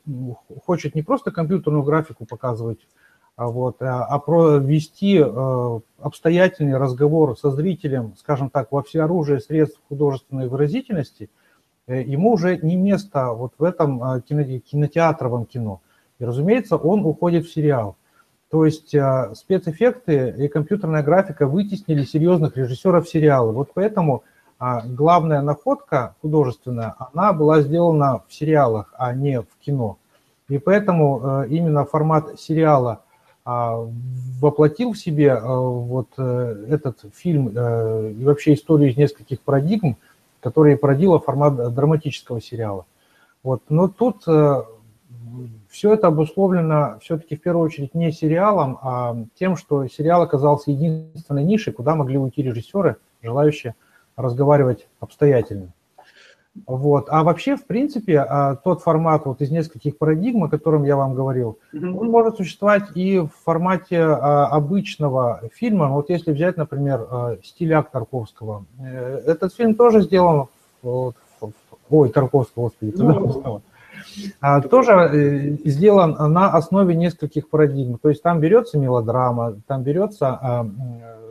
хочет 0.65 0.95
не 0.95 1.01
просто 1.01 1.31
компьютерную 1.31 1.83
графику 1.83 2.25
показывать 2.25 2.79
а 3.35 3.47
вот, 3.47 3.81
а, 3.81 4.05
а 4.05 4.19
провести 4.19 5.17
э, 5.17 5.79
обстоятельный 5.99 6.77
разговор 6.77 7.37
со 7.37 7.49
зрителем, 7.49 8.13
скажем 8.15 8.51
так, 8.51 8.71
во 8.71 8.83
всеоружие 8.83 9.39
средств 9.39 9.81
художественной 9.89 10.47
выразительности, 10.47 11.31
э, 11.87 12.03
ему 12.03 12.33
уже 12.33 12.57
не 12.57 12.75
место 12.75 13.33
вот 13.33 13.53
в 13.57 13.63
этом 13.63 14.03
э, 14.03 14.21
кинотеатровом 14.21 15.45
кино. 15.45 15.81
И, 16.19 16.25
разумеется, 16.25 16.77
он 16.77 17.05
уходит 17.05 17.45
в 17.45 17.51
сериал. 17.51 17.97
То 18.53 18.65
есть 18.65 18.95
спецэффекты 19.33 20.35
и 20.37 20.47
компьютерная 20.47 21.01
графика 21.01 21.47
вытеснили 21.47 22.03
серьезных 22.03 22.55
режиссеров 22.55 23.09
сериала. 23.09 23.51
Вот 23.51 23.71
поэтому 23.73 24.23
главная 24.59 25.41
находка 25.41 26.15
художественная, 26.21 26.93
она 26.99 27.33
была 27.33 27.61
сделана 27.61 28.21
в 28.27 28.31
сериалах, 28.31 28.93
а 28.95 29.11
не 29.11 29.41
в 29.41 29.47
кино. 29.59 29.97
И 30.49 30.59
поэтому 30.59 31.45
именно 31.49 31.83
формат 31.83 32.39
сериала– 32.39 33.01
а, 33.45 33.85
воплотил 34.39 34.93
в 34.93 34.97
себе 34.97 35.27
э, 35.27 35.41
вот 35.41 36.07
э, 36.17 36.65
этот 36.69 36.99
фильм 37.13 37.51
э, 37.53 38.13
и 38.17 38.23
вообще 38.23 38.53
историю 38.53 38.89
из 38.89 38.95
нескольких 38.95 39.41
парадигм, 39.41 39.97
которые 40.39 40.77
породила 40.77 41.19
формат 41.19 41.73
драматического 41.73 42.41
сериала. 42.41 42.85
Вот. 43.43 43.61
Но 43.67 43.89
тут 43.89 44.23
все 45.73 45.93
это 45.93 46.07
обусловлено 46.07 46.99
все-таки 47.01 47.35
в 47.35 47.41
первую 47.41 47.65
очередь 47.65 47.95
не 47.95 48.11
сериалом, 48.11 48.77
а 48.83 49.17
тем, 49.33 49.57
что 49.57 49.87
сериал 49.87 50.21
оказался 50.21 50.69
единственной 50.69 51.43
нишей, 51.43 51.73
куда 51.73 51.95
могли 51.95 52.19
уйти 52.19 52.43
режиссеры, 52.43 52.97
желающие 53.23 53.73
разговаривать 54.15 54.87
обстоятельно. 54.99 55.73
Вот. 56.67 57.07
А 57.09 57.23
вообще, 57.23 57.55
в 57.55 57.65
принципе, 57.65 58.19
а, 58.19 58.55
тот 58.55 58.83
формат 58.83 59.25
вот 59.25 59.41
из 59.41 59.49
нескольких 59.49 59.97
парадигм, 59.97 60.43
о 60.43 60.47
котором 60.49 60.83
я 60.83 60.95
вам 60.95 61.15
говорил, 61.15 61.57
mm-hmm. 61.73 61.97
он 61.97 62.11
может 62.11 62.37
существовать 62.37 62.95
и 62.95 63.17
в 63.17 63.31
формате 63.43 63.99
а, 63.99 64.45
обычного 64.45 65.41
фильма. 65.55 65.87
Вот 65.87 66.11
если 66.11 66.31
взять, 66.31 66.57
например, 66.57 67.07
а, 67.09 67.37
стиль 67.43 67.73
Тарковского. 67.91 68.65
Э, 68.79 69.23
этот 69.25 69.55
фильм 69.55 69.73
тоже 69.73 70.03
сделан, 70.03 70.45
ой, 70.83 72.09
Тарковского, 72.09 72.65
господи, 72.65 72.91
Тарковского. 72.91 73.63
А, 74.41 74.61
тоже 74.61 74.91
э, 74.91 75.57
сделан 75.65 76.15
на 76.33 76.51
основе 76.51 76.95
нескольких 76.95 77.49
парадигм. 77.49 77.97
То 77.97 78.09
есть 78.09 78.21
там 78.21 78.39
берется 78.39 78.77
мелодрама, 78.77 79.55
там 79.67 79.83
берется 79.83 80.29
а, 80.29 80.67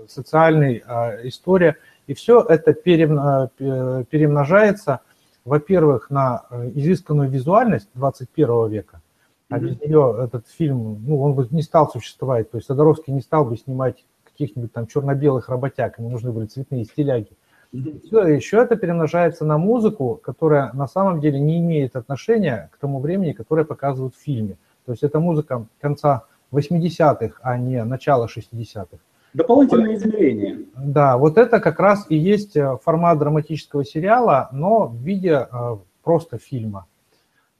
социальная 0.09 0.83
а, 0.87 1.17
история, 1.25 1.77
и 2.07 2.15
все 2.15 2.41
это 2.41 2.75
перемножается– 2.75 5.01
во-первых, 5.45 6.11
на 6.11 6.45
э, 6.51 6.71
изысканную 6.75 7.29
визуальность 7.29 7.89
21 7.95 8.69
века, 8.69 9.01
а 9.49 9.59
без 9.59 9.79
нее 9.81 10.17
этот 10.25 10.49
фильм, 10.49 11.05
ну, 11.05 11.21
он 11.21 11.35
бы 11.35 11.47
не 11.51 11.63
стал 11.63 11.91
существовать. 11.91 12.51
То 12.51 12.59
есть 12.59 12.69
Тодоровский 12.69 13.13
не 13.13 13.21
стал 13.21 13.45
бы 13.45 13.57
снимать 13.57 14.05
каких-нибудь 14.25 14.73
там 14.73 14.87
черно-белых 14.87 15.49
работяг, 15.49 15.99
ему 15.99 16.11
нужны 16.11 16.33
были 16.33 16.47
цветные 16.47 16.85
стиляги. 16.85 17.31
Все, 17.73 18.27
еще 18.27 18.59
это 18.59 18.77
перемножается 18.77 19.47
на 19.47 19.57
музыку, 19.57 20.21
которая 20.23 20.73
на 20.75 20.87
самом 20.87 21.21
деле 21.21 21.41
не 21.41 21.59
имеет 21.59 21.97
отношения 21.97 22.69
к 22.73 22.79
тому 22.79 23.01
времени, 23.01 23.33
которое 23.33 23.65
показывают 23.65 24.15
в 24.15 24.23
фильме. 24.23 24.59
То 24.85 24.93
есть 24.93 25.03
это 25.03 25.21
музыка 25.21 25.65
конца 25.81 26.25
80-х, 26.53 27.39
а 27.41 27.57
не 27.57 27.83
начала 27.85 28.27
60-х. 28.27 28.99
Дополнительные 29.33 29.97
измерения. 29.97 30.59
Да, 30.77 31.17
вот 31.17 31.39
это 31.39 31.61
как 31.61 31.81
раз 31.81 32.05
и 32.11 32.17
есть 32.17 32.55
э, 32.55 32.77
формат 32.85 33.19
драматического 33.19 33.83
сериала, 33.83 34.51
но 34.53 34.89
в 34.89 34.97
виде 34.97 35.49
э, 35.51 35.77
просто 36.03 36.37
фильма. 36.37 36.87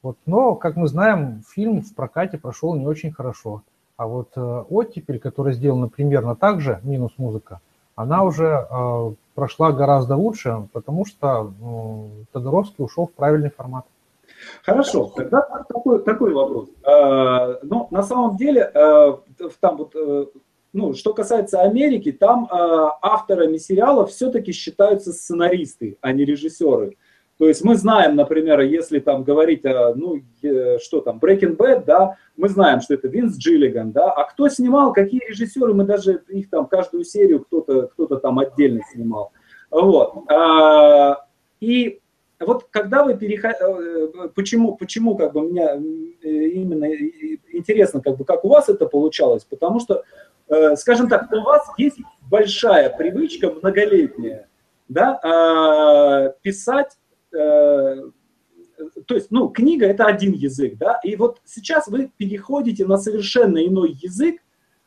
Вот, 0.03 0.17
но, 0.27 0.53
как 0.53 0.75
мы 0.75 0.87
знаем, 0.87 1.41
фильм 1.49 1.81
в 1.81 1.95
прокате 1.95 2.37
прошел 2.37 2.75
не 2.75 2.85
очень 2.85 3.11
хорошо. 3.11 3.63
А 3.97 4.05
вот 4.05 4.29
э, 4.35 4.63
оттепель, 4.69 5.17
которая 5.17 5.55
сделана 5.55 5.87
примерно 5.87 6.35
так 6.35 6.61
же, 6.61 6.79
минус 6.83 7.13
музыка, 7.17 7.59
она 7.95 8.23
уже 8.23 8.67
э, 8.69 9.13
прошла 9.35 9.71
гораздо 9.71 10.15
лучше, 10.15 10.67
потому 10.73 11.05
что 11.05 11.51
э, 11.51 12.23
Тодоровский 12.31 12.83
ушел 12.83 13.07
в 13.07 13.13
правильный 13.13 13.49
формат. 13.49 13.85
Хорошо, 14.63 15.11
тогда 15.15 15.41
такой, 15.67 16.03
такой 16.03 16.33
вопрос. 16.33 16.69
Э, 16.83 17.59
но 17.63 17.87
на 17.91 18.03
самом 18.03 18.37
деле, 18.37 18.71
э, 18.73 19.13
там 19.59 19.77
вот 19.77 19.95
э, 19.95 20.25
ну, 20.73 20.93
что 20.95 21.13
касается 21.13 21.61
Америки, 21.61 22.11
там 22.11 22.45
э, 22.45 22.47
авторами 23.01 23.57
сериалов 23.57 24.09
все-таки 24.09 24.51
считаются 24.51 25.13
сценаристы, 25.13 25.97
а 26.01 26.11
не 26.11 26.25
режиссеры. 26.25 26.97
То 27.43 27.49
есть 27.49 27.61
мы 27.61 27.75
знаем, 27.75 28.15
например, 28.15 28.61
если 28.61 28.99
там 28.99 29.25
говорить, 29.25 29.65
о, 29.65 29.93
ну, 29.95 30.21
э, 30.43 30.77
что 30.79 31.01
там, 31.01 31.19
Breaking 31.19 31.57
Bad, 31.57 31.83
да, 31.83 32.15
мы 32.37 32.47
знаем, 32.47 32.79
что 32.79 32.93
это 32.93 33.09
Винс 33.09 33.37
Джиллиган, 33.37 33.91
да, 33.91 34.09
а 34.11 34.23
кто 34.23 34.47
снимал, 34.47 34.93
какие 34.93 35.19
режиссеры, 35.27 35.73
мы 35.73 35.83
даже 35.83 36.23
их 36.29 36.49
там 36.49 36.67
каждую 36.67 37.03
серию 37.03 37.43
кто-то 37.43 37.87
кто 37.87 38.05
там 38.05 38.39
отдельно 38.39 38.79
снимал. 38.93 39.33
Вот. 39.69 40.13
А, 40.31 41.25
и 41.59 41.99
вот 42.39 42.67
когда 42.69 43.03
вы 43.03 43.17
переходите, 43.17 43.59
э, 43.61 44.29
почему, 44.33 44.77
почему 44.77 45.17
как 45.17 45.33
бы 45.33 45.41
меня 45.41 45.75
э, 45.75 46.29
именно 46.29 46.85
интересно, 47.51 47.99
как 47.99 48.15
бы, 48.15 48.23
как 48.23 48.45
у 48.45 48.47
вас 48.47 48.69
это 48.69 48.85
получалось, 48.85 49.43
потому 49.43 49.81
что 49.81 50.03
Э, 50.49 50.75
скажем 50.75 51.07
так, 51.09 51.31
у 51.31 51.41
вас 51.41 51.67
есть 51.77 51.97
большая 52.29 52.89
привычка, 52.89 53.49
многолетняя, 53.49 54.47
да, 54.89 55.19
а, 55.23 56.29
писать, 56.41 56.91
э, 56.91 57.02
то 57.33 59.15
есть, 59.15 59.31
ну, 59.31 59.49
книга 59.49 59.85
это 59.85 60.05
один 60.05 60.33
язык, 60.33 60.77
да, 60.77 60.99
и 61.03 61.15
вот 61.15 61.41
сейчас 61.45 61.87
вы 61.87 62.11
переходите 62.17 62.85
на 62.85 62.97
совершенно 62.97 63.65
иной 63.65 63.97
язык, 64.01 64.41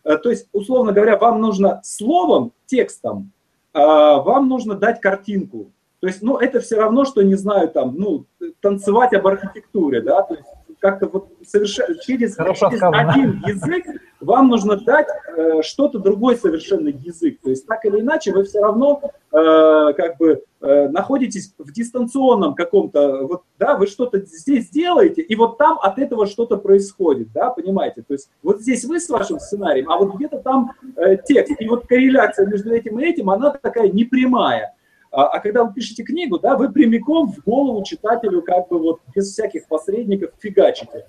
э, 0.05 0.17
то 0.19 0.31
есть, 0.31 0.49
условно 0.53 0.93
говоря, 0.93 1.17
вам 1.17 1.41
нужно 1.41 1.81
словом, 1.85 2.53
текстом, 2.67 3.33
а, 3.73 4.21
вам 4.21 4.49
нужно 4.49 4.75
дать 4.75 5.01
картинку, 5.01 5.73
То 6.01 6.09
есть, 6.09 6.23
ну, 6.23 6.39
это 6.39 6.61
все 6.61 6.77
равно, 6.77 7.05
что, 7.05 7.23
не 7.23 7.35
знаю, 7.35 7.69
там, 7.69 7.97
ну, 7.97 8.27
танцевать 8.61 9.13
об 9.15 9.27
архитектуре, 9.27 10.01
да, 10.01 10.23
то 10.23 10.35
есть 10.35 10.49
как-то 10.79 11.07
вот 11.07 11.29
совершенно 11.47 11.95
через, 11.97 12.37
через 12.37 12.83
один 12.83 13.43
язык 13.47 13.85
вам 14.21 14.49
нужно 14.49 14.77
дать 14.77 15.09
э, 15.37 15.63
что-то 15.63 15.99
другой 15.99 16.37
совершенно 16.37 16.89
язык. 16.89 17.41
То 17.43 17.51
есть 17.51 17.67
так 17.67 17.85
или 17.85 18.01
иначе 18.01 18.33
вы 18.33 18.45
все 18.45 18.61
равно 18.61 19.01
э, 19.03 19.93
как 19.97 20.17
бы 20.19 20.43
э, 20.61 20.89
находитесь 20.89 21.55
в 21.59 21.73
дистанционном 21.73 22.55
каком-то, 22.55 23.27
вот, 23.27 23.43
да, 23.59 23.77
вы 23.77 23.87
что-то 23.87 24.21
здесь 24.21 24.71
делаете, 24.71 25.23
и 25.23 25.35
вот 25.37 25.59
там 25.59 25.79
от 25.81 25.99
этого 25.99 26.27
что-то 26.27 26.57
происходит, 26.57 27.33
да, 27.33 27.51
понимаете? 27.51 28.03
То 28.03 28.15
есть 28.15 28.31
вот 28.43 28.61
здесь 28.61 28.85
вы 28.85 29.01
с 29.01 29.09
вашим 29.09 29.39
сценарием, 29.39 29.91
а 29.91 29.99
вот 29.99 30.15
где-то 30.15 30.39
там 30.39 30.73
э, 30.97 31.17
текст. 31.17 31.61
И 31.61 31.69
вот 31.69 31.87
корреляция 31.87 32.47
между 32.47 32.73
этим 32.73 32.99
и 33.01 33.05
этим, 33.05 33.31
она 33.31 33.51
такая 33.51 33.91
непрямая. 33.91 34.76
А, 35.17 35.29
а 35.29 35.41
когда 35.41 35.65
вы 35.65 35.73
пишете 35.73 36.05
книгу, 36.05 36.39
да, 36.39 36.59
вы 36.59 36.71
прямиком 36.71 37.33
в 37.33 37.43
голову 37.43 37.83
читателю 37.85 38.43
как 38.43 38.69
бы 38.69 38.79
вот 38.79 39.01
без 39.15 39.33
всяких 39.33 39.67
посредников 39.67 40.33
фигачите. 40.39 41.07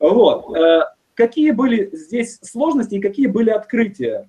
Вот. 0.00 0.56
Э, 0.56 0.80
какие 1.14 1.52
были 1.52 1.88
здесь 1.92 2.40
сложности 2.42 2.96
и 2.96 3.00
какие 3.00 3.28
были 3.28 3.50
открытия 3.50 4.28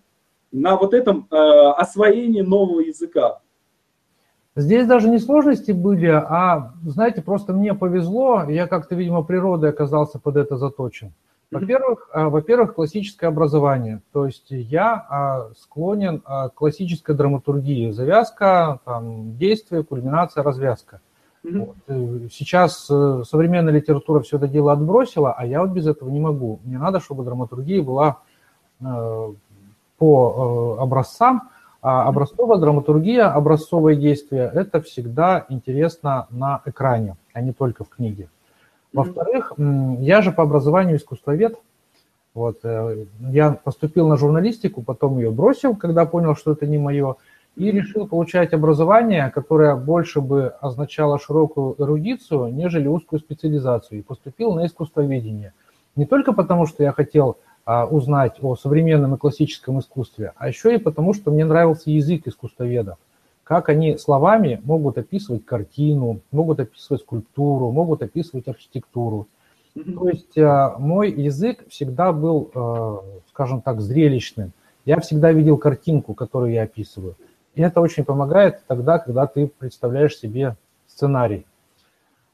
на 0.51 0.75
вот 0.77 0.93
этом 0.93 1.27
э, 1.31 1.35
освоении 1.35 2.41
нового 2.41 2.81
языка? 2.81 3.41
Здесь 4.55 4.85
даже 4.85 5.09
не 5.09 5.17
сложности 5.17 5.71
были, 5.71 6.05
а, 6.05 6.75
знаете, 6.85 7.23
просто 7.23 7.51
мне 7.51 7.73
повезло, 7.73 8.43
я 8.47 8.67
как-то, 8.67 8.93
видимо, 8.93 9.23
природой 9.23 9.71
оказался 9.71 10.19
под 10.19 10.37
это 10.37 10.55
заточен. 10.57 11.13
Во-первых, 11.51 12.09
а, 12.11 12.29
во-первых, 12.29 12.75
классическое 12.75 13.29
образование. 13.29 14.01
То 14.11 14.25
есть 14.25 14.47
я 14.49 15.05
а, 15.09 15.51
склонен 15.57 16.21
а, 16.25 16.49
к 16.49 16.55
классической 16.55 17.15
драматургии. 17.15 17.91
Завязка, 17.91 18.79
там, 18.85 19.37
действие, 19.37 19.83
кульминация, 19.83 20.43
развязка. 20.43 21.01
Вот. 21.43 21.75
Э, 21.87 22.27
сейчас 22.31 22.87
э, 22.89 23.23
современная 23.27 23.73
литература 23.73 24.21
все 24.21 24.37
это 24.37 24.47
дело 24.47 24.71
отбросила, 24.71 25.31
а 25.31 25.45
я 25.45 25.61
вот 25.61 25.69
без 25.69 25.85
этого 25.85 26.09
не 26.09 26.19
могу. 26.19 26.59
Мне 26.63 26.79
надо, 26.79 26.99
чтобы 26.99 27.23
драматургия 27.23 27.83
была 27.83 28.17
э, 28.81 29.33
по 29.97 30.77
образцам, 30.79 31.49
а 31.81 32.07
образцовая 32.07 32.57
драматургия, 32.57 33.31
образцовое 33.31 33.95
действие– 33.95 34.51
это 34.53 34.81
всегда 34.81 35.45
интересно 35.49 36.25
на 36.31 36.61
экране, 36.65 37.15
а 37.33 37.41
не 37.41 37.53
только 37.53 37.83
в 37.83 37.89
книге. 37.89 38.27
Во-вторых, 38.95 39.53
я 39.99 40.21
же 40.21 40.31
по 40.31 40.43
образованию 40.43 40.97
искусствовед. 40.97 41.57
Вот, 42.33 42.59
э, 42.63 43.05
я 43.31 43.51
поступил 43.51 44.07
на 44.07 44.17
журналистику, 44.17 44.81
потом 44.81 45.17
ее 45.17 45.31
бросил, 45.31 45.75
когда 45.75 46.05
понял, 46.05 46.35
что 46.35 46.51
это 46.51 46.67
не 46.67 46.77
мое, 46.77 47.15
и 47.55 47.71
решил 47.71 48.07
получать 48.07 48.53
образование, 48.53 49.31
которое 49.33 49.75
больше 49.75 50.19
бы 50.19 50.53
означало 50.59 51.17
широкую 51.17 51.75
эрудицию, 51.79 52.53
нежели 52.53 52.87
узкую 52.87 53.19
специализацию, 53.19 53.99
и 53.99 54.01
поступил 54.01 54.53
на 54.53 54.65
искусствоведение. 54.65 55.53
Не 55.95 56.05
только 56.05 56.33
потому, 56.33 56.65
что 56.65 56.83
я 56.83 56.91
хотел 56.91 57.37
а, 57.65 57.85
узнать 57.85 58.37
о 58.41 58.57
современном 58.57 59.15
и 59.15 59.17
классическом 59.17 59.79
искусстве, 59.79 60.33
а 60.35 60.49
еще 60.49 60.75
и 60.75 60.77
потому, 60.77 61.13
что 61.13 61.31
мне 61.31 61.45
нравился 61.45 61.89
язык 61.89 62.27
искусствоведов 62.27 62.97
как 63.45 63.69
они 63.69 63.97
словами 63.97 64.59
могут 64.63 64.97
описывать 64.97 65.45
картину, 65.45 66.19
могут 66.31 66.59
описывать 66.59 67.01
скульптуру, 67.03 67.71
могут 67.71 68.01
описывать 68.01 68.47
архитектуру. 68.47 69.27
То 69.75 70.09
есть 70.09 70.37
э, 70.37 70.71
мой 70.79 71.11
язык 71.11 71.63
всегда 71.69 72.11
был, 72.11 72.49
э, 72.53 72.97
скажем 73.29 73.61
так, 73.61 73.81
зрелищным. 73.81 74.51
Я 74.83 74.99
всегда 74.99 75.31
видел 75.31 75.57
картинку, 75.57 76.15
которую 76.15 76.53
я 76.53 76.63
описываю. 76.63 77.15
И 77.53 77.61
это 77.61 77.81
очень 77.81 78.03
помогает 78.03 78.61
тогда, 78.67 78.97
когда 78.97 79.27
ты 79.27 79.47
представляешь 79.47 80.17
себе 80.17 80.55
сценарий. 80.87 81.45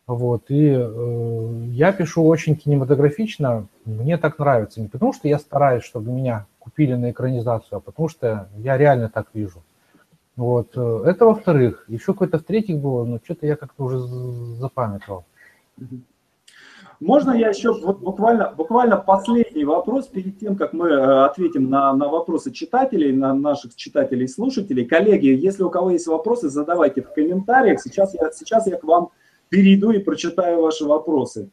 Вот, 0.08 0.44
и 0.50 0.76
э, 0.78 1.66
я 1.72 1.92
пишу 1.92 2.24
очень 2.26 2.56
кинематографично, 2.56 3.68
мне 3.84 4.18
так 4.18 4.40
нравится. 4.40 4.80
Не 4.80 4.88
потому 4.88 5.12
что 5.12 5.28
я 5.28 5.40
стараюсь, 5.40 5.84
чтобы 5.84 6.12
меня 6.12 6.46
купили 6.60 6.94
на 6.94 7.12
экранизацию, 7.12 7.78
а 7.78 7.82
потому 7.82 8.08
что 8.08 8.48
я 8.58 8.78
реально 8.78 9.10
так 9.10 9.28
вижу. 9.34 9.62
Вот. 10.42 10.76
Э, 10.76 11.04
это 11.06 11.26
во-вторых. 11.26 11.86
Еще 11.88 12.14
какой-то 12.14 12.40
в-третьих 12.40 12.80
было, 12.80 13.06
но 13.06 13.20
что-то 13.24 13.46
я 13.46 13.56
как-то 13.56 13.84
уже 13.84 14.00
запамятовал. 14.00 15.24
Можно 17.00 17.32
я 17.32 17.50
еще 17.50 17.72
вот 17.72 18.00
буквально, 18.00 18.52
буквально 18.52 18.98
последний 18.98 19.66
вопрос 19.66 20.08
перед 20.08 20.40
тем, 20.40 20.56
как 20.56 20.74
мы 20.74 20.90
э, 20.90 21.26
ответим 21.26 21.70
на, 21.70 21.94
на 21.94 22.08
вопросы 22.08 22.52
читателей, 22.52 23.12
на 23.12 23.36
наших 23.36 23.76
читателей 23.76 24.26
и 24.26 24.28
слушателей. 24.28 24.86
Коллеги, 24.86 25.28
если 25.28 25.62
у 25.62 25.70
кого 25.70 25.92
есть 25.92 26.08
вопросы, 26.08 26.50
задавайте 26.50 27.04
в 27.04 27.14
комментариях. 27.14 27.80
Сейчас 27.80 28.16
я, 28.16 28.32
сейчас 28.32 28.66
я 28.66 28.78
к 28.78 28.84
вам 28.84 29.10
перейду 29.50 29.92
и 29.92 30.00
прочитаю 30.00 30.64
ваши 30.64 30.86
вопросы. 30.86 31.52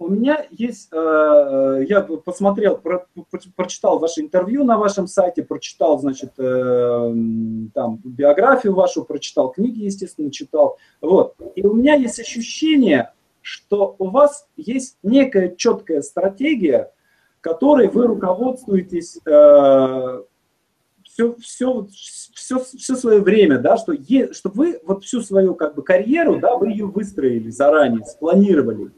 У 0.00 0.08
меня 0.08 0.46
есть, 0.50 0.88
э, 0.92 1.84
я 1.86 2.00
посмотрел, 2.00 2.78
про, 2.78 3.06
прочитал 3.54 3.98
ваше 3.98 4.22
интервью 4.22 4.64
на 4.64 4.78
вашем 4.78 5.06
сайте, 5.06 5.42
прочитал, 5.42 5.98
значит, 5.98 6.32
э, 6.38 7.14
там 7.74 8.00
биографию 8.02 8.74
вашу, 8.74 9.04
прочитал 9.04 9.50
книги, 9.52 9.84
естественно, 9.84 10.30
читал. 10.30 10.78
Вот. 11.02 11.34
И 11.54 11.66
у 11.66 11.74
меня 11.74 11.96
есть 11.96 12.18
ощущение, 12.18 13.12
что 13.42 13.94
у 13.98 14.08
вас 14.08 14.48
есть 14.56 14.96
некая 15.02 15.54
четкая 15.54 16.00
стратегия, 16.00 16.92
которой 17.42 17.88
вы 17.88 18.06
руководствуетесь 18.06 19.18
э, 19.26 20.22
все, 21.04 21.34
все, 21.42 21.86
все, 22.34 22.58
все 22.58 22.96
свое 22.96 23.20
время, 23.20 23.58
да, 23.58 23.76
что, 23.76 23.92
е, 23.92 24.32
что 24.32 24.48
вы 24.48 24.80
вот 24.82 25.04
всю 25.04 25.20
свою 25.20 25.54
как 25.54 25.74
бы 25.74 25.82
карьеру, 25.82 26.40
да, 26.40 26.56
вы 26.56 26.70
ее 26.70 26.86
выстроили 26.86 27.50
заранее, 27.50 28.06
спланировали. 28.06 28.90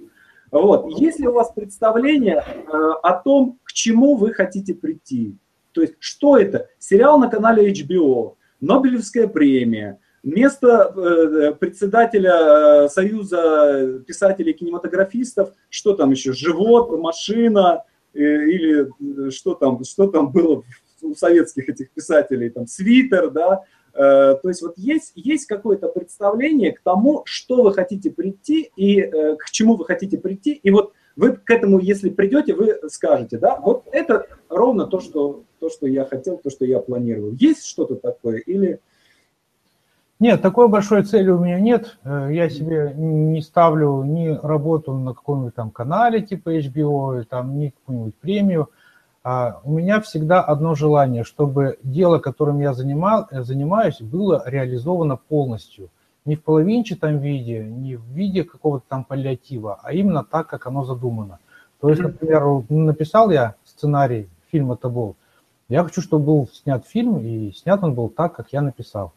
Вот. 0.53 0.86
Есть 1.00 1.18
ли 1.18 1.26
у 1.26 1.32
вас 1.32 1.50
представление 1.50 2.44
э, 2.44 2.70
о 3.03 3.14
том, 3.14 3.59
к 3.64 3.72
чему 3.72 4.16
вы 4.16 4.34
хотите 4.34 4.74
прийти? 4.74 5.34
То 5.72 5.80
есть, 5.80 5.94
что 5.98 6.36
это? 6.36 6.68
Сериал 6.78 7.18
на 7.18 7.28
канале 7.28 7.72
HBO, 7.72 8.34
Нобелевская 8.61 9.28
премия, 9.28 9.98
место 10.22 10.92
э, 10.94 11.55
председателя 11.55 12.84
э, 12.84 12.88
Союза 12.90 14.03
писателей-кинематографистов, 14.07 15.55
что 15.70 15.94
там 15.94 16.11
еще, 16.11 16.34
живот, 16.34 16.96
машина, 17.00 17.84
или 18.12 18.90
что 19.30 19.55
там, 19.55 19.82
что 19.84 20.07
там 20.09 20.30
было 20.30 20.62
у 21.00 21.14
советских 21.14 21.70
этих 21.70 21.90
писателей, 21.92 22.50
там, 22.50 22.66
свитер, 22.66 23.30
да, 23.30 23.62
то 23.93 24.40
есть 24.45 24.62
вот 24.62 24.74
есть, 24.76 25.12
есть 25.14 25.47
какое-то 25.47 25.88
представление 25.88 26.72
к 26.72 26.80
тому, 26.80 27.22
что 27.26 27.62
вы 27.62 27.74
хотите 27.74 28.11
прийти 28.11 28.70
и 28.74 29.01
э, 29.01 29.36
к 29.36 29.51
чему 29.51 29.76
вы 29.76 29.84
хотите 29.84 30.18
прийти. 30.18 30.53
И 30.53 30.70
вот 30.70 30.93
вы 31.16 31.32
к 31.32 31.51
этому, 31.51 31.78
если 31.78 32.09
придете, 32.09 32.55
вы 32.55 32.78
скажете, 32.88 33.38
да, 33.38 33.61
вот 33.61 33.84
это 33.93 34.26
ровно 34.49 34.86
то, 34.86 35.01
что, 35.01 35.45
то, 35.61 35.68
что 35.68 35.86
я 35.86 36.05
хотел, 36.05 36.38
то, 36.38 36.51
что 36.51 36.64
я 36.64 36.78
планировал. 36.78 37.32
Есть 37.32 37.66
что-то 37.66 37.97
такое 37.97 38.38
или... 38.38 38.80
Нет, 40.18 40.40
такой 40.40 40.68
большой 40.68 41.03
цели 41.03 41.30
у 41.30 41.40
меня 41.40 41.59
нет. 41.59 41.99
Э, 42.05 42.28
я 42.30 42.49
себе 42.49 42.95
не 42.97 43.43
ставлю 43.43 44.05
ни 44.05 44.28
работу 44.28 44.95
на 44.95 45.14
каком-нибудь 45.14 45.55
там 45.55 45.70
канале 45.70 46.22
типа 46.22 46.57
HBO, 46.57 47.24
там, 47.24 47.59
ни 47.59 47.70
какую-нибудь 47.70 48.14
премию. 48.16 48.70
А 49.25 49.61
у 49.62 49.70
меня 49.73 50.01
всегда 50.01 50.43
одно 50.43 50.75
желание, 50.75 51.23
чтобы 51.23 51.79
дело, 51.85 52.18
которым 52.18 52.59
я 52.59 52.75
занимал, 52.75 53.29
э, 53.31 53.43
занимаюсь, 53.43 54.01
было 54.01 54.43
реализовано 54.47 55.16
полностью. 55.16 55.91
Не 56.25 56.35
в 56.35 56.43
половинчатом 56.43 57.18
виде, 57.18 57.62
не 57.64 57.97
в 57.97 58.05
виде 58.07 58.43
какого-то 58.43 58.85
там 58.89 59.05
паллиатива, 59.05 59.79
а 59.83 59.93
именно 59.93 60.25
так, 60.25 60.49
как 60.49 60.66
оно 60.66 60.85
задумано. 60.85 61.39
То 61.81 61.89
есть, 61.89 62.01
например, 62.01 62.64
написал 62.68 63.31
я 63.31 63.55
сценарий 63.64 64.29
фильма 64.51 64.77
«Табол», 64.77 65.16
я 65.68 65.85
хочу, 65.85 66.03
чтобы 66.03 66.27
был 66.27 66.49
снят 66.53 66.85
фильм, 66.87 67.18
и 67.18 67.53
снят 67.53 67.83
он 67.83 67.95
был 67.95 68.09
так, 68.09 68.35
как 68.35 68.53
я 68.53 68.61
написал. 68.61 69.12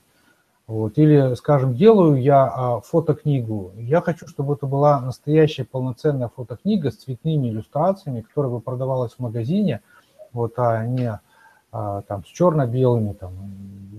Вот. 0.68 0.98
Или, 0.98 1.34
скажем, 1.36 1.76
делаю 1.76 2.16
я 2.22 2.46
а, 2.46 2.80
фотокнигу. 2.80 3.74
Я 3.76 4.02
хочу, 4.02 4.26
чтобы 4.28 4.54
это 4.54 4.66
была 4.66 5.02
настоящая 5.02 5.66
полноценная 5.66 6.30
фотокнига 6.34 6.92
с 6.92 6.96
цветными 6.96 7.50
иллюстрациями, 7.50 8.22
которая 8.22 8.52
бы 8.52 8.62
продавалась 8.62 9.14
в 9.14 9.20
магазине– 9.20 9.82
вот, 10.36 10.54
а 10.60 10.86
не 10.86 11.20
а, 11.72 12.02
там 12.02 12.24
с 12.26 12.28
черно-белыми, 12.28 13.14
там, 13.14 13.32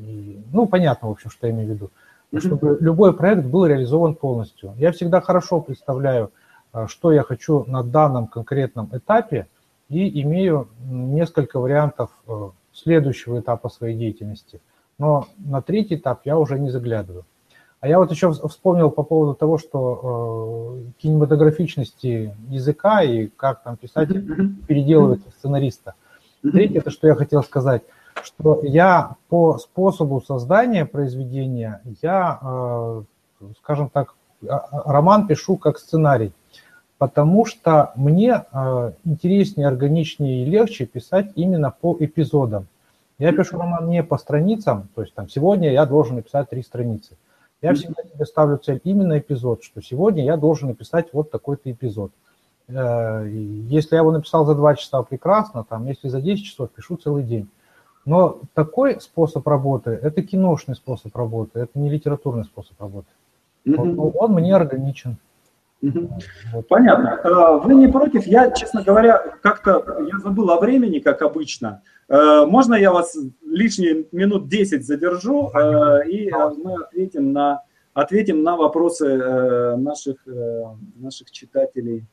и, 0.07 0.41
ну, 0.53 0.67
понятно, 0.67 1.09
в 1.09 1.13
общем, 1.13 1.31
что 1.31 1.47
я 1.47 1.53
имею 1.53 1.69
в 1.69 1.73
виду. 1.73 1.91
Чтобы 2.39 2.77
любой 2.81 3.17
проект 3.17 3.47
был 3.47 3.67
реализован 3.67 4.15
полностью. 4.15 4.75
Я 4.77 4.93
всегда 4.93 5.21
хорошо 5.21 5.61
представляю, 5.61 6.31
а, 6.73 6.87
что 6.89 7.13
я 7.13 7.23
хочу 7.23 7.65
на 7.67 7.83
данном 7.83 8.27
конкретном 8.27 8.91
этапе, 8.93 9.47
и 9.89 10.23
имею 10.23 10.69
несколько 10.85 11.59
вариантов 11.59 12.11
а, 12.27 12.51
следующего 12.73 13.41
этапа 13.41 13.69
своей 13.69 13.97
деятельности. 13.97 14.61
Но 14.99 15.29
на 15.39 15.63
третий 15.63 15.95
этап 15.97 16.21
я 16.25 16.39
уже 16.39 16.59
не 16.59 16.71
заглядываю. 16.71 17.25
А 17.81 17.89
я 17.89 17.99
вот 17.99 18.11
еще 18.11 18.33
вспомнил 18.33 18.91
по 18.91 19.03
поводу 19.03 19.35
того, 19.35 19.59
что 19.59 20.79
э, 20.79 21.03
кинематографичности 21.03 22.35
языка 22.49 23.03
и 23.03 23.27
как 23.27 23.63
там 23.63 23.77
писатель 23.77 24.57
переделывает 24.67 25.21
сценариста– 25.39 25.95
Третье, 26.53 26.79
это 26.79 26.91
что 26.91 27.07
я 27.07 27.15
хотел 27.15 27.43
сказать. 27.43 27.83
что 28.23 28.61
я 28.63 29.17
по 29.29 29.59
способу 29.59 30.21
создания 30.21 30.87
произведения, 30.87 31.83
я, 32.03 32.39
э, 32.43 33.03
скажем 33.59 33.91
так, 33.91 34.15
роман 34.41 35.27
пишу 35.27 35.57
как 35.57 35.79
сценарий, 35.79 36.33
потому 36.99 37.45
что 37.45 37.93
мне 37.95 38.45
интереснее, 39.05 39.69
органичнее 39.69 40.43
и 40.43 40.47
легче 40.47 40.87
писать 40.87 41.31
именно 41.35 41.71
по 41.71 41.97
эпизодам. 42.01 42.67
Я 43.19 43.33
пишу 43.33 43.59
роман 43.59 43.89
не 43.89 44.03
по 44.03 44.19
страницам, 44.19 44.89
то 44.95 45.03
есть 45.03 45.15
там 45.15 45.29
сегодня 45.29 45.73
я 45.73 45.87
должен 45.87 46.17
написать 46.17 46.49
три 46.49 46.63
страницы. 46.63 47.17
Я 47.63 47.75
всегда 47.75 48.03
себе 48.03 48.27
ставлю 48.27 48.59
цель 48.59 48.81
именно 48.85 49.19
эпизод, 49.19 49.63
что 49.63 49.81
сегодня 49.83 50.25
я 50.25 50.37
должен 50.37 50.69
написать 50.69 51.09
вот 51.13 51.31
такой-то 51.31 51.71
эпизод. 51.71 52.13
Э, 52.69 53.27
если 53.29 53.95
я 53.95 54.01
его 54.01 54.13
написал 54.13 54.45
за 54.45 54.55
два 54.55 54.75
часа, 54.75 55.03
прекрасно, 55.03 55.65
там, 55.65 55.87
если 55.87 56.09
за 56.09 56.21
10 56.21 56.45
часов, 56.45 56.71
пишу 56.71 56.97
целый 56.97 57.23
день. 57.23 57.49
Но 58.05 58.41
такой 58.55 59.01
способ 59.01 59.47
работы– 59.47 59.91
это 60.03 60.23
киношный 60.23 60.77
способ 60.77 61.15
работы, 61.17 61.61
это 61.61 61.79
не 61.79 61.91
литературный 61.91 62.45
способ 62.45 62.81
работы. 62.81 63.09
Mm-hmm. 63.67 63.97
Он, 63.97 64.13
он 64.15 64.33
мне 64.33 64.55
органичен. 64.55 65.17
Вот. 65.83 66.69
Понятно. 66.69 67.21
Э, 67.23 67.59
вы 67.63 67.75
не 67.75 67.89
против? 67.89 68.27
Я, 68.27 68.51
честно 68.51 68.83
говоря, 68.83 69.19
как-то 69.43 69.99
я 70.11 70.19
забыл 70.19 70.51
о 70.51 70.61
времени, 70.61 71.01
как 71.01 71.23
обычно. 71.23 71.83
Э, 72.09 72.45
можно 72.47 72.75
я 72.75 72.93
вас 72.93 73.17
лишние 73.45 74.07
минут 74.13 74.49
10 74.49 74.87
задержу, 74.87 75.51
э, 75.51 76.09
и 76.09 76.31
мы 76.31 76.83
ответим 76.85 77.33
на, 77.33 77.63
ответим 77.93 78.43
на 78.43 78.57
вопросы 78.57 79.77
наших, 79.77 80.27
наших 80.97 81.31
читателей 81.31 82.05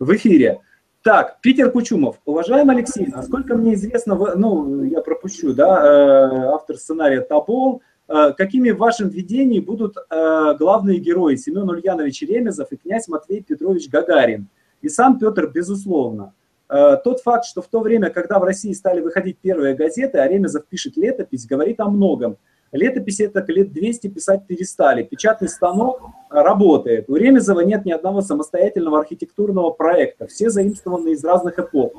в 0.00 0.12
эфире. 0.16 0.60
Так, 1.02 1.40
Питер 1.40 1.70
Кучумов. 1.70 2.16
Уважаемый 2.24 2.74
Алексей, 2.76 3.06
насколько 3.06 3.54
мне 3.54 3.74
известно, 3.74 4.16
ну, 4.34 4.82
я 4.82 5.00
пропущу, 5.00 5.54
да, 5.54 6.52
автор 6.54 6.76
сценария 6.76 7.20
«Тобол», 7.20 7.82
Э, 8.10 8.32
какими 8.36 8.70
в 8.70 8.78
вашем 8.78 9.08
видении 9.08 9.60
будут 9.60 9.96
э, 9.96 10.54
главные 10.58 10.98
герои 10.98 11.36
Семен 11.36 11.70
Ульянович 11.70 12.22
Ремезов 12.22 12.72
и 12.72 12.76
князь 12.76 13.06
Матвей 13.06 13.40
Петрович 13.40 13.88
Гагарин. 13.88 14.48
И 14.82 14.88
сам 14.88 15.20
Петр, 15.20 15.46
безусловно. 15.46 16.34
Э, 16.68 16.96
тот 17.04 17.20
факт, 17.20 17.44
что 17.44 17.62
в 17.62 17.68
то 17.68 17.78
время, 17.78 18.10
когда 18.10 18.40
в 18.40 18.42
России 18.42 18.72
стали 18.72 19.00
выходить 19.00 19.38
первые 19.38 19.76
газеты, 19.76 20.18
а 20.18 20.26
Ремезов 20.26 20.66
пишет 20.66 20.96
летопись, 20.96 21.46
говорит 21.46 21.78
о 21.78 21.88
многом. 21.88 22.36
Летопись 22.72 23.20
это 23.20 23.44
лет 23.48 23.72
200 23.72 24.08
писать 24.08 24.46
перестали. 24.46 25.02
Печатный 25.02 25.48
станок 25.48 26.02
работает. 26.28 27.08
У 27.08 27.16
Ремезова 27.16 27.60
нет 27.60 27.84
ни 27.84 27.90
одного 27.90 28.20
самостоятельного 28.20 29.00
архитектурного 29.00 29.70
проекта. 29.70 30.26
Все 30.28 30.50
заимствованы 30.50 31.10
из 31.10 31.24
разных 31.24 31.58
эпох. 31.58 31.92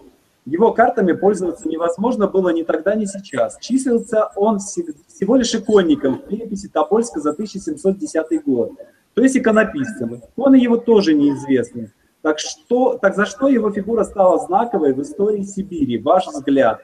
Его 0.46 0.74
картами 0.74 1.12
пользоваться 1.12 1.68
невозможно 1.68 2.28
было 2.28 2.50
ни 2.50 2.64
тогда, 2.64 2.96
ни 2.96 3.06
сейчас. 3.06 3.58
Числился 3.60 4.30
он 4.36 4.58
всего 4.60 5.36
лишь 5.36 5.54
иконником 5.54 6.16
в 6.16 6.28
переписи 6.28 6.68
Тобольска 6.68 7.20
за 7.20 7.32
1710 7.32 8.44
год, 8.44 8.72
то 9.14 9.22
есть 9.22 9.38
иконописцем. 9.38 10.16
Иконы 10.16 10.56
его 10.56 10.78
тоже 10.78 11.14
неизвестны. 11.14 11.92
Так, 12.24 12.40
что, 12.40 12.98
так 12.98 13.16
за 13.16 13.26
что 13.26 13.50
его 13.50 13.72
фигура 13.72 14.04
стала 14.04 14.40
знаковой 14.40 14.94
в 14.94 15.02
истории 15.02 15.44
Сибири? 15.44 16.00
Ваш 16.00 16.26
взгляд? 16.28 16.80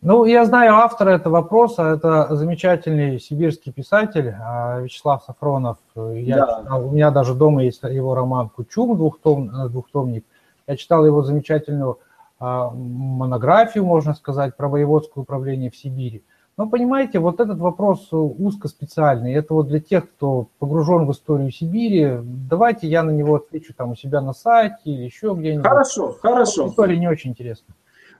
Ну, 0.00 0.24
я 0.24 0.44
знаю 0.44 0.74
автора 0.76 1.10
этого 1.10 1.34
вопроса, 1.34 1.82
это 1.82 2.28
замечательный 2.36 3.18
сибирский 3.18 3.72
писатель 3.72 4.32
а, 4.40 4.80
Вячеслав 4.80 5.24
Сафронов. 5.24 5.78
Я 5.96 6.36
да. 6.36 6.60
читал, 6.62 6.86
у 6.86 6.90
меня 6.92 7.10
даже 7.10 7.34
дома 7.34 7.64
есть 7.64 7.82
его 7.82 8.14
роман 8.14 8.48
«Кучум», 8.48 8.96
двухтом, 8.96 9.50
двухтомник. 9.70 10.24
Я 10.68 10.76
читал 10.76 11.04
его 11.04 11.22
замечательную 11.22 11.98
а, 12.38 12.70
монографию, 12.70 13.84
можно 13.84 14.14
сказать, 14.14 14.56
про 14.56 14.68
воеводское 14.68 15.22
управление 15.22 15.70
в 15.70 15.76
Сибири. 15.76 16.22
Но 16.56 16.68
понимаете, 16.68 17.18
вот 17.18 17.40
этот 17.40 17.58
вопрос 17.58 18.08
узкоспециальный. 18.12 19.32
Это 19.32 19.54
вот 19.54 19.68
для 19.68 19.80
тех, 19.80 20.08
кто 20.10 20.48
погружен 20.60 21.06
в 21.06 21.12
историю 21.12 21.50
Сибири. 21.50 22.18
Давайте 22.22 22.88
я 22.88 23.02
на 23.02 23.10
него 23.10 23.36
отвечу 23.36 23.74
там 23.74 23.92
у 23.92 23.94
себя 23.96 24.20
на 24.20 24.32
сайте 24.32 24.76
или 24.84 25.02
еще 25.02 25.34
где-нибудь. 25.36 25.66
Хорошо, 25.66 26.16
хорошо. 26.20 26.68
История 26.68 26.98
не 26.98 27.08
очень 27.08 27.30
интересна. 27.30 27.74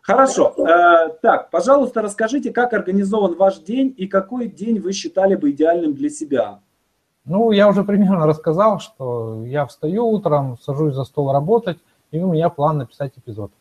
Хорошо. 0.08 0.54
Э, 0.56 1.10
так, 1.20 1.50
пожалуйста, 1.50 2.00
расскажите, 2.00 2.50
как 2.50 2.72
организован 2.72 3.34
ваш 3.34 3.58
день 3.58 3.94
и 3.94 4.06
какой 4.06 4.48
день 4.48 4.80
вы 4.80 4.94
считали 4.94 5.34
бы 5.34 5.50
идеальным 5.50 5.92
для 5.92 6.08
себя? 6.08 6.60
Ну, 7.26 7.50
я 7.50 7.68
уже 7.68 7.84
примерно 7.84 8.26
рассказал, 8.26 8.80
что 8.80 9.44
я 9.44 9.66
встаю 9.66 10.06
утром, 10.06 10.56
сажусь 10.62 10.94
за 10.94 11.04
стол 11.04 11.30
работать, 11.30 11.76
и 12.10 12.20
у 12.20 12.32
меня 12.32 12.48
план 12.48 12.78
написать 12.78 13.12
эпизод. 13.18 13.52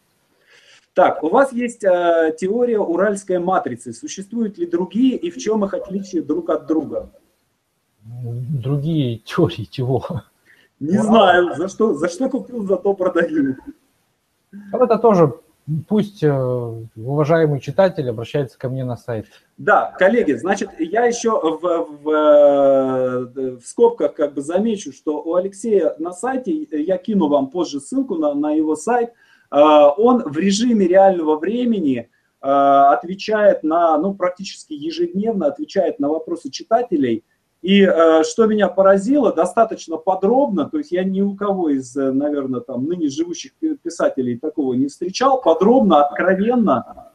Так, 0.94 1.22
у 1.22 1.28
вас 1.28 1.52
есть 1.52 1.84
э, 1.84 2.34
теория 2.40 2.80
уральской 2.80 3.40
матрицы. 3.40 3.92
Существуют 3.92 4.58
ли 4.58 4.66
другие 4.66 5.18
и 5.18 5.30
в 5.30 5.38
чем 5.38 5.66
их 5.66 5.74
отличие 5.74 6.22
друг 6.22 6.50
от 6.50 6.66
друга? 6.66 7.10
Другие 8.06 9.18
теории 9.18 9.68
чего? 9.70 10.06
Не 10.80 10.98
Вау. 11.00 11.08
знаю. 11.08 11.56
За 11.56 11.68
что, 11.68 11.94
за 11.94 12.08
что 12.08 12.30
купил, 12.30 12.64
зато 12.66 12.94
продаю. 12.94 13.58
А 14.72 14.78
это 14.78 14.98
тоже 14.98 15.34
пусть 15.88 16.24
э, 16.24 16.32
уважаемый 16.96 17.60
читатель 17.60 18.10
обращается 18.10 18.58
ко 18.58 18.70
мне 18.70 18.86
на 18.86 18.98
сайт. 18.98 19.28
Да, 19.58 19.94
коллеги, 19.98 20.34
значит, 20.34 20.70
я 20.80 21.06
еще 21.06 21.32
в, 21.32 21.62
в, 21.62 22.10
э, 22.10 23.56
в 23.58 23.66
скобках 23.66 24.14
как 24.14 24.34
бы 24.34 24.42
замечу, 24.42 24.94
что 24.94 25.22
у 25.22 25.36
Алексея 25.36 25.96
на 26.00 26.12
сайте, 26.12 26.68
я 26.72 26.98
кину 26.98 27.28
вам 27.28 27.50
позже 27.50 27.80
ссылку 27.80 28.16
на, 28.16 28.34
на 28.34 28.52
его 28.52 28.76
сайт– 28.76 29.12
он 29.50 30.24
в 30.24 30.38
режиме 30.38 30.88
реального 30.88 31.38
времени 31.38 32.10
отвечает 32.40 33.64
на, 33.64 33.98
ну, 33.98 34.14
практически 34.14 34.74
ежедневно 34.74 35.48
отвечает 35.48 36.00
на 36.00 36.10
вопросы 36.10 36.52
читателей. 36.52 37.24
И 37.62 37.84
а, 37.84 38.24
что 38.24 38.46
меня 38.46 38.68
поразило, 38.68 39.34
достаточно 39.34 39.98
подробно, 39.98 40.70
то 40.70 40.78
есть 40.78 40.92
я 40.92 41.04
ни 41.04 41.22
у 41.22 41.36
кого 41.36 41.70
из, 41.70 41.96
наверное, 41.96 42.62
там 42.62 42.86
ныне 42.86 43.10
живущих 43.10 43.54
писателей 43.82 44.38
такого 44.38 44.74
не 44.74 44.88
встречал, 44.88 45.42
подробно, 45.42 46.06
откровенно 46.06 47.08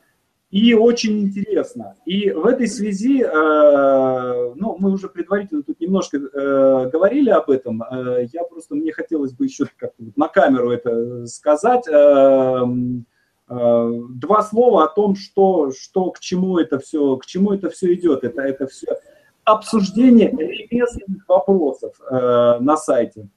и 0.53 0.75
очень 0.75 1.19
интересно. 1.23 1.97
И 2.05 2.31
в 2.31 2.45
этой 2.45 2.69
связи, 2.69 3.23
э, 3.23 4.53
ну, 4.55 4.77
мы 4.79 4.93
уже 4.93 5.09
предварительно 5.09 5.63
тут 5.63 5.81
немножко 5.81 6.19
э, 6.19 6.91
говорили 6.93 7.31
об 7.31 7.49
этом, 7.49 7.83
э, 7.83 8.27
я 8.31 8.45
просто, 8.45 8.75
мне 8.75 8.93
хотелось 8.93 9.33
бы 9.33 9.47
еще 9.47 9.65
как-то 9.79 10.05
на 10.15 10.29
камеру 10.29 10.71
это 10.71 11.27
сказать, 11.27 11.87
два 13.49 14.43
слова 14.43 14.85
о 14.85 14.89
том, 14.89 15.15
что, 15.17 15.73
что 15.73 16.11
к 16.11 16.21
чему 16.21 16.59
это 16.59 16.79
все, 16.79 17.17
к 17.17 17.27
чему 17.27 17.53
это 17.53 17.71
все 17.71 17.93
идет. 17.95 18.25
Это, 18.25 18.41
это 18.43 18.67
все 18.67 18.87
обсуждение 19.45 20.31
ремесленных 20.31 21.29
вопросов 21.29 21.95
на 22.11 22.77
сайте. 22.77 23.29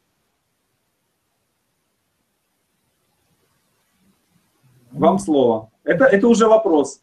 Вам 4.92 5.20
слово. 5.20 5.70
Это, 5.84 6.06
это 6.06 6.28
уже 6.28 6.48
вопрос. 6.48 7.02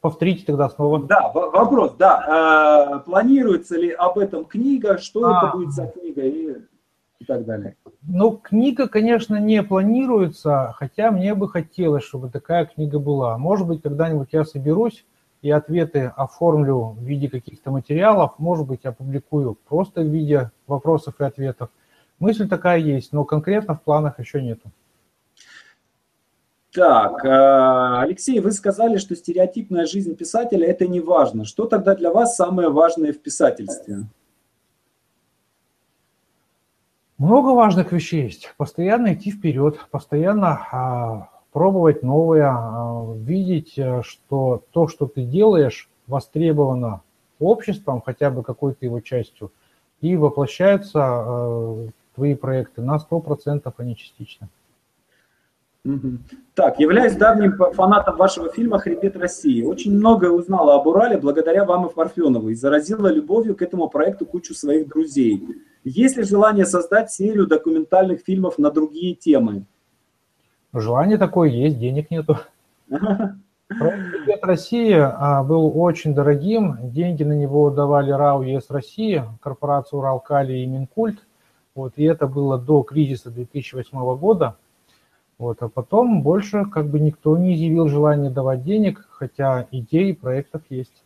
Повторите 0.00 0.44
тогда 0.46 0.68
снова. 0.68 1.02
Да, 1.02 1.32
вопрос, 1.32 1.94
да. 1.98 3.00
Э, 3.00 3.04
планируется 3.04 3.76
ли 3.76 3.90
об 3.90 4.18
этом 4.18 4.44
книга, 4.44 4.98
что 4.98 5.24
а, 5.24 5.38
это 5.38 5.56
будет 5.56 5.72
за 5.72 5.86
книга 5.86 6.22
и, 6.22 6.56
и 7.18 7.24
так 7.24 7.44
далее? 7.44 7.76
Ну, 8.06 8.36
книга, 8.36 8.86
конечно, 8.86 9.40
не 9.40 9.62
планируется, 9.62 10.72
хотя 10.76 11.10
мне 11.10 11.34
бы 11.34 11.48
хотелось, 11.48 12.04
чтобы 12.04 12.30
такая 12.30 12.66
книга 12.66 13.00
была. 13.00 13.36
Может 13.38 13.66
быть, 13.66 13.82
когда-нибудь 13.82 14.28
я 14.32 14.44
соберусь 14.44 15.04
и 15.42 15.50
ответы 15.50 16.12
оформлю 16.16 16.96
в 16.98 17.02
виде 17.02 17.28
каких-то 17.28 17.70
материалов, 17.70 18.38
может 18.38 18.66
быть, 18.66 18.84
опубликую 18.84 19.58
просто 19.68 20.00
в 20.00 20.06
виде 20.06 20.50
вопросов 20.66 21.20
и 21.20 21.24
ответов. 21.24 21.68
Мысль 22.20 22.48
такая 22.48 22.78
есть, 22.78 23.12
но 23.12 23.24
конкретно 23.24 23.74
в 23.74 23.82
планах 23.82 24.20
еще 24.20 24.40
нету. 24.40 24.70
Так, 26.72 27.24
э, 27.24 27.98
Алексей, 28.00 28.40
вы 28.40 28.52
сказали, 28.52 28.96
что 28.96 29.14
стереотипная 29.14 29.84
жизнь 29.84 30.14
писателя– 30.14 30.66
это 30.68 30.86
не 30.86 31.00
важно. 31.00 31.44
Что 31.44 31.66
тогда 31.66 31.94
для 31.94 32.10
вас 32.10 32.36
самое 32.36 32.70
важное 32.70 33.12
в 33.12 33.18
писательстве? 33.18 34.04
Много 37.18 37.48
важных 37.48 37.92
вещей 37.92 38.22
есть. 38.22 38.54
Постоянно 38.56 39.12
идти 39.12 39.30
вперед, 39.30 39.78
постоянно 39.90 40.66
а, 40.72 41.28
пробовать 41.52 42.02
новое, 42.02 42.48
а, 42.48 43.14
видеть, 43.14 43.78
э, 43.78 44.02
что 44.02 44.62
то, 44.72 44.88
что 44.88 45.06
ты 45.06 45.22
делаешь, 45.22 45.88
востребовано 46.06 47.02
обществом, 47.38 48.02
хотя 48.04 48.30
бы 48.30 48.42
какой-то 48.42 48.84
его 48.84 49.00
частью, 49.00 49.52
и 50.00 50.16
воплощаются 50.16 51.00
а, 51.02 51.86
твои 52.14 52.34
проекты 52.34 52.82
на 52.82 52.98
100%, 52.98 53.72
а 53.76 53.84
не 53.84 53.96
частично. 53.96 54.48
Так, 56.54 56.78
являюсь 56.78 57.16
давним 57.16 57.56
фанатом 57.72 58.16
вашего 58.16 58.52
фильма 58.52 58.78
«Хребет 58.78 59.16
России». 59.16 59.64
Очень 59.64 59.96
многое 59.96 60.30
узнала 60.30 60.76
об 60.76 60.86
Урале 60.86 61.18
благодаря 61.18 61.64
вам 61.64 61.86
и 61.86 61.92
Парфенову 61.92 62.50
и 62.50 62.54
заразила 62.54 63.08
любовью 63.08 63.56
к 63.56 63.62
этому 63.62 63.88
проекту 63.88 64.24
кучу 64.24 64.54
своих 64.54 64.86
друзей. 64.86 65.44
Есть 65.82 66.16
ли 66.16 66.22
желание 66.22 66.66
создать 66.66 67.10
серию 67.10 67.48
документальных 67.48 68.20
фильмов 68.20 68.58
на 68.58 68.70
другие 68.70 69.16
темы? 69.16 69.66
Желание 70.74 71.18
такое 71.18 71.50
есть, 71.50 71.78
денег 71.78 72.10
нету. 72.10 72.38
Проект 72.88 74.10
«Привет 74.10 74.44
России» 74.44 74.94
а, 74.94 75.42
был 75.42 75.70
очень 75.74 76.14
дорогим. 76.14 76.76
Деньги 76.90 77.24
на 77.24 77.34
него 77.34 77.70
давали 77.70 78.10
РАО 78.10 78.42
ЕС 78.42 78.70
России, 78.70 79.22
корпорация 79.40 79.98
Уралкали 79.98 80.54
и 80.54 80.66
Минкульт. 80.66 81.18
Вот, 81.74 81.94
и 81.96 82.04
это 82.04 82.26
было 82.26 82.58
до 82.58 82.82
кризиса 82.82 83.30
2008 83.30 84.16
года. 84.16 84.56
Вот, 85.38 85.58
а 85.60 85.68
потом 85.68 86.22
больше 86.22 86.64
как 86.64 86.86
бы 86.88 87.00
никто 87.00 87.36
не 87.36 87.54
изъявил 87.54 87.88
желания 87.88 88.30
давать 88.30 88.62
денег, 88.62 89.06
хотя 89.10 89.66
идеи 89.72 90.12
проектов 90.12 90.62
есть. 90.70 91.02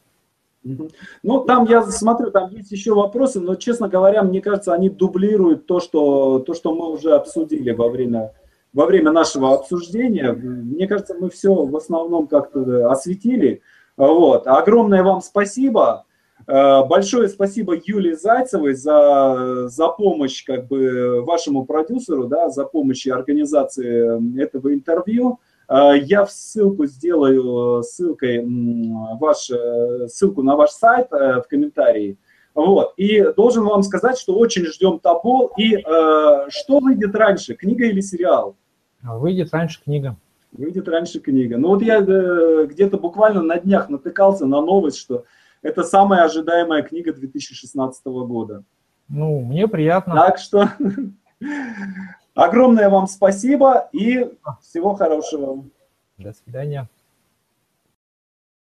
Ну, 0.62 1.44
там 1.44 1.64
я 1.64 1.82
смотрю, 1.82 2.30
там 2.30 2.50
есть 2.50 2.70
еще 2.72 2.94
вопросы, 2.94 3.40
но, 3.40 3.54
честно 3.54 3.88
говоря, 3.88 4.22
мне 4.22 4.40
кажется, 4.40 4.74
они 4.74 4.90
дублируют 4.90 5.66
то, 5.66 5.80
что, 5.80 6.40
то, 6.40 6.54
что 6.54 6.74
мы 6.74 6.90
уже 6.90 7.14
обсудили 7.14 7.70
во 7.70 7.88
время, 7.88 8.32
во 8.76 8.84
время 8.84 9.10
нашего 9.10 9.54
обсуждения. 9.54 10.32
Мне 10.32 10.86
кажется, 10.86 11.14
мы 11.18 11.30
все 11.30 11.52
в 11.54 11.74
основном 11.74 12.26
как-то 12.26 12.90
осветили. 12.90 13.62
Вот. 13.96 14.46
Огромное 14.46 15.02
вам 15.02 15.22
спасибо. 15.22 16.04
Э, 16.46 16.84
большое 16.84 17.30
спасибо 17.30 17.74
Юлии 17.74 18.12
Зайцевой 18.12 18.74
за, 18.74 19.68
за 19.68 19.88
помощь 19.88 20.44
как 20.44 20.66
бы 20.66 21.22
вашему 21.24 21.64
продюсеру, 21.64 22.26
да, 22.26 22.50
за 22.50 22.66
помощь 22.66 23.06
и 23.06 23.10
организации 23.10 24.42
этого 24.42 24.74
интервью. 24.74 25.40
Э, 25.70 25.92
я 25.98 26.26
ссылку 26.26 26.84
сделаю 26.84 27.82
ссылкой 27.82 28.44
ваш, 29.18 29.50
э, 29.50 30.06
ссылку 30.08 30.42
на 30.42 30.54
ваш 30.54 30.72
сайт 30.72 31.10
в 31.10 31.46
комментарии. 31.48 32.18
Вот. 32.54 32.92
И 32.98 33.22
должен 33.34 33.64
вам 33.64 33.82
сказать, 33.82 34.18
что 34.18 34.34
очень 34.34 34.66
ждем 34.66 34.98
Тобол. 34.98 35.50
И 35.56 35.76
э, 35.76 35.80
что 36.50 36.78
выйдет 36.78 37.14
раньше, 37.14 37.54
книга 37.54 37.86
или 37.86 38.00
сериал? 38.02 38.54
Выйдет 39.14 39.52
раньше 39.52 39.82
книга. 39.82 40.16
Выйдет 40.52 40.88
раньше 40.88 41.20
книга. 41.20 41.56
Ну 41.58 41.68
вот 41.68 41.82
я 41.82 41.98
э, 41.98 42.66
где-то 42.66 42.98
буквально 42.98 43.42
на 43.42 43.58
днях 43.58 43.88
натыкался 43.88 44.46
на 44.46 44.60
новость, 44.60 44.98
что 44.98 45.24
это 45.62 45.82
самая 45.82 46.24
ожидаемая 46.24 46.82
книга 46.82 47.12
2016 47.12 48.04
года. 48.04 48.62
Ну, 49.08 49.40
мне 49.40 49.68
приятно. 49.68 50.14
Так 50.14 50.38
что 50.38 50.70
огромное 52.34 52.88
вам 52.88 53.06
спасибо 53.06 53.88
и 53.92 54.32
всего 54.62 54.94
хорошего. 54.94 55.64
До 56.18 56.32
свидания. 56.32 56.88